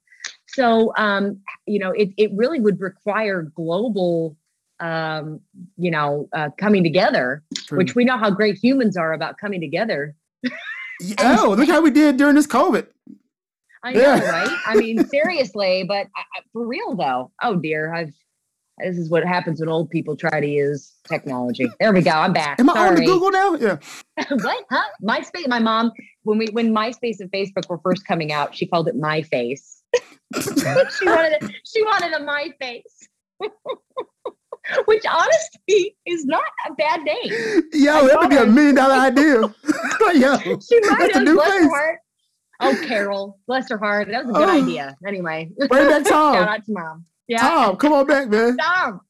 So, 0.47 0.93
um, 0.97 1.39
you 1.65 1.79
know, 1.79 1.91
it, 1.91 2.09
it 2.17 2.31
really 2.35 2.59
would 2.59 2.79
require 2.79 3.41
global, 3.55 4.37
um, 4.79 5.39
you 5.77 5.89
know, 5.89 6.29
uh, 6.33 6.49
coming 6.57 6.83
together, 6.83 7.43
True. 7.55 7.79
which 7.79 7.95
we 7.95 8.05
know 8.05 8.17
how 8.17 8.29
great 8.29 8.57
humans 8.57 8.97
are 8.97 9.13
about 9.13 9.37
coming 9.39 9.61
together. 9.61 10.15
Oh, 11.19 11.55
look 11.57 11.69
how 11.69 11.81
we 11.81 11.91
did 11.91 12.17
during 12.17 12.35
this 12.35 12.47
COVID. 12.47 12.87
I 13.83 13.93
know, 13.93 14.01
yeah. 14.01 14.29
right? 14.29 14.59
I 14.65 14.75
mean, 14.75 15.07
seriously, 15.09 15.85
but 15.87 16.07
I, 16.15 16.23
for 16.51 16.65
real 16.65 16.95
though. 16.95 17.31
Oh 17.41 17.55
dear, 17.55 17.93
I've. 17.93 18.13
This 18.79 18.97
is 18.97 19.09
what 19.09 19.25
happens 19.25 19.59
when 19.59 19.69
old 19.69 19.89
people 19.89 20.15
try 20.15 20.39
to 20.39 20.47
use 20.47 20.93
technology. 21.09 21.67
There 21.79 21.91
we 21.91 22.03
go. 22.03 22.11
I'm 22.11 22.31
back. 22.31 22.59
Am 22.59 22.69
I 22.69 22.89
on 22.89 22.95
Google 22.95 23.31
now? 23.31 23.55
Yeah. 23.55 23.77
what? 24.29 24.65
Huh? 24.69 24.83
MySpace. 25.03 25.47
My 25.47 25.57
mom, 25.57 25.91
when 26.23 26.37
we 26.37 26.45
when 26.51 26.71
MySpace 26.71 27.19
and 27.19 27.31
Facebook 27.31 27.69
were 27.69 27.79
first 27.79 28.05
coming 28.05 28.31
out, 28.31 28.55
she 28.55 28.67
called 28.67 28.87
it 28.87 28.95
My 28.95 29.23
Face. 29.23 29.81
she 30.39 31.09
wanted 31.09 31.41
a, 31.41 31.49
she 31.65 31.83
wanted 31.83 32.13
a 32.13 32.23
My 32.23 32.53
Face. 32.59 33.09
Which 34.85 35.03
honestly 35.09 35.95
is 36.05 36.25
not 36.25 36.43
a 36.67 36.73
bad 36.73 37.01
name. 37.03 37.63
Yo, 37.73 38.07
that 38.07 38.17
would 38.19 38.29
be 38.29 38.37
a 38.37 38.45
million 38.45 38.75
dollar 38.75 38.95
idea. 38.95 39.41
Yo, 40.15 40.37
she 40.59 40.79
might 40.81 40.97
that's 40.99 41.13
have, 41.13 41.21
a 41.21 41.25
new 41.25 41.41
face. 41.41 41.69
Oh, 42.59 42.75
Carol, 42.85 43.39
bless 43.47 43.69
her 43.69 43.77
heart. 43.77 44.07
That 44.09 44.25
was 44.25 44.35
a 44.35 44.39
good 44.39 44.49
oh. 44.49 44.63
idea. 44.63 44.97
Anyway, 45.07 45.49
bring 45.69 45.87
back 45.87 46.05
Tom. 46.05 46.33
Shout 46.33 46.47
out 46.47 46.65
to 46.65 46.71
mom. 46.71 47.05
Yeah, 47.27 47.39
Tom, 47.39 47.75
come 47.75 47.93
on 47.93 48.07
back, 48.07 48.29
man. 48.29 48.57
Tom, 48.57 49.01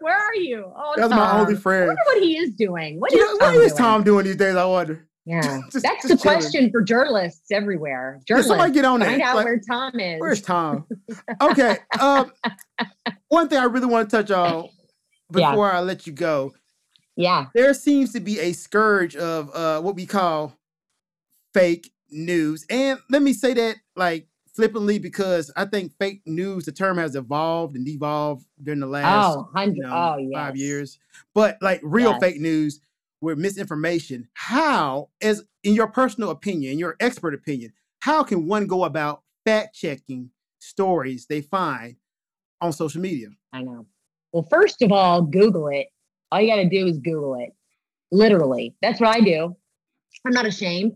where 0.00 0.16
are 0.16 0.34
you? 0.34 0.70
Oh, 0.76 0.94
that's 0.96 1.08
Tom. 1.08 1.18
my 1.18 1.40
only 1.40 1.56
friend. 1.56 1.84
I 1.84 1.86
wonder 1.86 2.02
what 2.06 2.22
he 2.22 2.36
is 2.36 2.54
doing. 2.56 3.00
What 3.00 3.12
is, 3.12 3.20
know, 3.20 3.38
Tom, 3.38 3.54
what 3.54 3.64
is 3.64 3.72
Tom 3.74 4.02
doing 4.02 4.24
these 4.26 4.36
days? 4.36 4.56
I 4.56 4.64
wonder. 4.64 5.06
Yeah, 5.24 5.60
just, 5.70 5.84
that's 5.84 6.02
just 6.02 6.08
the 6.08 6.16
chilling. 6.16 6.38
question 6.38 6.70
for 6.70 6.82
journalists 6.82 7.50
everywhere. 7.52 8.20
Journalists, 8.26 8.48
somebody 8.48 8.72
get 8.72 8.84
on 8.84 9.00
find 9.00 9.22
out 9.22 9.36
like, 9.36 9.44
where 9.44 9.60
Tom 9.60 10.00
is. 10.00 10.20
Where's 10.20 10.42
Tom? 10.42 10.86
okay. 11.40 11.78
Um, 12.00 12.32
one 13.28 13.48
thing 13.48 13.58
I 13.58 13.64
really 13.64 13.86
want 13.86 14.10
to 14.10 14.16
touch 14.16 14.30
on 14.30 14.68
before 15.30 15.68
yeah. 15.68 15.78
I 15.78 15.80
let 15.80 16.06
you 16.06 16.12
go. 16.12 16.52
Yeah, 17.16 17.46
there 17.54 17.74
seems 17.74 18.12
to 18.12 18.20
be 18.20 18.38
a 18.38 18.52
scourge 18.52 19.16
of 19.16 19.54
uh, 19.54 19.80
what 19.80 19.96
we 19.96 20.06
call 20.06 20.56
fake 21.52 21.92
news, 22.10 22.64
and 22.70 22.98
let 23.10 23.22
me 23.22 23.32
say 23.32 23.54
that 23.54 23.76
like 23.96 24.28
flippantly 24.54 24.98
because 24.98 25.50
I 25.56 25.64
think 25.64 25.92
fake 25.98 26.22
news, 26.26 26.64
the 26.64 26.72
term 26.72 26.98
has 26.98 27.14
evolved 27.16 27.76
and 27.76 27.86
devolved 27.86 28.44
during 28.62 28.80
the 28.80 28.86
last 28.86 29.38
oh, 29.54 29.60
you 29.60 29.82
know, 29.82 29.90
oh, 29.90 30.16
yes. 30.18 30.30
five 30.34 30.56
years. 30.56 30.98
But 31.34 31.58
like 31.60 31.80
real 31.82 32.12
yes. 32.12 32.20
fake 32.20 32.40
news 32.40 32.80
with 33.20 33.38
misinformation, 33.38 34.28
how, 34.34 35.08
as 35.20 35.42
in 35.62 35.74
your 35.74 35.88
personal 35.88 36.30
opinion, 36.30 36.78
your 36.78 36.96
expert 37.00 37.34
opinion, 37.34 37.72
how 38.00 38.22
can 38.22 38.46
one 38.46 38.66
go 38.66 38.84
about 38.84 39.22
fact 39.44 39.74
checking 39.74 40.30
stories 40.58 41.26
they 41.26 41.40
find 41.40 41.96
on 42.60 42.72
social 42.72 43.00
media? 43.00 43.28
I 43.52 43.62
know. 43.62 43.86
Well, 44.32 44.46
first 44.50 44.82
of 44.82 44.92
all, 44.92 45.22
Google 45.22 45.68
it. 45.68 45.88
All 46.30 46.40
you 46.40 46.48
got 46.48 46.62
to 46.62 46.68
do 46.68 46.86
is 46.86 46.98
Google 46.98 47.34
it. 47.36 47.50
Literally. 48.12 48.74
That's 48.82 49.00
what 49.00 49.14
I 49.14 49.20
do. 49.20 49.56
I'm 50.26 50.32
not 50.32 50.46
ashamed. 50.46 50.94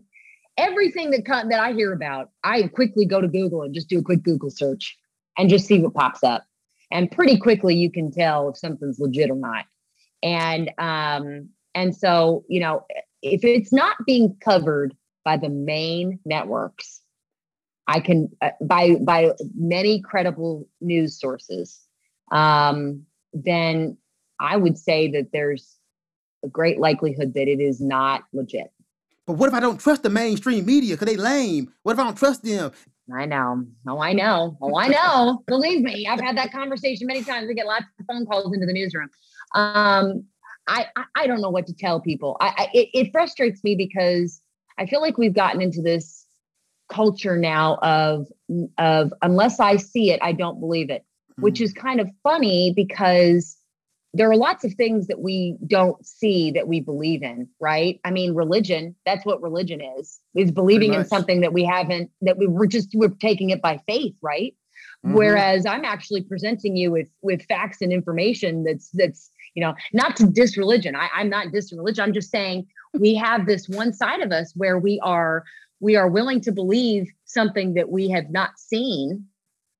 Everything 0.57 1.11
that 1.11 1.25
that 1.25 1.59
I 1.59 1.73
hear 1.73 1.91
about, 1.91 2.29
I 2.43 2.63
quickly 2.63 3.05
go 3.05 3.19
to 3.19 3.27
Google 3.27 3.63
and 3.63 3.73
just 3.73 3.89
do 3.89 3.99
a 3.99 4.03
quick 4.03 4.23
Google 4.23 4.49
search 4.49 4.97
and 5.37 5.49
just 5.49 5.65
see 5.65 5.79
what 5.79 5.93
pops 5.93 6.23
up. 6.23 6.45
And 6.91 7.11
pretty 7.11 7.37
quickly 7.37 7.75
you 7.75 7.91
can 7.91 8.11
tell 8.11 8.49
if 8.49 8.57
something's 8.57 8.99
legit 8.99 9.29
or 9.29 9.35
not. 9.35 9.65
And 10.23 10.71
um, 10.77 11.49
and 11.73 11.95
so, 11.95 12.45
you 12.47 12.61
know, 12.61 12.85
if 13.21 13.43
it's 13.43 13.73
not 13.73 13.97
being 14.05 14.35
covered 14.39 14.95
by 15.25 15.35
the 15.35 15.49
main 15.49 16.19
networks, 16.25 17.01
I 17.87 17.99
can 17.99 18.29
uh, 18.41 18.51
by 18.61 18.95
by 18.95 19.31
many 19.55 20.01
credible 20.01 20.67
news 20.79 21.19
sources, 21.19 21.81
um, 22.31 23.03
then 23.35 23.97
I 24.39 24.57
would 24.57 24.77
say 24.77 25.11
that 25.11 25.31
there's 25.31 25.77
a 26.43 26.47
great 26.47 26.79
likelihood 26.79 27.33
that 27.33 27.47
it 27.47 27.59
is 27.59 27.81
not 27.81 28.23
legit. 28.33 28.71
But 29.27 29.33
what 29.33 29.47
if 29.47 29.53
I 29.53 29.59
don't 29.59 29.79
trust 29.79 30.03
the 30.03 30.09
mainstream 30.09 30.65
media? 30.65 30.95
Cause 30.95 31.07
they 31.07 31.17
lame. 31.17 31.73
What 31.83 31.93
if 31.93 31.99
I 31.99 32.03
don't 32.03 32.17
trust 32.17 32.43
them? 32.43 32.71
I 33.13 33.25
know. 33.25 33.65
Oh, 33.87 33.99
I 33.99 34.13
know. 34.13 34.57
Oh, 34.61 34.77
I 34.77 34.87
know. 34.87 35.43
Believe 35.47 35.81
me, 35.81 36.07
I've 36.07 36.19
had 36.19 36.37
that 36.37 36.51
conversation 36.51 37.05
many 37.07 37.23
times. 37.23 37.47
We 37.47 37.53
get 37.53 37.67
lots 37.67 37.85
of 37.99 38.05
phone 38.07 38.25
calls 38.25 38.53
into 38.53 38.65
the 38.65 38.73
newsroom. 38.73 39.09
Um, 39.53 40.25
I, 40.67 40.87
I 41.15 41.27
don't 41.27 41.41
know 41.41 41.51
what 41.51 41.67
to 41.67 41.73
tell 41.73 41.99
people. 41.99 42.37
I, 42.39 42.47
I 42.47 42.69
it, 42.73 42.89
it 42.93 43.11
frustrates 43.11 43.63
me 43.63 43.75
because 43.75 44.41
I 44.79 44.87
feel 44.87 45.01
like 45.01 45.17
we've 45.17 45.33
gotten 45.33 45.61
into 45.61 45.81
this 45.81 46.25
culture 46.89 47.37
now 47.37 47.75
of 47.77 48.27
of 48.77 49.13
unless 49.21 49.59
I 49.59 49.77
see 49.77 50.11
it, 50.11 50.19
I 50.23 50.31
don't 50.31 50.59
believe 50.59 50.89
it. 50.89 51.03
Which 51.37 51.61
is 51.61 51.73
kind 51.73 51.99
of 51.99 52.09
funny 52.23 52.73
because 52.75 53.57
there 54.13 54.29
are 54.31 54.37
lots 54.37 54.63
of 54.63 54.73
things 54.73 55.07
that 55.07 55.19
we 55.19 55.57
don't 55.67 56.05
see 56.05 56.51
that 56.51 56.67
we 56.67 56.79
believe 56.79 57.21
in, 57.21 57.49
right? 57.59 57.99
I 58.05 58.11
mean, 58.11 58.33
religion, 58.33 58.95
that's 59.05 59.25
what 59.25 59.41
religion 59.41 59.81
is, 59.97 60.19
is 60.35 60.51
believing 60.51 60.93
in 60.93 61.03
something 61.03 61.41
that 61.41 61.51
we 61.51 61.65
haven't, 61.65 62.09
that 62.21 62.37
we 62.37 62.47
were 62.47 62.67
just, 62.67 62.91
we're 62.95 63.09
taking 63.09 63.49
it 63.49 63.61
by 63.61 63.81
faith, 63.85 64.15
right? 64.21 64.55
Mm-hmm. 65.05 65.15
Whereas 65.15 65.65
I'm 65.65 65.83
actually 65.83 66.23
presenting 66.23 66.77
you 66.77 66.91
with 66.91 67.09
with 67.21 67.45
facts 67.45 67.81
and 67.81 67.91
information 67.91 68.63
that's 68.63 68.89
that's 68.93 69.29
you 69.55 69.61
know, 69.61 69.73
not 69.93 70.15
to 70.17 70.27
diss 70.27 70.57
religion. 70.57 70.95
I, 70.95 71.09
I'm 71.15 71.29
not 71.29 71.47
dissing 71.47 71.77
religion. 71.77 72.03
I'm 72.03 72.13
just 72.13 72.29
saying 72.29 72.67
we 72.93 73.15
have 73.15 73.45
this 73.45 73.67
one 73.67 73.93
side 73.93 74.21
of 74.21 74.31
us 74.31 74.51
where 74.55 74.77
we 74.77 74.99
are 75.01 75.43
we 75.79 75.95
are 75.95 76.09
willing 76.09 76.41
to 76.41 76.51
believe 76.51 77.07
something 77.25 77.73
that 77.73 77.89
we 77.89 78.09
have 78.09 78.29
not 78.29 78.57
seen 78.57 79.25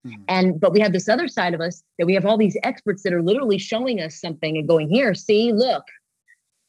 mm-hmm. 0.05 0.21
and 0.27 0.59
but 0.59 0.71
we 0.71 0.79
have 0.79 0.93
this 0.93 1.09
other 1.09 1.27
side 1.27 1.53
of 1.53 1.61
us 1.61 1.83
that 1.97 2.05
we 2.05 2.13
have 2.13 2.25
all 2.25 2.37
these 2.37 2.57
experts 2.63 3.03
that 3.03 3.13
are 3.13 3.21
literally 3.21 3.57
showing 3.57 3.99
us 3.99 4.19
something 4.19 4.57
and 4.57 4.67
going 4.67 4.89
here 4.89 5.13
see 5.13 5.51
look. 5.51 5.83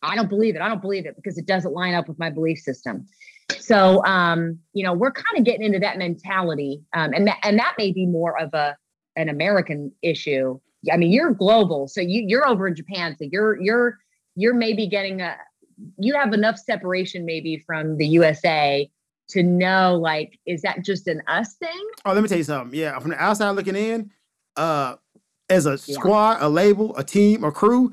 I 0.03 0.15
don't 0.15 0.29
believe 0.29 0.55
it. 0.57 0.63
I 0.63 0.69
don't 0.69 0.83
believe 0.83 1.07
it 1.07 1.17
because 1.17 1.39
it 1.39 1.47
doesn't 1.47 1.73
line 1.73 1.95
up 1.95 2.09
with 2.09 2.19
my 2.19 2.31
belief 2.31 2.59
system. 2.59 3.07
So 3.59 4.05
um 4.05 4.59
you 4.73 4.85
know 4.85 4.93
we're 4.93 5.13
kind 5.13 5.39
of 5.39 5.45
getting 5.45 5.63
into 5.63 5.79
that 5.81 5.99
mentality 5.99 6.83
um 6.93 7.13
and 7.13 7.27
that 7.27 7.39
and 7.43 7.59
that 7.59 7.75
may 7.79 7.93
be 7.93 8.07
more 8.07 8.39
of 8.41 8.53
a 8.55 8.77
an 9.17 9.29
american 9.29 9.93
issue. 10.03 10.59
I 10.93 10.97
mean, 10.97 11.11
you're 11.11 11.33
global, 11.35 11.89
so 11.89 12.01
you 12.01 12.25
you're 12.27 12.47
over 12.47 12.69
in 12.69 12.77
Japan, 12.77 13.17
so 13.19 13.27
you're 13.31 13.61
you're 13.61 13.99
you're 14.37 14.55
maybe 14.55 14.87
getting 14.87 15.21
a 15.21 15.37
you 15.99 16.15
have 16.15 16.33
enough 16.33 16.59
separation 16.59 17.25
maybe 17.25 17.63
from 17.67 17.97
the 17.97 18.07
USA 18.07 18.91
to 19.29 19.43
know 19.43 19.97
like 19.97 20.39
is 20.47 20.63
that 20.63 20.85
just 20.85 21.07
an 21.09 21.23
us 21.27 21.55
thing? 21.55 21.83
Oh, 22.05 22.13
let 22.13 22.23
me 22.23 22.29
tell 22.29 22.39
you 22.39 22.45
something. 22.45 22.79
Yeah, 22.79 22.99
from 22.99 23.11
the 23.11 23.23
outside 23.23 23.51
looking 23.51 23.77
in, 23.77 24.11
uh, 24.57 24.97
as 25.49 25.67
a 25.67 25.79
yeah. 25.87 25.95
squad, 25.95 26.39
a 26.41 26.49
label, 26.49 26.97
a 26.97 27.05
team, 27.05 27.45
a 27.45 27.53
crew, 27.53 27.93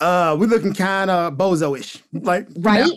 uh, 0.00 0.36
we're 0.38 0.46
looking 0.46 0.74
kind 0.74 1.10
of 1.10 1.34
bozo-ish, 1.34 2.02
like 2.12 2.46
right. 2.58 2.90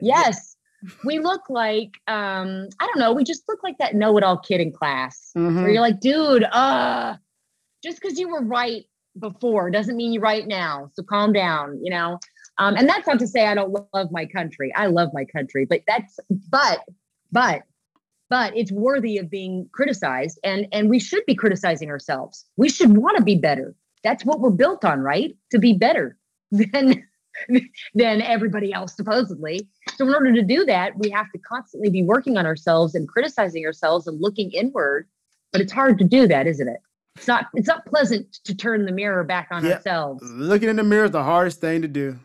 Yes. 0.00 0.56
we 1.02 1.18
look 1.18 1.40
like 1.48 1.92
um 2.08 2.68
i 2.78 2.84
don't 2.84 2.98
know 2.98 3.10
we 3.10 3.24
just 3.24 3.44
look 3.48 3.62
like 3.62 3.78
that 3.78 3.94
know-it-all 3.94 4.36
kid 4.36 4.60
in 4.60 4.70
class 4.70 5.30
mm-hmm. 5.34 5.62
where 5.62 5.70
you're 5.70 5.80
like 5.80 5.98
dude 5.98 6.44
uh 6.44 7.16
just 7.82 7.98
because 8.02 8.18
you 8.18 8.28
were 8.28 8.42
right 8.42 8.84
before 9.18 9.70
doesn't 9.70 9.96
mean 9.96 10.12
you're 10.12 10.22
right 10.22 10.46
now. 10.46 10.90
So 10.94 11.02
calm 11.02 11.32
down, 11.32 11.78
you 11.82 11.90
know. 11.90 12.18
Um, 12.58 12.76
and 12.76 12.88
that's 12.88 13.06
not 13.06 13.18
to 13.18 13.26
say 13.26 13.46
I 13.46 13.54
don't 13.54 13.76
love 13.92 14.10
my 14.10 14.26
country. 14.26 14.72
I 14.74 14.86
love 14.86 15.10
my 15.12 15.24
country, 15.24 15.64
but 15.64 15.82
that's 15.86 16.18
but 16.48 16.80
but 17.34 17.62
but 18.30 18.56
it's 18.56 18.72
worthy 18.72 19.18
of 19.18 19.28
being 19.28 19.68
criticized 19.72 20.38
and 20.42 20.66
and 20.72 20.88
we 20.88 20.98
should 20.98 21.26
be 21.26 21.34
criticizing 21.34 21.90
ourselves. 21.90 22.46
We 22.56 22.70
should 22.70 22.96
want 22.96 23.18
to 23.18 23.22
be 23.22 23.34
better. 23.34 23.74
That's 24.02 24.24
what 24.24 24.40
we're 24.40 24.50
built 24.50 24.84
on, 24.84 25.00
right? 25.00 25.36
To 25.50 25.58
be 25.58 25.74
better 25.74 26.16
than 26.50 27.04
than 27.94 28.22
everybody 28.22 28.72
else 28.72 28.96
supposedly. 28.96 29.68
So 29.96 30.06
in 30.06 30.14
order 30.14 30.32
to 30.32 30.42
do 30.42 30.64
that, 30.64 30.96
we 30.98 31.10
have 31.10 31.30
to 31.32 31.38
constantly 31.38 31.90
be 31.90 32.02
working 32.02 32.38
on 32.38 32.46
ourselves 32.46 32.94
and 32.94 33.08
criticizing 33.08 33.66
ourselves 33.66 34.06
and 34.06 34.20
looking 34.20 34.52
inward. 34.52 35.08
But 35.52 35.60
it's 35.60 35.72
hard 35.72 35.98
to 35.98 36.04
do 36.04 36.26
that, 36.28 36.46
isn't 36.46 36.68
it? 36.68 36.80
it's 37.16 37.28
not 37.28 37.46
it's 37.54 37.68
not 37.68 37.86
pleasant 37.86 38.32
to 38.44 38.54
turn 38.54 38.86
the 38.86 38.92
mirror 38.92 39.24
back 39.24 39.48
on 39.50 39.64
yeah. 39.64 39.74
ourselves. 39.74 40.22
Looking 40.24 40.68
in 40.68 40.76
the 40.76 40.82
mirror 40.82 41.04
is 41.04 41.10
the 41.12 41.22
hardest 41.22 41.60
thing 41.60 41.82
to 41.82 41.88
do. 41.88 42.18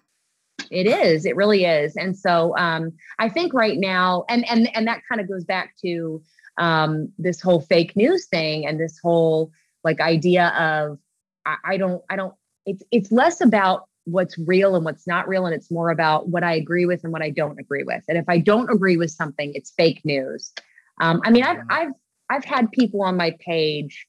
It 0.71 0.87
is. 0.87 1.25
It 1.25 1.35
really 1.35 1.65
is. 1.65 1.95
And 1.95 2.17
so 2.17 2.55
um, 2.57 2.91
I 3.17 3.29
think 3.29 3.53
right 3.53 3.77
now, 3.77 4.25
and 4.29 4.47
and 4.49 4.73
and 4.75 4.87
that 4.87 5.01
kind 5.07 5.21
of 5.21 5.27
goes 5.27 5.43
back 5.43 5.75
to 5.83 6.21
um, 6.57 7.11
this 7.17 7.41
whole 7.41 7.61
fake 7.61 7.95
news 7.95 8.27
thing 8.27 8.65
and 8.65 8.79
this 8.79 8.99
whole 9.01 9.51
like 9.83 9.99
idea 9.99 10.47
of 10.49 10.99
I, 11.45 11.55
I 11.65 11.77
don't 11.77 12.03
I 12.09 12.15
don't. 12.15 12.33
It's 12.65 12.83
it's 12.91 13.11
less 13.11 13.41
about 13.41 13.85
what's 14.05 14.37
real 14.39 14.75
and 14.75 14.85
what's 14.85 15.05
not 15.05 15.27
real 15.27 15.45
and 15.45 15.53
it's 15.53 15.69
more 15.69 15.91
about 15.91 16.29
what 16.29 16.43
i 16.43 16.53
agree 16.53 16.85
with 16.85 17.03
and 17.03 17.13
what 17.13 17.21
i 17.21 17.29
don't 17.29 17.59
agree 17.59 17.83
with 17.83 18.01
and 18.07 18.17
if 18.17 18.25
i 18.27 18.39
don't 18.39 18.71
agree 18.71 18.97
with 18.97 19.11
something 19.11 19.51
it's 19.53 19.69
fake 19.71 20.01
news 20.03 20.51
um, 20.99 21.21
i 21.25 21.29
mean 21.29 21.43
i've 21.43 21.59
i've 21.69 21.91
i've 22.31 22.45
had 22.45 22.71
people 22.71 23.03
on 23.03 23.15
my 23.15 23.35
page 23.39 24.07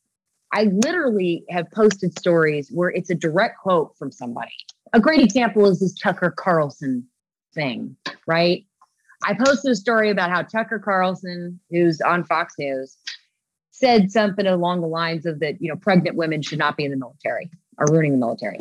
I 0.53 0.65
literally 0.65 1.45
have 1.49 1.71
posted 1.71 2.19
stories 2.19 2.71
where 2.71 2.91
it's 2.91 3.11
a 3.11 3.15
direct 3.15 3.59
quote 3.59 3.97
from 3.97 4.11
somebody. 4.11 4.53
A 4.93 5.01
great 5.01 5.21
example 5.21 5.67
is 5.67 5.81
this 5.81 5.95
Tucker 5.95 6.35
Carlson 6.37 7.07
thing, 7.55 7.97
right? 8.27 8.65
I 9.25 9.35
posted 9.35 9.71
a 9.71 9.77
story 9.77 10.11
about 10.11 10.31
how 10.31 10.43
Tucker 10.43 10.79
Carlson, 10.79 11.61
who's 11.71 12.01
on 12.01 12.25
Fox 12.25 12.55
News, 12.59 12.97
said 13.71 14.11
something 14.11 14.47
along 14.47 14.81
the 14.81 14.87
lines 14.87 15.27
of 15.27 15.41
that, 15.41 15.61
you 15.61 15.69
know, 15.69 15.77
pregnant 15.77 16.17
women 16.17 16.43
should 16.43 16.59
not 16.59 16.77
be 16.77 16.85
in 16.85 16.91
the 16.91 16.97
military 16.97 17.51
or 17.79 17.87
ruining 17.91 18.13
the 18.13 18.19
military. 18.19 18.61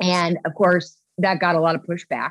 And 0.00 0.38
of 0.44 0.54
course, 0.54 0.96
that 1.18 1.40
got 1.40 1.54
a 1.54 1.60
lot 1.60 1.74
of 1.74 1.82
pushback. 1.82 2.30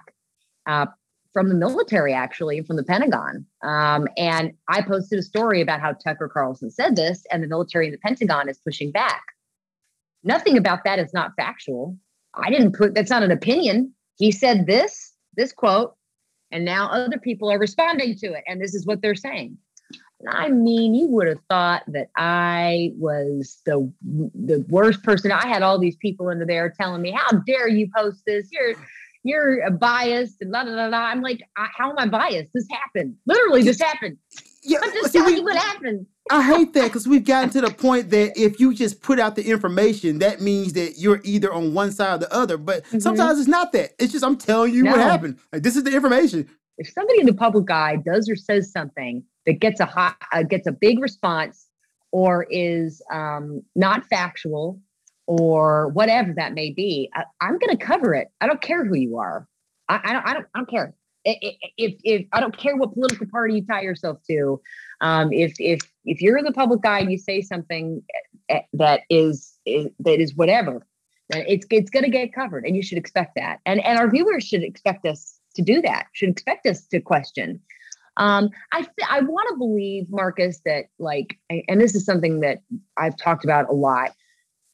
Uh, 0.65 0.87
from 1.31 1.49
the 1.49 1.55
military, 1.55 2.13
actually, 2.13 2.61
from 2.61 2.75
the 2.75 2.83
Pentagon. 2.83 3.45
Um, 3.63 4.07
and 4.17 4.53
I 4.67 4.81
posted 4.81 5.19
a 5.19 5.23
story 5.23 5.61
about 5.61 5.79
how 5.79 5.93
Tucker 5.93 6.27
Carlson 6.27 6.71
said 6.71 6.95
this, 6.95 7.23
and 7.31 7.43
the 7.43 7.47
military 7.47 7.85
and 7.85 7.93
the 7.93 7.99
Pentagon 7.99 8.49
is 8.49 8.57
pushing 8.57 8.91
back. 8.91 9.23
Nothing 10.23 10.57
about 10.57 10.83
that 10.85 10.99
is 10.99 11.13
not 11.13 11.31
factual. 11.37 11.97
I 12.35 12.49
didn't 12.49 12.73
put 12.73 12.95
that's 12.95 13.09
not 13.09 13.23
an 13.23 13.31
opinion. 13.31 13.93
He 14.17 14.31
said 14.31 14.67
this, 14.67 15.13
this 15.35 15.51
quote, 15.51 15.95
and 16.51 16.65
now 16.65 16.89
other 16.89 17.17
people 17.17 17.51
are 17.51 17.59
responding 17.59 18.15
to 18.17 18.33
it. 18.33 18.43
And 18.47 18.61
this 18.61 18.73
is 18.75 18.85
what 18.85 19.01
they're 19.01 19.15
saying. 19.15 19.57
I 20.27 20.49
mean, 20.49 20.93
you 20.95 21.07
would 21.07 21.27
have 21.27 21.39
thought 21.47 21.83
that 21.87 22.09
I 22.17 22.91
was 22.97 23.61
the 23.65 23.91
the 24.03 24.65
worst 24.67 25.01
person. 25.03 25.31
I 25.31 25.47
had 25.47 25.61
all 25.61 25.79
these 25.79 25.95
people 25.95 26.29
into 26.29 26.45
there 26.45 26.69
telling 26.69 27.01
me, 27.01 27.11
"How 27.11 27.37
dare 27.47 27.69
you 27.69 27.89
post 27.95 28.23
this? 28.25 28.49
You're 28.51 28.75
you're 29.23 29.71
biased 29.71 30.41
and 30.41 30.51
blah 30.51 30.65
blah 30.65 30.89
blah." 30.89 30.97
I'm 30.97 31.21
like, 31.21 31.41
"How 31.55 31.91
am 31.91 31.95
I 31.97 32.07
biased? 32.07 32.51
This 32.53 32.67
happened. 32.69 33.15
Literally, 33.25 33.63
this 33.63 33.79
happened." 33.79 34.17
Yeah, 34.63 34.79
I'm 34.83 34.91
just 34.91 35.13
telling 35.13 35.37
you 35.37 35.43
what 35.43 35.55
happened. 35.55 36.05
I 36.29 36.43
hate 36.43 36.73
that 36.73 36.85
because 36.85 37.07
we've 37.07 37.25
gotten 37.25 37.49
to 37.51 37.61
the 37.61 37.71
point 37.71 38.11
that 38.11 38.37
if 38.39 38.59
you 38.59 38.73
just 38.73 39.01
put 39.01 39.19
out 39.19 39.35
the 39.35 39.49
information, 39.49 40.19
that 40.19 40.41
means 40.41 40.73
that 40.73 40.99
you're 40.99 41.21
either 41.23 41.51
on 41.51 41.73
one 41.73 41.91
side 41.91 42.15
or 42.15 42.17
the 42.19 42.33
other. 42.33 42.57
But 42.57 42.83
mm-hmm. 42.85 42.99
sometimes 42.99 43.39
it's 43.39 43.47
not 43.47 43.71
that. 43.71 43.91
It's 43.97 44.11
just 44.11 44.23
I'm 44.23 44.37
telling 44.37 44.73
you 44.73 44.83
no. 44.83 44.91
what 44.91 44.99
happened. 44.99 45.39
Like 45.51 45.63
this 45.63 45.75
is 45.75 45.83
the 45.83 45.93
information. 45.93 46.47
If 46.77 46.91
somebody 46.91 47.19
in 47.19 47.25
the 47.25 47.33
public 47.33 47.69
eye 47.71 47.97
does 47.97 48.29
or 48.29 48.35
says 48.35 48.71
something 48.71 49.23
that 49.45 49.53
gets 49.53 49.79
a 49.79 49.85
hot, 49.85 50.17
uh, 50.31 50.43
gets 50.43 50.67
a 50.67 50.71
big 50.71 50.99
response, 50.99 51.67
or 52.11 52.45
is 52.49 53.01
um, 53.11 53.63
not 53.75 54.05
factual, 54.05 54.79
or 55.25 55.89
whatever 55.89 56.33
that 56.33 56.53
may 56.53 56.71
be, 56.71 57.09
I, 57.13 57.23
am 57.41 57.57
going 57.57 57.75
to 57.75 57.83
cover 57.83 58.13
it. 58.13 58.29
I 58.39 58.47
don't 58.47 58.61
care 58.61 58.85
who 58.85 58.95
you 58.95 59.17
are. 59.17 59.47
I, 59.89 59.99
I, 60.03 60.13
don't. 60.13 60.27
I 60.27 60.33
don't. 60.33 60.45
I 60.53 60.59
don't 60.59 60.69
care. 60.69 60.93
If, 61.25 61.99
if 62.03 62.27
I 62.31 62.39
don't 62.39 62.57
care 62.57 62.77
what 62.77 62.93
political 62.93 63.27
party 63.27 63.55
you 63.55 63.65
tie 63.65 63.81
yourself 63.81 64.19
to, 64.29 64.61
um, 65.01 65.31
if 65.31 65.53
if 65.59 65.79
if 66.05 66.21
you're 66.21 66.41
the 66.43 66.51
public 66.51 66.81
guy 66.81 66.99
and 66.99 67.11
you 67.11 67.17
say 67.17 67.41
something 67.41 68.01
eh, 68.49 68.55
eh, 68.55 68.61
that 68.73 69.01
is, 69.09 69.53
is 69.65 69.87
that 69.99 70.19
is 70.19 70.35
whatever, 70.35 70.85
it's 71.29 71.65
it's 71.69 71.89
going 71.89 72.05
to 72.05 72.11
get 72.11 72.33
covered, 72.33 72.65
and 72.65 72.75
you 72.75 72.83
should 72.83 72.97
expect 72.97 73.35
that. 73.35 73.59
And 73.65 73.83
and 73.85 73.97
our 73.99 74.09
viewers 74.09 74.43
should 74.43 74.63
expect 74.63 75.05
us 75.05 75.39
to 75.55 75.61
do 75.61 75.81
that. 75.81 76.07
Should 76.13 76.29
expect 76.29 76.65
us 76.65 76.85
to 76.87 76.99
question. 76.99 77.61
Um, 78.17 78.49
I 78.71 78.85
I 79.09 79.21
want 79.21 79.47
to 79.49 79.57
believe 79.57 80.07
Marcus 80.09 80.61
that 80.65 80.85
like, 80.99 81.37
and 81.49 81.79
this 81.79 81.95
is 81.95 82.05
something 82.05 82.41
that 82.41 82.59
I've 82.97 83.17
talked 83.17 83.43
about 83.45 83.69
a 83.69 83.73
lot. 83.73 84.11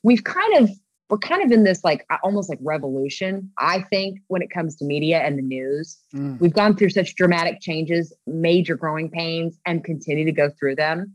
We've 0.03 0.23
kind 0.23 0.57
of 0.57 0.69
we're 1.09 1.17
kind 1.17 1.43
of 1.43 1.51
in 1.51 1.63
this 1.63 1.83
like 1.83 2.05
almost 2.23 2.49
like 2.49 2.59
revolution 2.61 3.51
i 3.57 3.81
think 3.89 4.19
when 4.27 4.41
it 4.41 4.49
comes 4.49 4.75
to 4.75 4.85
media 4.85 5.19
and 5.19 5.37
the 5.37 5.41
news. 5.41 5.97
Mm. 6.13 6.39
we've 6.39 6.53
gone 6.53 6.75
through 6.75 6.89
such 6.89 7.15
dramatic 7.15 7.61
changes 7.61 8.13
major 8.25 8.75
growing 8.75 9.09
pains 9.09 9.59
and 9.65 9.83
continue 9.83 10.25
to 10.25 10.31
go 10.31 10.49
through 10.49 10.75
them. 10.75 11.13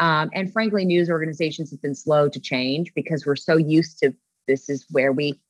Um, 0.00 0.30
and 0.32 0.52
frankly 0.52 0.84
news 0.84 1.10
organizations 1.10 1.70
have 1.70 1.82
been 1.82 1.94
slow 1.94 2.28
to 2.28 2.40
change 2.40 2.92
because 2.94 3.26
we're 3.26 3.36
so 3.36 3.56
used 3.56 3.98
to 4.00 4.14
this 4.46 4.68
is 4.68 4.86
where 4.90 5.12
we 5.12 5.40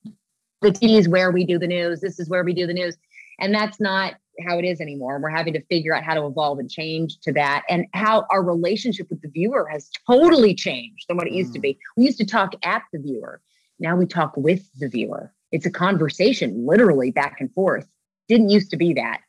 the 0.61 0.71
TV 0.71 0.99
is 0.99 1.09
where 1.09 1.31
we 1.31 1.45
do 1.45 1.59
the 1.59 1.67
news 1.67 2.01
this 2.01 2.19
is 2.19 2.29
where 2.29 2.45
we 2.45 2.53
do 2.53 2.67
the 2.67 2.75
news. 2.75 2.97
And 3.41 3.55
that's 3.55 3.79
not 3.79 4.15
how 4.47 4.59
it 4.59 4.65
is 4.65 4.81
anymore. 4.81 5.19
We're 5.21 5.31
having 5.31 5.53
to 5.55 5.65
figure 5.67 5.95
out 5.95 6.05
how 6.05 6.15
to 6.15 6.27
evolve 6.27 6.59
and 6.59 6.71
change 6.71 7.19
to 7.21 7.33
that 7.33 7.65
and 7.69 7.87
how 7.93 8.27
our 8.31 8.43
relationship 8.43 9.09
with 9.11 9.21
the 9.23 9.29
viewer 9.29 9.69
has 9.71 9.91
totally 10.07 10.55
changed 10.55 11.07
than 11.09 11.17
what 11.17 11.27
it 11.27 11.33
used 11.33 11.51
mm. 11.51 11.55
to 11.55 11.61
be. 11.61 11.79
We 11.97 12.05
used 12.05 12.19
to 12.19 12.27
talk 12.27 12.53
at 12.63 12.83
the 12.93 12.99
viewer 12.99 13.41
now 13.79 13.97
we 13.97 14.07
talk 14.07 14.37
with 14.37 14.69
the 14.79 14.89
viewer. 14.89 15.33
It's 15.53 15.67
a 15.67 15.71
conversation, 15.71 16.67
literally 16.67 17.11
back 17.11 17.37
and 17.41 17.53
forth. 17.53 17.89
Didn't 18.29 18.51
used 18.51 18.71
to 18.71 18.77
be 18.77 18.95
that. 18.95 19.21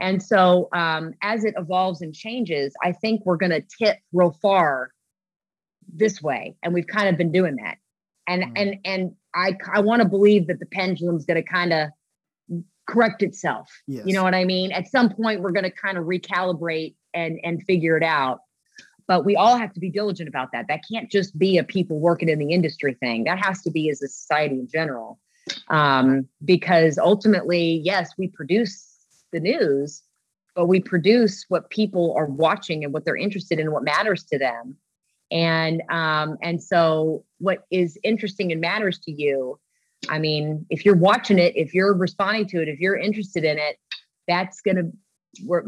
And 0.00 0.22
so, 0.22 0.68
um, 0.72 1.14
as 1.22 1.44
it 1.44 1.54
evolves 1.56 2.02
and 2.02 2.14
changes, 2.14 2.72
I 2.82 2.92
think 2.92 3.22
we're 3.24 3.36
going 3.36 3.50
to 3.50 3.64
tip 3.78 3.98
real 4.12 4.36
far 4.40 4.92
this 5.92 6.22
way, 6.22 6.56
and 6.62 6.72
we've 6.74 6.86
kind 6.86 7.08
of 7.08 7.16
been 7.16 7.32
doing 7.32 7.56
that. 7.56 7.78
And 8.26 8.42
mm 8.42 8.52
and 8.56 8.76
and 8.84 9.14
I 9.34 9.56
I 9.72 9.80
want 9.80 10.02
to 10.02 10.08
believe 10.08 10.46
that 10.48 10.60
the 10.60 10.66
pendulum's 10.66 11.24
going 11.24 11.42
to 11.42 11.48
kind 11.48 11.72
of 11.72 11.88
correct 12.86 13.22
itself. 13.22 13.70
Yes. 13.86 14.04
You 14.06 14.14
know 14.14 14.22
what 14.22 14.34
I 14.34 14.44
mean? 14.44 14.72
At 14.72 14.88
some 14.88 15.10
point, 15.10 15.40
we're 15.40 15.52
going 15.52 15.64
to 15.64 15.70
kind 15.70 15.98
of 15.98 16.04
recalibrate 16.04 16.94
and 17.14 17.38
and 17.42 17.62
figure 17.64 17.96
it 17.96 18.02
out 18.02 18.40
but 19.08 19.24
we 19.24 19.34
all 19.34 19.56
have 19.56 19.72
to 19.72 19.80
be 19.80 19.90
diligent 19.90 20.28
about 20.28 20.52
that. 20.52 20.66
That 20.68 20.82
can't 20.88 21.10
just 21.10 21.36
be 21.36 21.56
a 21.56 21.64
people 21.64 21.98
working 21.98 22.28
in 22.28 22.38
the 22.38 22.52
industry 22.52 22.94
thing. 23.00 23.24
That 23.24 23.42
has 23.44 23.62
to 23.62 23.70
be 23.70 23.88
as 23.88 24.02
a 24.02 24.08
society 24.08 24.56
in 24.56 24.68
general. 24.68 25.18
Um, 25.68 26.28
because 26.44 26.98
ultimately, 26.98 27.80
yes, 27.82 28.12
we 28.18 28.28
produce 28.28 28.86
the 29.32 29.40
news, 29.40 30.02
but 30.54 30.66
we 30.66 30.78
produce 30.80 31.46
what 31.48 31.70
people 31.70 32.14
are 32.18 32.26
watching 32.26 32.84
and 32.84 32.92
what 32.92 33.06
they're 33.06 33.16
interested 33.16 33.58
in, 33.58 33.72
what 33.72 33.82
matters 33.82 34.24
to 34.24 34.38
them. 34.38 34.76
And 35.30 35.82
um, 35.90 36.36
and 36.42 36.62
so 36.62 37.24
what 37.38 37.66
is 37.70 37.98
interesting 38.02 38.52
and 38.52 38.60
matters 38.60 38.98
to 39.00 39.12
you, 39.12 39.58
I 40.10 40.18
mean, 40.18 40.66
if 40.68 40.84
you're 40.84 40.96
watching 40.96 41.38
it, 41.38 41.54
if 41.56 41.72
you're 41.72 41.94
responding 41.94 42.46
to 42.48 42.60
it, 42.60 42.68
if 42.68 42.78
you're 42.78 42.96
interested 42.96 43.44
in 43.44 43.58
it, 43.58 43.78
that's 44.26 44.60
gonna 44.60 44.90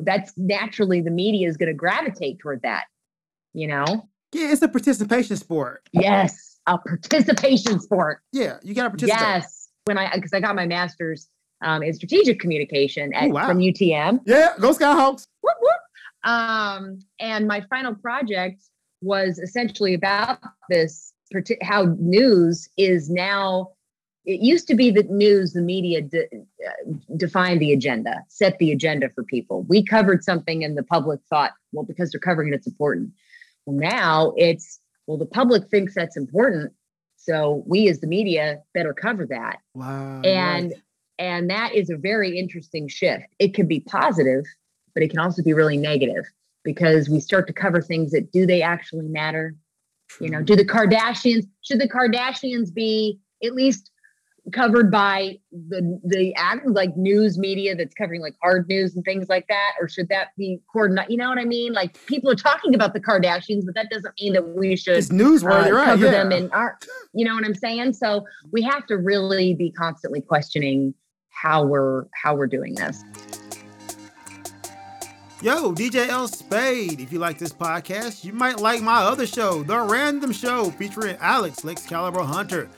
that's 0.02 0.36
naturally 0.36 1.00
the 1.00 1.10
media 1.10 1.48
is 1.48 1.56
going 1.56 1.68
to 1.68 1.74
gravitate 1.74 2.38
toward 2.38 2.62
that 2.62 2.84
you 3.52 3.66
know? 3.66 4.08
Yeah, 4.32 4.52
it's 4.52 4.62
a 4.62 4.68
participation 4.68 5.36
sport. 5.36 5.88
Yes, 5.92 6.58
a 6.66 6.78
participation 6.78 7.80
sport. 7.80 8.20
Yeah, 8.32 8.58
you 8.62 8.74
got 8.74 8.84
to 8.84 8.90
participate. 8.90 9.20
Yes, 9.20 9.68
when 9.84 9.98
I 9.98 10.14
because 10.14 10.32
I 10.32 10.40
got 10.40 10.54
my 10.54 10.66
master's 10.66 11.28
um, 11.62 11.82
in 11.82 11.92
strategic 11.94 12.38
communication 12.40 13.12
at, 13.12 13.28
Ooh, 13.28 13.32
wow. 13.32 13.46
from 13.46 13.58
UTM. 13.58 14.20
Yeah, 14.26 14.54
go 14.60 14.72
Skyhawks. 14.72 15.26
Whoop, 15.42 15.56
whoop. 15.60 16.32
Um, 16.32 17.00
and 17.18 17.48
my 17.48 17.62
final 17.62 17.94
project 17.94 18.62
was 19.02 19.38
essentially 19.38 19.94
about 19.94 20.38
this 20.68 21.12
how 21.62 21.94
news 21.98 22.68
is 22.76 23.08
now 23.08 23.70
it 24.24 24.40
used 24.40 24.66
to 24.66 24.74
be 24.74 24.90
that 24.90 25.10
news 25.10 25.52
the 25.52 25.62
media 25.62 26.02
de- 26.02 26.26
uh, 26.26 26.92
defined 27.16 27.60
the 27.60 27.72
agenda 27.72 28.24
set 28.28 28.58
the 28.58 28.72
agenda 28.72 29.08
for 29.14 29.22
people 29.22 29.62
we 29.68 29.82
covered 29.82 30.24
something 30.24 30.64
and 30.64 30.76
the 30.76 30.82
public 30.82 31.20
thought 31.30 31.52
well 31.72 31.84
because 31.84 32.10
they're 32.10 32.20
covering 32.20 32.52
it 32.52 32.56
it's 32.56 32.66
important 32.66 33.10
now 33.66 34.32
it's, 34.36 34.80
well, 35.06 35.18
the 35.18 35.26
public 35.26 35.68
thinks 35.68 35.94
that's 35.94 36.16
important. 36.16 36.72
So 37.16 37.62
we 37.66 37.88
as 37.88 38.00
the 38.00 38.06
media 38.06 38.60
better 38.72 38.94
cover 38.94 39.26
that. 39.26 39.58
Wow. 39.74 40.22
And 40.22 40.70
right. 40.70 40.82
and 41.18 41.50
that 41.50 41.74
is 41.74 41.90
a 41.90 41.96
very 41.96 42.38
interesting 42.38 42.88
shift. 42.88 43.26
It 43.38 43.54
can 43.54 43.68
be 43.68 43.80
positive, 43.80 44.44
but 44.94 45.02
it 45.02 45.10
can 45.10 45.18
also 45.18 45.42
be 45.42 45.52
really 45.52 45.76
negative 45.76 46.24
because 46.64 47.08
we 47.08 47.20
start 47.20 47.46
to 47.46 47.52
cover 47.52 47.82
things 47.82 48.12
that 48.12 48.32
do 48.32 48.46
they 48.46 48.62
actually 48.62 49.06
matter? 49.06 49.54
True. 50.08 50.26
You 50.26 50.32
know, 50.32 50.42
do 50.42 50.56
the 50.56 50.64
Kardashians, 50.64 51.46
should 51.62 51.80
the 51.80 51.88
Kardashians 51.88 52.72
be 52.72 53.18
at 53.44 53.54
least 53.54 53.89
covered 54.52 54.90
by 54.90 55.38
the 55.52 56.00
the 56.04 56.34
act 56.34 56.66
like 56.66 56.96
news 56.96 57.38
media 57.38 57.74
that's 57.74 57.94
covering 57.94 58.20
like 58.20 58.34
hard 58.42 58.66
news 58.68 58.94
and 58.94 59.04
things 59.04 59.28
like 59.28 59.46
that 59.48 59.72
or 59.80 59.88
should 59.88 60.08
that 60.08 60.28
be 60.36 60.60
coordinated 60.72 61.10
you 61.10 61.16
know 61.16 61.28
what 61.28 61.38
i 61.38 61.44
mean 61.44 61.72
like 61.72 61.94
people 62.06 62.30
are 62.30 62.36
talking 62.36 62.74
about 62.74 62.92
the 62.92 63.00
kardashians 63.00 63.64
but 63.64 63.74
that 63.74 63.88
doesn't 63.90 64.14
mean 64.20 64.32
that 64.32 64.48
we 64.48 64.76
should 64.76 64.96
it's 64.96 65.08
newsworthy 65.08 65.70
uh, 65.70 65.74
right 65.74 65.84
cover 65.86 66.06
yeah. 66.06 66.10
them 66.10 66.32
in 66.32 66.50
our 66.52 66.78
you 67.12 67.24
know 67.24 67.34
what 67.34 67.44
i'm 67.44 67.54
saying 67.54 67.92
so 67.92 68.24
we 68.52 68.62
have 68.62 68.86
to 68.86 68.96
really 68.96 69.54
be 69.54 69.70
constantly 69.70 70.20
questioning 70.20 70.94
how 71.30 71.64
we're 71.64 72.04
how 72.14 72.34
we're 72.34 72.46
doing 72.46 72.74
this 72.74 73.04
Yo, 75.42 75.72
DJ 75.72 76.06
L 76.08 76.28
Spade. 76.28 77.00
If 77.00 77.10
you 77.10 77.18
like 77.18 77.38
this 77.38 77.50
podcast, 77.50 78.26
you 78.26 78.34
might 78.34 78.60
like 78.60 78.82
my 78.82 79.00
other 79.00 79.26
show, 79.26 79.62
The 79.62 79.80
Random 79.80 80.32
Show, 80.32 80.70
featuring 80.72 81.16
Alex 81.18 81.64
Excalibur 81.64 82.22
Hunter. 82.22 82.68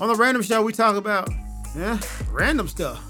On 0.00 0.08
the 0.08 0.14
Random 0.14 0.42
Show, 0.42 0.62
we 0.62 0.72
talk 0.72 0.96
about 0.96 1.28
yeah, 1.76 2.00
random 2.30 2.66
stuff. 2.68 3.04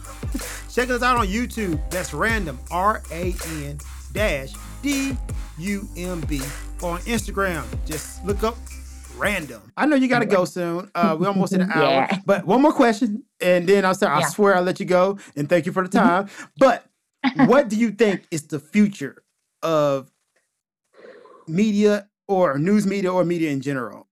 Check 0.74 0.90
us 0.90 1.02
out 1.02 1.16
on 1.16 1.28
YouTube. 1.28 1.80
That's 1.88 2.12
random, 2.12 2.58
R 2.68 3.00
A 3.12 3.32
N 3.46 3.78
dash 4.12 4.52
D 4.82 5.16
U 5.58 5.88
M 5.96 6.20
B. 6.22 6.40
Or 6.82 6.94
on 6.94 7.00
Instagram, 7.02 7.64
just 7.86 8.24
look 8.24 8.42
up 8.42 8.56
random. 9.16 9.62
I 9.76 9.86
know 9.86 9.94
you 9.94 10.08
got 10.08 10.18
to 10.18 10.26
go 10.26 10.44
soon. 10.44 10.90
Uh, 10.92 11.16
we 11.18 11.28
almost 11.28 11.52
hit 11.52 11.60
an 11.60 11.70
hour. 11.74 11.84
Yeah. 11.84 12.18
But 12.26 12.44
one 12.44 12.60
more 12.60 12.72
question, 12.72 13.22
and 13.40 13.68
then 13.68 13.84
I'll 13.84 13.94
say, 13.94 14.06
I 14.06 14.22
swear 14.22 14.56
I'll 14.56 14.62
let 14.62 14.80
you 14.80 14.86
go. 14.86 15.16
And 15.36 15.48
thank 15.48 15.66
you 15.66 15.72
for 15.72 15.86
the 15.86 15.88
time. 15.88 16.28
but 16.58 16.86
what 17.46 17.68
do 17.68 17.76
you 17.76 17.92
think 17.92 18.26
is 18.32 18.48
the 18.48 18.58
future 18.58 19.22
of 19.62 20.10
media 21.46 22.08
or 22.26 22.58
news 22.58 22.84
media 22.84 23.12
or 23.12 23.24
media 23.24 23.50
in 23.50 23.60
general? 23.60 24.08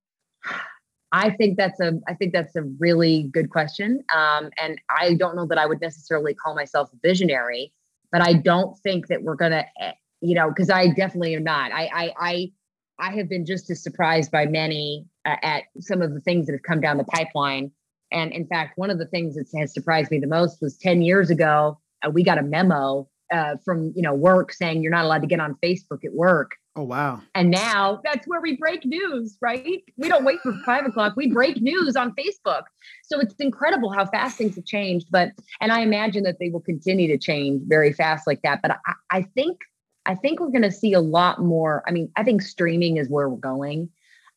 I 1.13 1.31
think 1.31 1.57
that's 1.57 1.81
a 1.81 1.99
I 2.07 2.15
think 2.15 2.33
that's 2.33 2.55
a 2.57 2.63
really 2.79 3.25
good 3.33 3.51
question. 3.51 4.05
Um, 4.15 4.51
and 4.59 4.81
I 4.91 5.15
don't 5.15 5.37
know 5.37 5.47
that 5.47 5.59
I 5.59 5.67
would 5.67 5.81
necessarily 5.81 6.35
call 6.35 6.55
myself 6.55 6.91
a 6.93 6.97
visionary, 7.03 7.73
but 8.13 8.21
I 8.21 8.35
don't 8.35 8.79
think 8.79 9.09
that 9.09 9.23
we're 9.23 9.35
gonna, 9.35 9.65
eh, 9.81 9.93
you 10.21 10.35
know, 10.35 10.49
because 10.49 10.71
I 10.71 10.89
definitely 10.89 11.35
am 11.35 11.45
not. 11.45 11.73
I 11.73 11.89
I 11.93 12.15
I 12.21 12.53
I 12.99 13.17
have 13.17 13.29
been 13.29 13.47
just 13.47 13.71
as 13.71 13.83
surprised 13.83 14.31
by 14.31 14.47
many 14.47 15.07
uh, 15.25 15.37
at 15.43 15.65
some 15.81 16.03
of 16.03 16.13
the 16.13 16.21
things 16.21 16.47
that 16.47 16.53
have 16.53 16.63
come 16.63 16.81
down 16.81 16.99
the 16.99 17.05
pipeline. 17.05 17.71
And 18.11 18.33
in 18.33 18.47
fact, 18.47 18.77
one 18.77 18.91
of 18.91 18.99
the 18.99 19.07
things 19.07 19.35
that 19.35 19.47
has 19.59 19.73
surprised 19.73 20.11
me 20.11 20.19
the 20.19 20.27
most 20.27 20.61
was 20.61 20.77
10 20.79 21.03
years 21.03 21.31
ago, 21.31 21.79
uh, 22.03 22.11
we 22.11 22.23
got 22.23 22.39
a 22.39 22.43
memo 22.43 23.09
uh, 23.33 23.57
from 23.65 23.93
you 23.95 24.03
know 24.03 24.15
work 24.15 24.53
saying 24.53 24.83
you're 24.83 24.93
not 24.93 25.05
allowed 25.05 25.21
to 25.21 25.27
get 25.27 25.41
on 25.41 25.57
Facebook 25.63 26.05
at 26.05 26.13
work. 26.13 26.53
Oh 26.79 26.85
wow! 26.85 27.20
And 27.35 27.51
now 27.51 28.01
that's 28.05 28.24
where 28.29 28.41
we 28.41 28.57
break 28.57 28.85
news, 28.85 29.37
right? 29.41 29.83
We 29.97 30.09
don't 30.09 30.24
wait 30.24 30.39
for 30.43 30.53
five 30.64 30.87
o'clock. 30.87 31.14
We 31.16 31.26
break 31.26 31.61
news 31.61 31.97
on 31.97 32.14
Facebook. 32.14 32.62
So 33.03 33.18
it's 33.18 33.35
incredible 33.41 33.91
how 33.91 34.07
fast 34.07 34.39
things 34.39 34.55
have 34.55 34.64
changed. 34.64 35.09
But 35.11 35.33
and 35.61 35.72
I 35.72 35.81
imagine 35.81 36.22
that 36.22 36.39
they 36.39 36.51
will 36.51 36.61
continue 36.61 37.09
to 37.09 37.18
change 37.18 37.62
very 37.66 37.93
fast 37.93 38.29
like 38.29 38.43
that. 38.43 38.62
But 38.62 38.79
I, 38.87 38.93
I 39.11 39.22
think 39.22 39.59
I 40.07 40.14
think 40.14 40.39
we're 40.39 40.51
going 40.51 40.62
to 40.62 40.70
see 40.70 40.93
a 40.93 41.01
lot 41.01 41.43
more. 41.43 41.83
I 41.89 41.91
mean, 41.91 42.12
I 42.14 42.22
think 42.22 42.43
streaming 42.43 42.97
is 42.97 43.09
where 43.09 43.29
we're 43.29 43.39
going. 43.39 43.91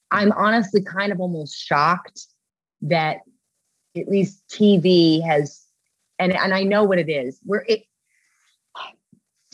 I'm 0.10 0.32
honestly 0.32 0.82
kind 0.82 1.12
of 1.12 1.20
almost 1.20 1.56
shocked 1.56 2.26
that 2.82 3.18
at 3.96 4.08
least 4.08 4.42
TV 4.52 5.24
has, 5.24 5.64
and 6.18 6.34
and 6.34 6.56
I 6.56 6.64
know 6.64 6.86
what 6.86 6.98
it 6.98 7.08
is. 7.08 7.40
Where 7.44 7.64
it 7.70 7.84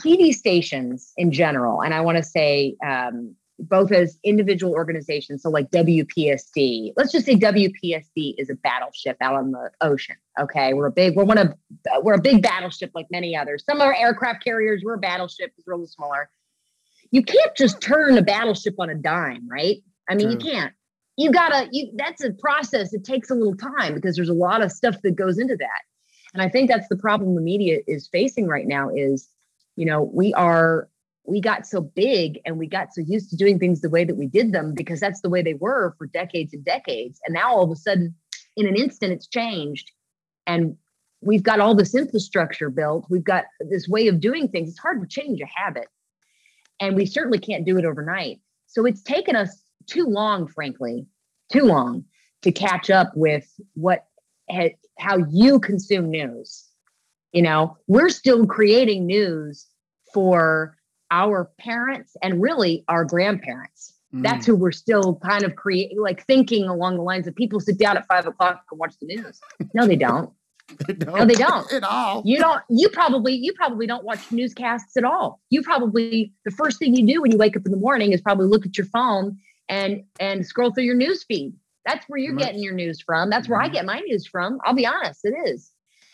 TV 0.07 0.33
stations 0.33 1.13
in 1.17 1.31
general, 1.31 1.81
and 1.81 1.93
I 1.93 2.01
want 2.01 2.17
to 2.17 2.23
say 2.23 2.75
um, 2.85 3.35
both 3.59 3.91
as 3.91 4.17
individual 4.23 4.73
organizations, 4.73 5.43
so 5.43 5.49
like 5.49 5.69
WPSD. 5.71 6.93
Let's 6.95 7.11
just 7.11 7.25
say 7.25 7.35
WPSD 7.35 8.35
is 8.37 8.49
a 8.49 8.55
battleship 8.55 9.17
out 9.21 9.35
on 9.35 9.51
the 9.51 9.71
ocean. 9.81 10.15
Okay, 10.39 10.73
we're 10.73 10.87
a 10.87 10.91
big, 10.91 11.15
we're 11.15 11.23
one 11.23 11.37
of, 11.37 11.53
we're 12.01 12.13
a 12.13 12.21
big 12.21 12.41
battleship 12.41 12.91
like 12.93 13.07
many 13.11 13.35
others. 13.35 13.63
Some 13.65 13.81
are 13.81 13.93
aircraft 13.93 14.43
carriers. 14.43 14.83
We're 14.85 14.95
a 14.95 14.99
battleship. 14.99 15.51
It's 15.57 15.67
little 15.67 15.87
smaller. 15.87 16.29
You 17.11 17.23
can't 17.23 17.55
just 17.55 17.81
turn 17.81 18.17
a 18.17 18.21
battleship 18.21 18.75
on 18.79 18.89
a 18.89 18.95
dime, 18.95 19.47
right? 19.49 19.77
I 20.09 20.15
mean, 20.15 20.29
True. 20.29 20.31
you 20.31 20.51
can't. 20.51 20.73
You 21.15 21.31
gotta. 21.31 21.67
You 21.71 21.91
that's 21.95 22.23
a 22.23 22.31
process. 22.33 22.93
It 22.93 23.03
takes 23.03 23.31
a 23.31 23.33
little 23.33 23.55
time 23.55 23.95
because 23.95 24.15
there's 24.15 24.29
a 24.29 24.33
lot 24.33 24.61
of 24.61 24.71
stuff 24.71 25.01
that 25.01 25.15
goes 25.15 25.39
into 25.39 25.55
that. 25.55 25.81
And 26.33 26.43
I 26.43 26.49
think 26.49 26.69
that's 26.69 26.87
the 26.89 26.97
problem 26.97 27.33
the 27.33 27.41
media 27.41 27.79
is 27.87 28.07
facing 28.11 28.45
right 28.45 28.67
now. 28.67 28.89
Is 28.93 29.29
you 29.77 29.85
know 29.85 30.03
we 30.13 30.33
are 30.33 30.89
we 31.27 31.41
got 31.41 31.67
so 31.67 31.81
big 31.81 32.39
and 32.45 32.57
we 32.57 32.67
got 32.67 32.93
so 32.93 33.01
used 33.01 33.29
to 33.29 33.35
doing 33.35 33.59
things 33.59 33.81
the 33.81 33.89
way 33.89 34.05
that 34.05 34.15
we 34.15 34.27
did 34.27 34.53
them 34.53 34.73
because 34.73 34.99
that's 34.99 35.21
the 35.21 35.29
way 35.29 35.41
they 35.41 35.55
were 35.55 35.93
for 35.97 36.07
decades 36.07 36.53
and 36.53 36.63
decades. 36.63 37.19
And 37.25 37.33
now 37.33 37.51
all 37.51 37.63
of 37.63 37.71
a 37.71 37.75
sudden, 37.75 38.15
in 38.55 38.65
an 38.65 38.77
instant, 38.77 39.11
it's 39.11 39.27
changed. 39.27 39.91
And 40.47 40.77
we've 41.21 41.43
got 41.43 41.59
all 41.59 41.75
this 41.75 41.93
infrastructure 41.93 42.69
built. 42.69 43.07
We've 43.09 43.25
got 43.25 43.43
this 43.59 43.89
way 43.89 44.07
of 44.07 44.21
doing 44.21 44.47
things. 44.47 44.69
It's 44.69 44.79
hard 44.79 45.01
to 45.01 45.07
change 45.07 45.41
a 45.41 45.45
habit. 45.53 45.89
And 46.79 46.95
we 46.95 47.05
certainly 47.05 47.39
can't 47.39 47.65
do 47.65 47.77
it 47.77 47.83
overnight. 47.83 48.39
So 48.67 48.85
it's 48.85 49.03
taken 49.03 49.35
us 49.35 49.63
too 49.85 50.05
long, 50.05 50.47
frankly, 50.47 51.05
too 51.51 51.63
long 51.63 52.05
to 52.43 52.53
catch 52.53 52.89
up 52.89 53.11
with 53.15 53.51
what 53.73 54.05
how 54.97 55.17
you 55.29 55.59
consume 55.59 56.09
news. 56.09 56.67
You 57.33 57.41
know, 57.41 57.77
we're 57.87 58.09
still 58.09 58.45
creating 58.45 59.05
news 59.05 59.67
for 60.13 60.77
our 61.11 61.49
parents 61.59 62.15
and 62.21 62.41
really 62.41 62.83
our 62.87 63.05
grandparents. 63.05 63.93
Mm. 64.13 64.23
That's 64.23 64.45
who 64.45 64.55
we're 64.55 64.71
still 64.71 65.15
kind 65.15 65.43
of 65.43 65.55
creating, 65.55 65.99
like 65.99 66.25
thinking 66.25 66.67
along 66.67 66.95
the 66.95 67.03
lines 67.03 67.27
of 67.27 67.35
people 67.35 67.59
sit 67.59 67.77
down 67.77 67.97
at 67.97 68.07
five 68.07 68.25
o'clock 68.25 68.63
and 68.71 68.79
watch 68.79 68.95
the 68.99 69.07
news. 69.07 69.39
No, 69.73 69.85
they 69.85 69.95
don't. 69.95 70.31
they 70.87 70.93
don't. 70.93 71.15
No, 71.15 71.25
they 71.25 71.33
don't 71.33 71.71
at 71.73 71.83
all. 71.83 72.23
You 72.25 72.39
don't. 72.39 72.61
You 72.69 72.89
probably 72.89 73.33
you 73.33 73.53
probably 73.53 73.87
don't 73.87 74.03
watch 74.03 74.31
newscasts 74.31 74.97
at 74.97 75.03
all. 75.03 75.41
You 75.49 75.61
probably 75.61 76.33
the 76.45 76.51
first 76.51 76.79
thing 76.79 76.95
you 76.95 77.05
do 77.05 77.21
when 77.21 77.31
you 77.31 77.37
wake 77.37 77.55
up 77.55 77.65
in 77.65 77.71
the 77.71 77.77
morning 77.77 78.13
is 78.13 78.21
probably 78.21 78.47
look 78.47 78.65
at 78.65 78.77
your 78.77 78.87
phone 78.87 79.37
and 79.69 80.03
and 80.19 80.45
scroll 80.45 80.71
through 80.73 80.85
your 80.85 80.95
news 80.95 81.23
feed. 81.23 81.53
That's 81.85 82.05
where 82.09 82.19
you're 82.19 82.35
getting 82.35 82.61
your 82.61 82.73
news 82.73 83.01
from. 83.01 83.29
That's 83.29 83.47
where 83.47 83.61
I 83.61 83.65
mm-hmm. 83.65 83.75
get 83.75 83.85
my 83.85 83.99
news 84.01 84.27
from. 84.27 84.59
I'll 84.65 84.73
be 84.73 84.85
honest, 84.85 85.21
it 85.23 85.33
is. 85.45 85.71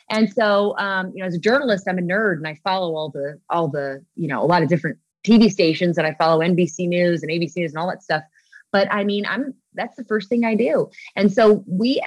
And 0.09 0.31
so, 0.31 0.77
um, 0.77 1.11
you 1.13 1.21
know, 1.21 1.27
as 1.27 1.35
a 1.35 1.39
journalist, 1.39 1.87
I'm 1.87 1.97
a 1.97 2.01
nerd 2.01 2.37
and 2.37 2.47
I 2.47 2.59
follow 2.63 2.95
all 2.95 3.09
the 3.09 3.39
all 3.49 3.67
the 3.67 4.03
you 4.15 4.27
know 4.27 4.43
a 4.43 4.45
lot 4.45 4.61
of 4.61 4.69
different 4.69 4.97
TV 5.25 5.49
stations 5.49 5.97
and 5.97 6.05
I 6.05 6.13
follow 6.13 6.39
NBC 6.41 6.87
News 6.87 7.23
and 7.23 7.31
ABC 7.31 7.57
News 7.57 7.71
and 7.71 7.77
all 7.77 7.89
that 7.89 8.03
stuff. 8.03 8.23
But 8.71 8.91
I 8.91 9.03
mean, 9.03 9.25
I'm 9.25 9.53
that's 9.73 9.95
the 9.95 10.03
first 10.03 10.29
thing 10.29 10.45
I 10.45 10.55
do. 10.55 10.89
And 11.15 11.31
so 11.31 11.63
we 11.67 12.01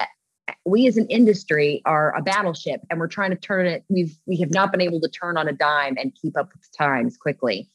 we 0.65 0.87
as 0.87 0.97
an 0.97 1.07
industry 1.07 1.83
are 1.85 2.15
a 2.17 2.23
battleship 2.23 2.81
and 2.91 3.01
we're 3.01 3.09
trying 3.09 3.31
to 3.31 3.37
turn 3.37 3.67
it 3.67 3.85
we've 3.89 4.17
we 4.27 4.39
have 4.39 4.51
not 4.51 4.71
been 4.71 4.81
able 4.81 5.01
to 5.01 5.09
turn 5.09 5.37
on 5.37 5.49
a 5.49 5.53
dime 5.53 5.97
and 5.99 6.15
keep 6.15 6.37
up 6.37 6.53
with 6.53 6.63
the 6.63 6.77
times 6.77 7.17
quickly 7.17 7.69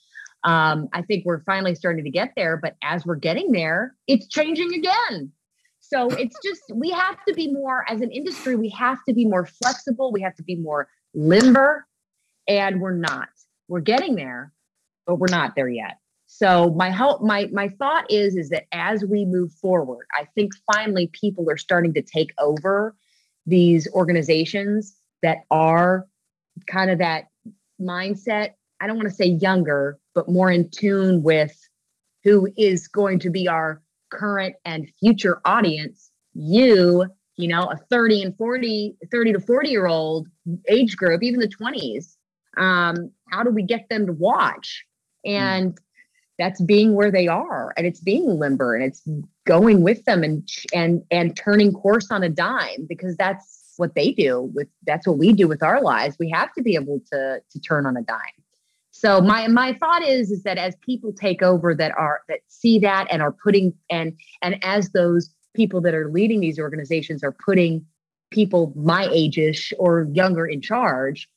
um, 0.43 0.87
i 0.93 1.01
think 1.01 1.25
we're 1.25 1.43
finally 1.43 1.75
starting 1.75 2.03
to 2.03 2.09
get 2.09 2.31
there 2.35 2.57
but 2.57 2.75
as 2.81 3.05
we're 3.05 3.15
getting 3.15 3.51
there 3.51 3.95
it's 4.07 4.27
changing 4.27 4.73
again 4.73 5.31
so 5.93 6.09
it's 6.09 6.37
just 6.43 6.61
we 6.73 6.89
have 6.89 7.17
to 7.27 7.33
be 7.33 7.51
more 7.51 7.85
as 7.89 8.01
an 8.01 8.11
industry 8.11 8.55
we 8.55 8.69
have 8.69 8.97
to 9.07 9.13
be 9.13 9.25
more 9.25 9.45
flexible 9.45 10.11
we 10.11 10.21
have 10.21 10.35
to 10.35 10.43
be 10.43 10.55
more 10.55 10.87
limber 11.13 11.85
and 12.47 12.79
we're 12.79 12.95
not 12.95 13.29
we're 13.67 13.79
getting 13.79 14.15
there 14.15 14.53
but 15.05 15.15
we're 15.15 15.27
not 15.27 15.55
there 15.55 15.69
yet. 15.69 15.97
So 16.27 16.69
my 16.71 16.89
help, 16.89 17.21
my 17.21 17.49
my 17.51 17.67
thought 17.67 18.09
is 18.09 18.35
is 18.35 18.49
that 18.49 18.63
as 18.71 19.03
we 19.03 19.25
move 19.25 19.51
forward, 19.51 20.07
I 20.13 20.25
think 20.35 20.53
finally 20.73 21.07
people 21.07 21.49
are 21.49 21.57
starting 21.57 21.93
to 21.95 22.01
take 22.01 22.31
over 22.39 22.95
these 23.45 23.87
organizations 23.93 24.95
that 25.21 25.39
are 25.51 26.07
kind 26.67 26.89
of 26.89 26.99
that 26.99 27.25
mindset. 27.81 28.51
I 28.79 28.87
don't 28.87 28.95
want 28.95 29.09
to 29.09 29.15
say 29.15 29.25
younger, 29.25 29.99
but 30.15 30.29
more 30.29 30.49
in 30.49 30.69
tune 30.69 31.23
with 31.23 31.57
who 32.23 32.47
is 32.57 32.87
going 32.87 33.19
to 33.19 33.29
be 33.29 33.47
our 33.47 33.81
current 34.11 34.55
and 34.65 34.87
future 34.99 35.41
audience. 35.45 36.11
You, 36.33 37.05
you 37.35 37.47
know, 37.47 37.63
a 37.63 37.77
30 37.89 38.23
and 38.23 38.37
40, 38.37 38.95
30 39.11 39.33
to 39.33 39.39
40 39.39 39.69
year 39.69 39.87
old 39.87 40.27
age 40.69 40.95
group, 40.95 41.23
even 41.23 41.39
the 41.39 41.47
20s. 41.47 42.15
Um, 42.57 43.11
how 43.29 43.43
do 43.43 43.49
we 43.49 43.63
get 43.63 43.87
them 43.89 44.05
to 44.07 44.13
watch? 44.13 44.85
Mm. 45.25 45.33
and 45.33 45.77
that's 46.39 46.61
being 46.61 46.95
where 46.95 47.11
they 47.11 47.27
are 47.27 47.73
and 47.77 47.85
it's 47.85 47.99
being 47.99 48.25
limber 48.39 48.73
and 48.73 48.83
it's 48.83 49.07
going 49.45 49.83
with 49.83 50.03
them 50.05 50.23
and 50.23 50.47
and 50.73 51.03
and 51.11 51.37
turning 51.37 51.71
course 51.71 52.09
on 52.09 52.23
a 52.23 52.29
dime 52.29 52.87
because 52.89 53.15
that's 53.17 53.73
what 53.77 53.93
they 53.93 54.11
do 54.11 54.49
with 54.55 54.67
that's 54.87 55.05
what 55.05 55.19
we 55.19 55.33
do 55.33 55.47
with 55.47 55.61
our 55.61 55.81
lives 55.81 56.17
we 56.19 56.29
have 56.29 56.51
to 56.53 56.63
be 56.63 56.73
able 56.73 56.99
to 57.11 57.39
to 57.51 57.59
turn 57.59 57.85
on 57.85 57.95
a 57.95 58.01
dime 58.01 58.17
so 59.01 59.19
my 59.19 59.47
my 59.47 59.73
thought 59.73 60.03
is 60.03 60.29
is 60.29 60.43
that 60.43 60.59
as 60.59 60.75
people 60.85 61.11
take 61.11 61.41
over 61.41 61.73
that 61.73 61.91
are 61.97 62.21
that 62.29 62.41
see 62.47 62.77
that 62.77 63.07
and 63.09 63.19
are 63.19 63.31
putting 63.31 63.73
and 63.89 64.13
and 64.43 64.63
as 64.63 64.91
those 64.91 65.33
people 65.55 65.81
that 65.81 65.95
are 65.95 66.11
leading 66.11 66.39
these 66.39 66.59
organizations 66.59 67.23
are 67.23 67.31
putting 67.31 67.83
people 68.29 68.71
my 68.75 69.09
age-ish 69.11 69.73
or 69.79 70.07
younger 70.13 70.45
in 70.45 70.61
charge 70.61 71.27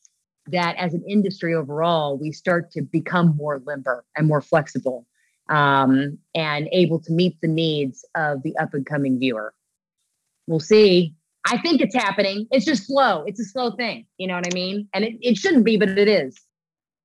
that 0.48 0.76
as 0.76 0.92
an 0.92 1.02
industry 1.08 1.54
overall, 1.54 2.18
we 2.18 2.32
start 2.32 2.70
to 2.72 2.82
become 2.82 3.34
more 3.34 3.62
limber 3.64 4.04
and 4.14 4.26
more 4.26 4.42
flexible 4.42 5.06
um, 5.48 6.18
and 6.34 6.68
able 6.70 7.00
to 7.00 7.12
meet 7.12 7.40
the 7.40 7.48
needs 7.48 8.04
of 8.14 8.42
the 8.42 8.54
up 8.58 8.74
and 8.74 8.84
coming 8.84 9.18
viewer. 9.18 9.54
We'll 10.46 10.60
see. 10.60 11.14
I 11.46 11.56
think 11.62 11.80
it's 11.80 11.94
happening. 11.94 12.46
It's 12.50 12.66
just 12.66 12.86
slow. 12.86 13.24
It's 13.24 13.40
a 13.40 13.44
slow 13.44 13.70
thing. 13.70 14.06
You 14.18 14.28
know 14.28 14.34
what 14.34 14.46
I 14.46 14.54
mean? 14.54 14.86
And 14.92 15.02
it, 15.02 15.14
it 15.22 15.38
shouldn't 15.38 15.64
be, 15.64 15.78
but 15.78 15.88
it 15.88 16.08
is. 16.08 16.38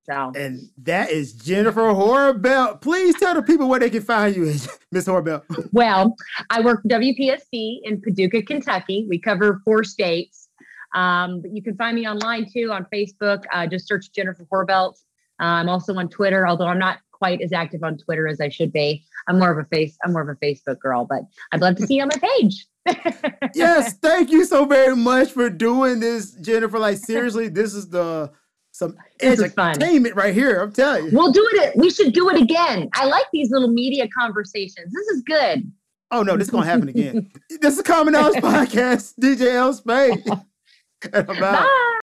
So. 0.09 0.31
And 0.35 0.69
that 0.83 1.11
is 1.11 1.33
Jennifer 1.33 1.81
Horbelt. 1.81 2.81
Please 2.81 3.15
tell 3.19 3.35
the 3.35 3.43
people 3.43 3.69
where 3.69 3.79
they 3.79 3.89
can 3.89 4.01
find 4.01 4.35
you, 4.35 4.45
Miss 4.91 5.05
Horbelt. 5.05 5.43
Well, 5.71 6.15
I 6.49 6.61
work 6.61 6.81
for 6.81 6.87
WPSD 6.87 7.81
in 7.83 8.01
Paducah, 8.01 8.41
Kentucky. 8.41 9.05
We 9.07 9.19
cover 9.19 9.61
four 9.63 9.83
states. 9.83 10.49
Um, 10.95 11.41
but 11.41 11.51
you 11.51 11.61
can 11.61 11.75
find 11.75 11.95
me 11.95 12.07
online 12.07 12.47
too 12.51 12.71
on 12.71 12.87
Facebook. 12.91 13.43
Uh, 13.53 13.67
just 13.67 13.87
search 13.87 14.11
Jennifer 14.11 14.47
Horbelt. 14.51 14.95
Uh, 15.39 15.61
I'm 15.61 15.69
also 15.69 15.93
on 15.93 16.09
Twitter, 16.09 16.47
although 16.47 16.65
I'm 16.65 16.79
not 16.79 16.97
quite 17.11 17.41
as 17.41 17.53
active 17.53 17.83
on 17.83 17.97
Twitter 17.97 18.27
as 18.27 18.41
I 18.41 18.49
should 18.49 18.73
be. 18.73 19.05
I'm 19.27 19.37
more 19.37 19.51
of 19.51 19.63
a 19.63 19.67
face. 19.67 19.95
I'm 20.03 20.13
more 20.13 20.23
of 20.23 20.29
a 20.29 20.35
Facebook 20.43 20.79
girl, 20.79 21.05
but 21.05 21.21
I'd 21.51 21.61
love 21.61 21.75
to 21.75 21.85
see 21.85 21.97
you 21.97 22.01
on 22.01 22.09
my 22.09 22.29
page. 22.39 22.65
yes, 23.53 23.93
thank 23.99 24.31
you 24.31 24.45
so 24.45 24.65
very 24.65 24.95
much 24.95 25.31
for 25.31 25.49
doing 25.51 25.99
this, 25.99 26.31
Jennifer. 26.31 26.79
Like 26.79 26.97
seriously, 26.97 27.49
this 27.49 27.75
is 27.75 27.89
the 27.89 28.31
some 28.79 28.97
this 29.19 29.41
entertainment 29.41 30.15
right 30.15 30.33
here. 30.33 30.61
I'm 30.61 30.71
telling 30.71 31.05
you. 31.05 31.11
We'll 31.13 31.31
do 31.31 31.47
it. 31.53 31.75
We 31.75 31.91
should 31.91 32.13
do 32.13 32.29
it 32.29 32.41
again. 32.41 32.89
I 32.93 33.05
like 33.05 33.25
these 33.31 33.51
little 33.51 33.67
media 33.67 34.07
conversations. 34.17 34.91
This 34.93 35.07
is 35.07 35.21
good. 35.21 35.71
Oh 36.11 36.23
no, 36.23 36.37
this 36.37 36.47
is 36.47 36.51
gonna 36.51 36.65
happen 36.65 36.89
again. 36.89 37.29
this 37.61 37.77
is 37.77 37.83
Common 37.83 38.13
House 38.15 38.35
Podcast. 38.37 39.13
DJ 39.19 39.53
L 39.53 39.73
Spade. 39.73 40.23
Bye. 41.11 41.85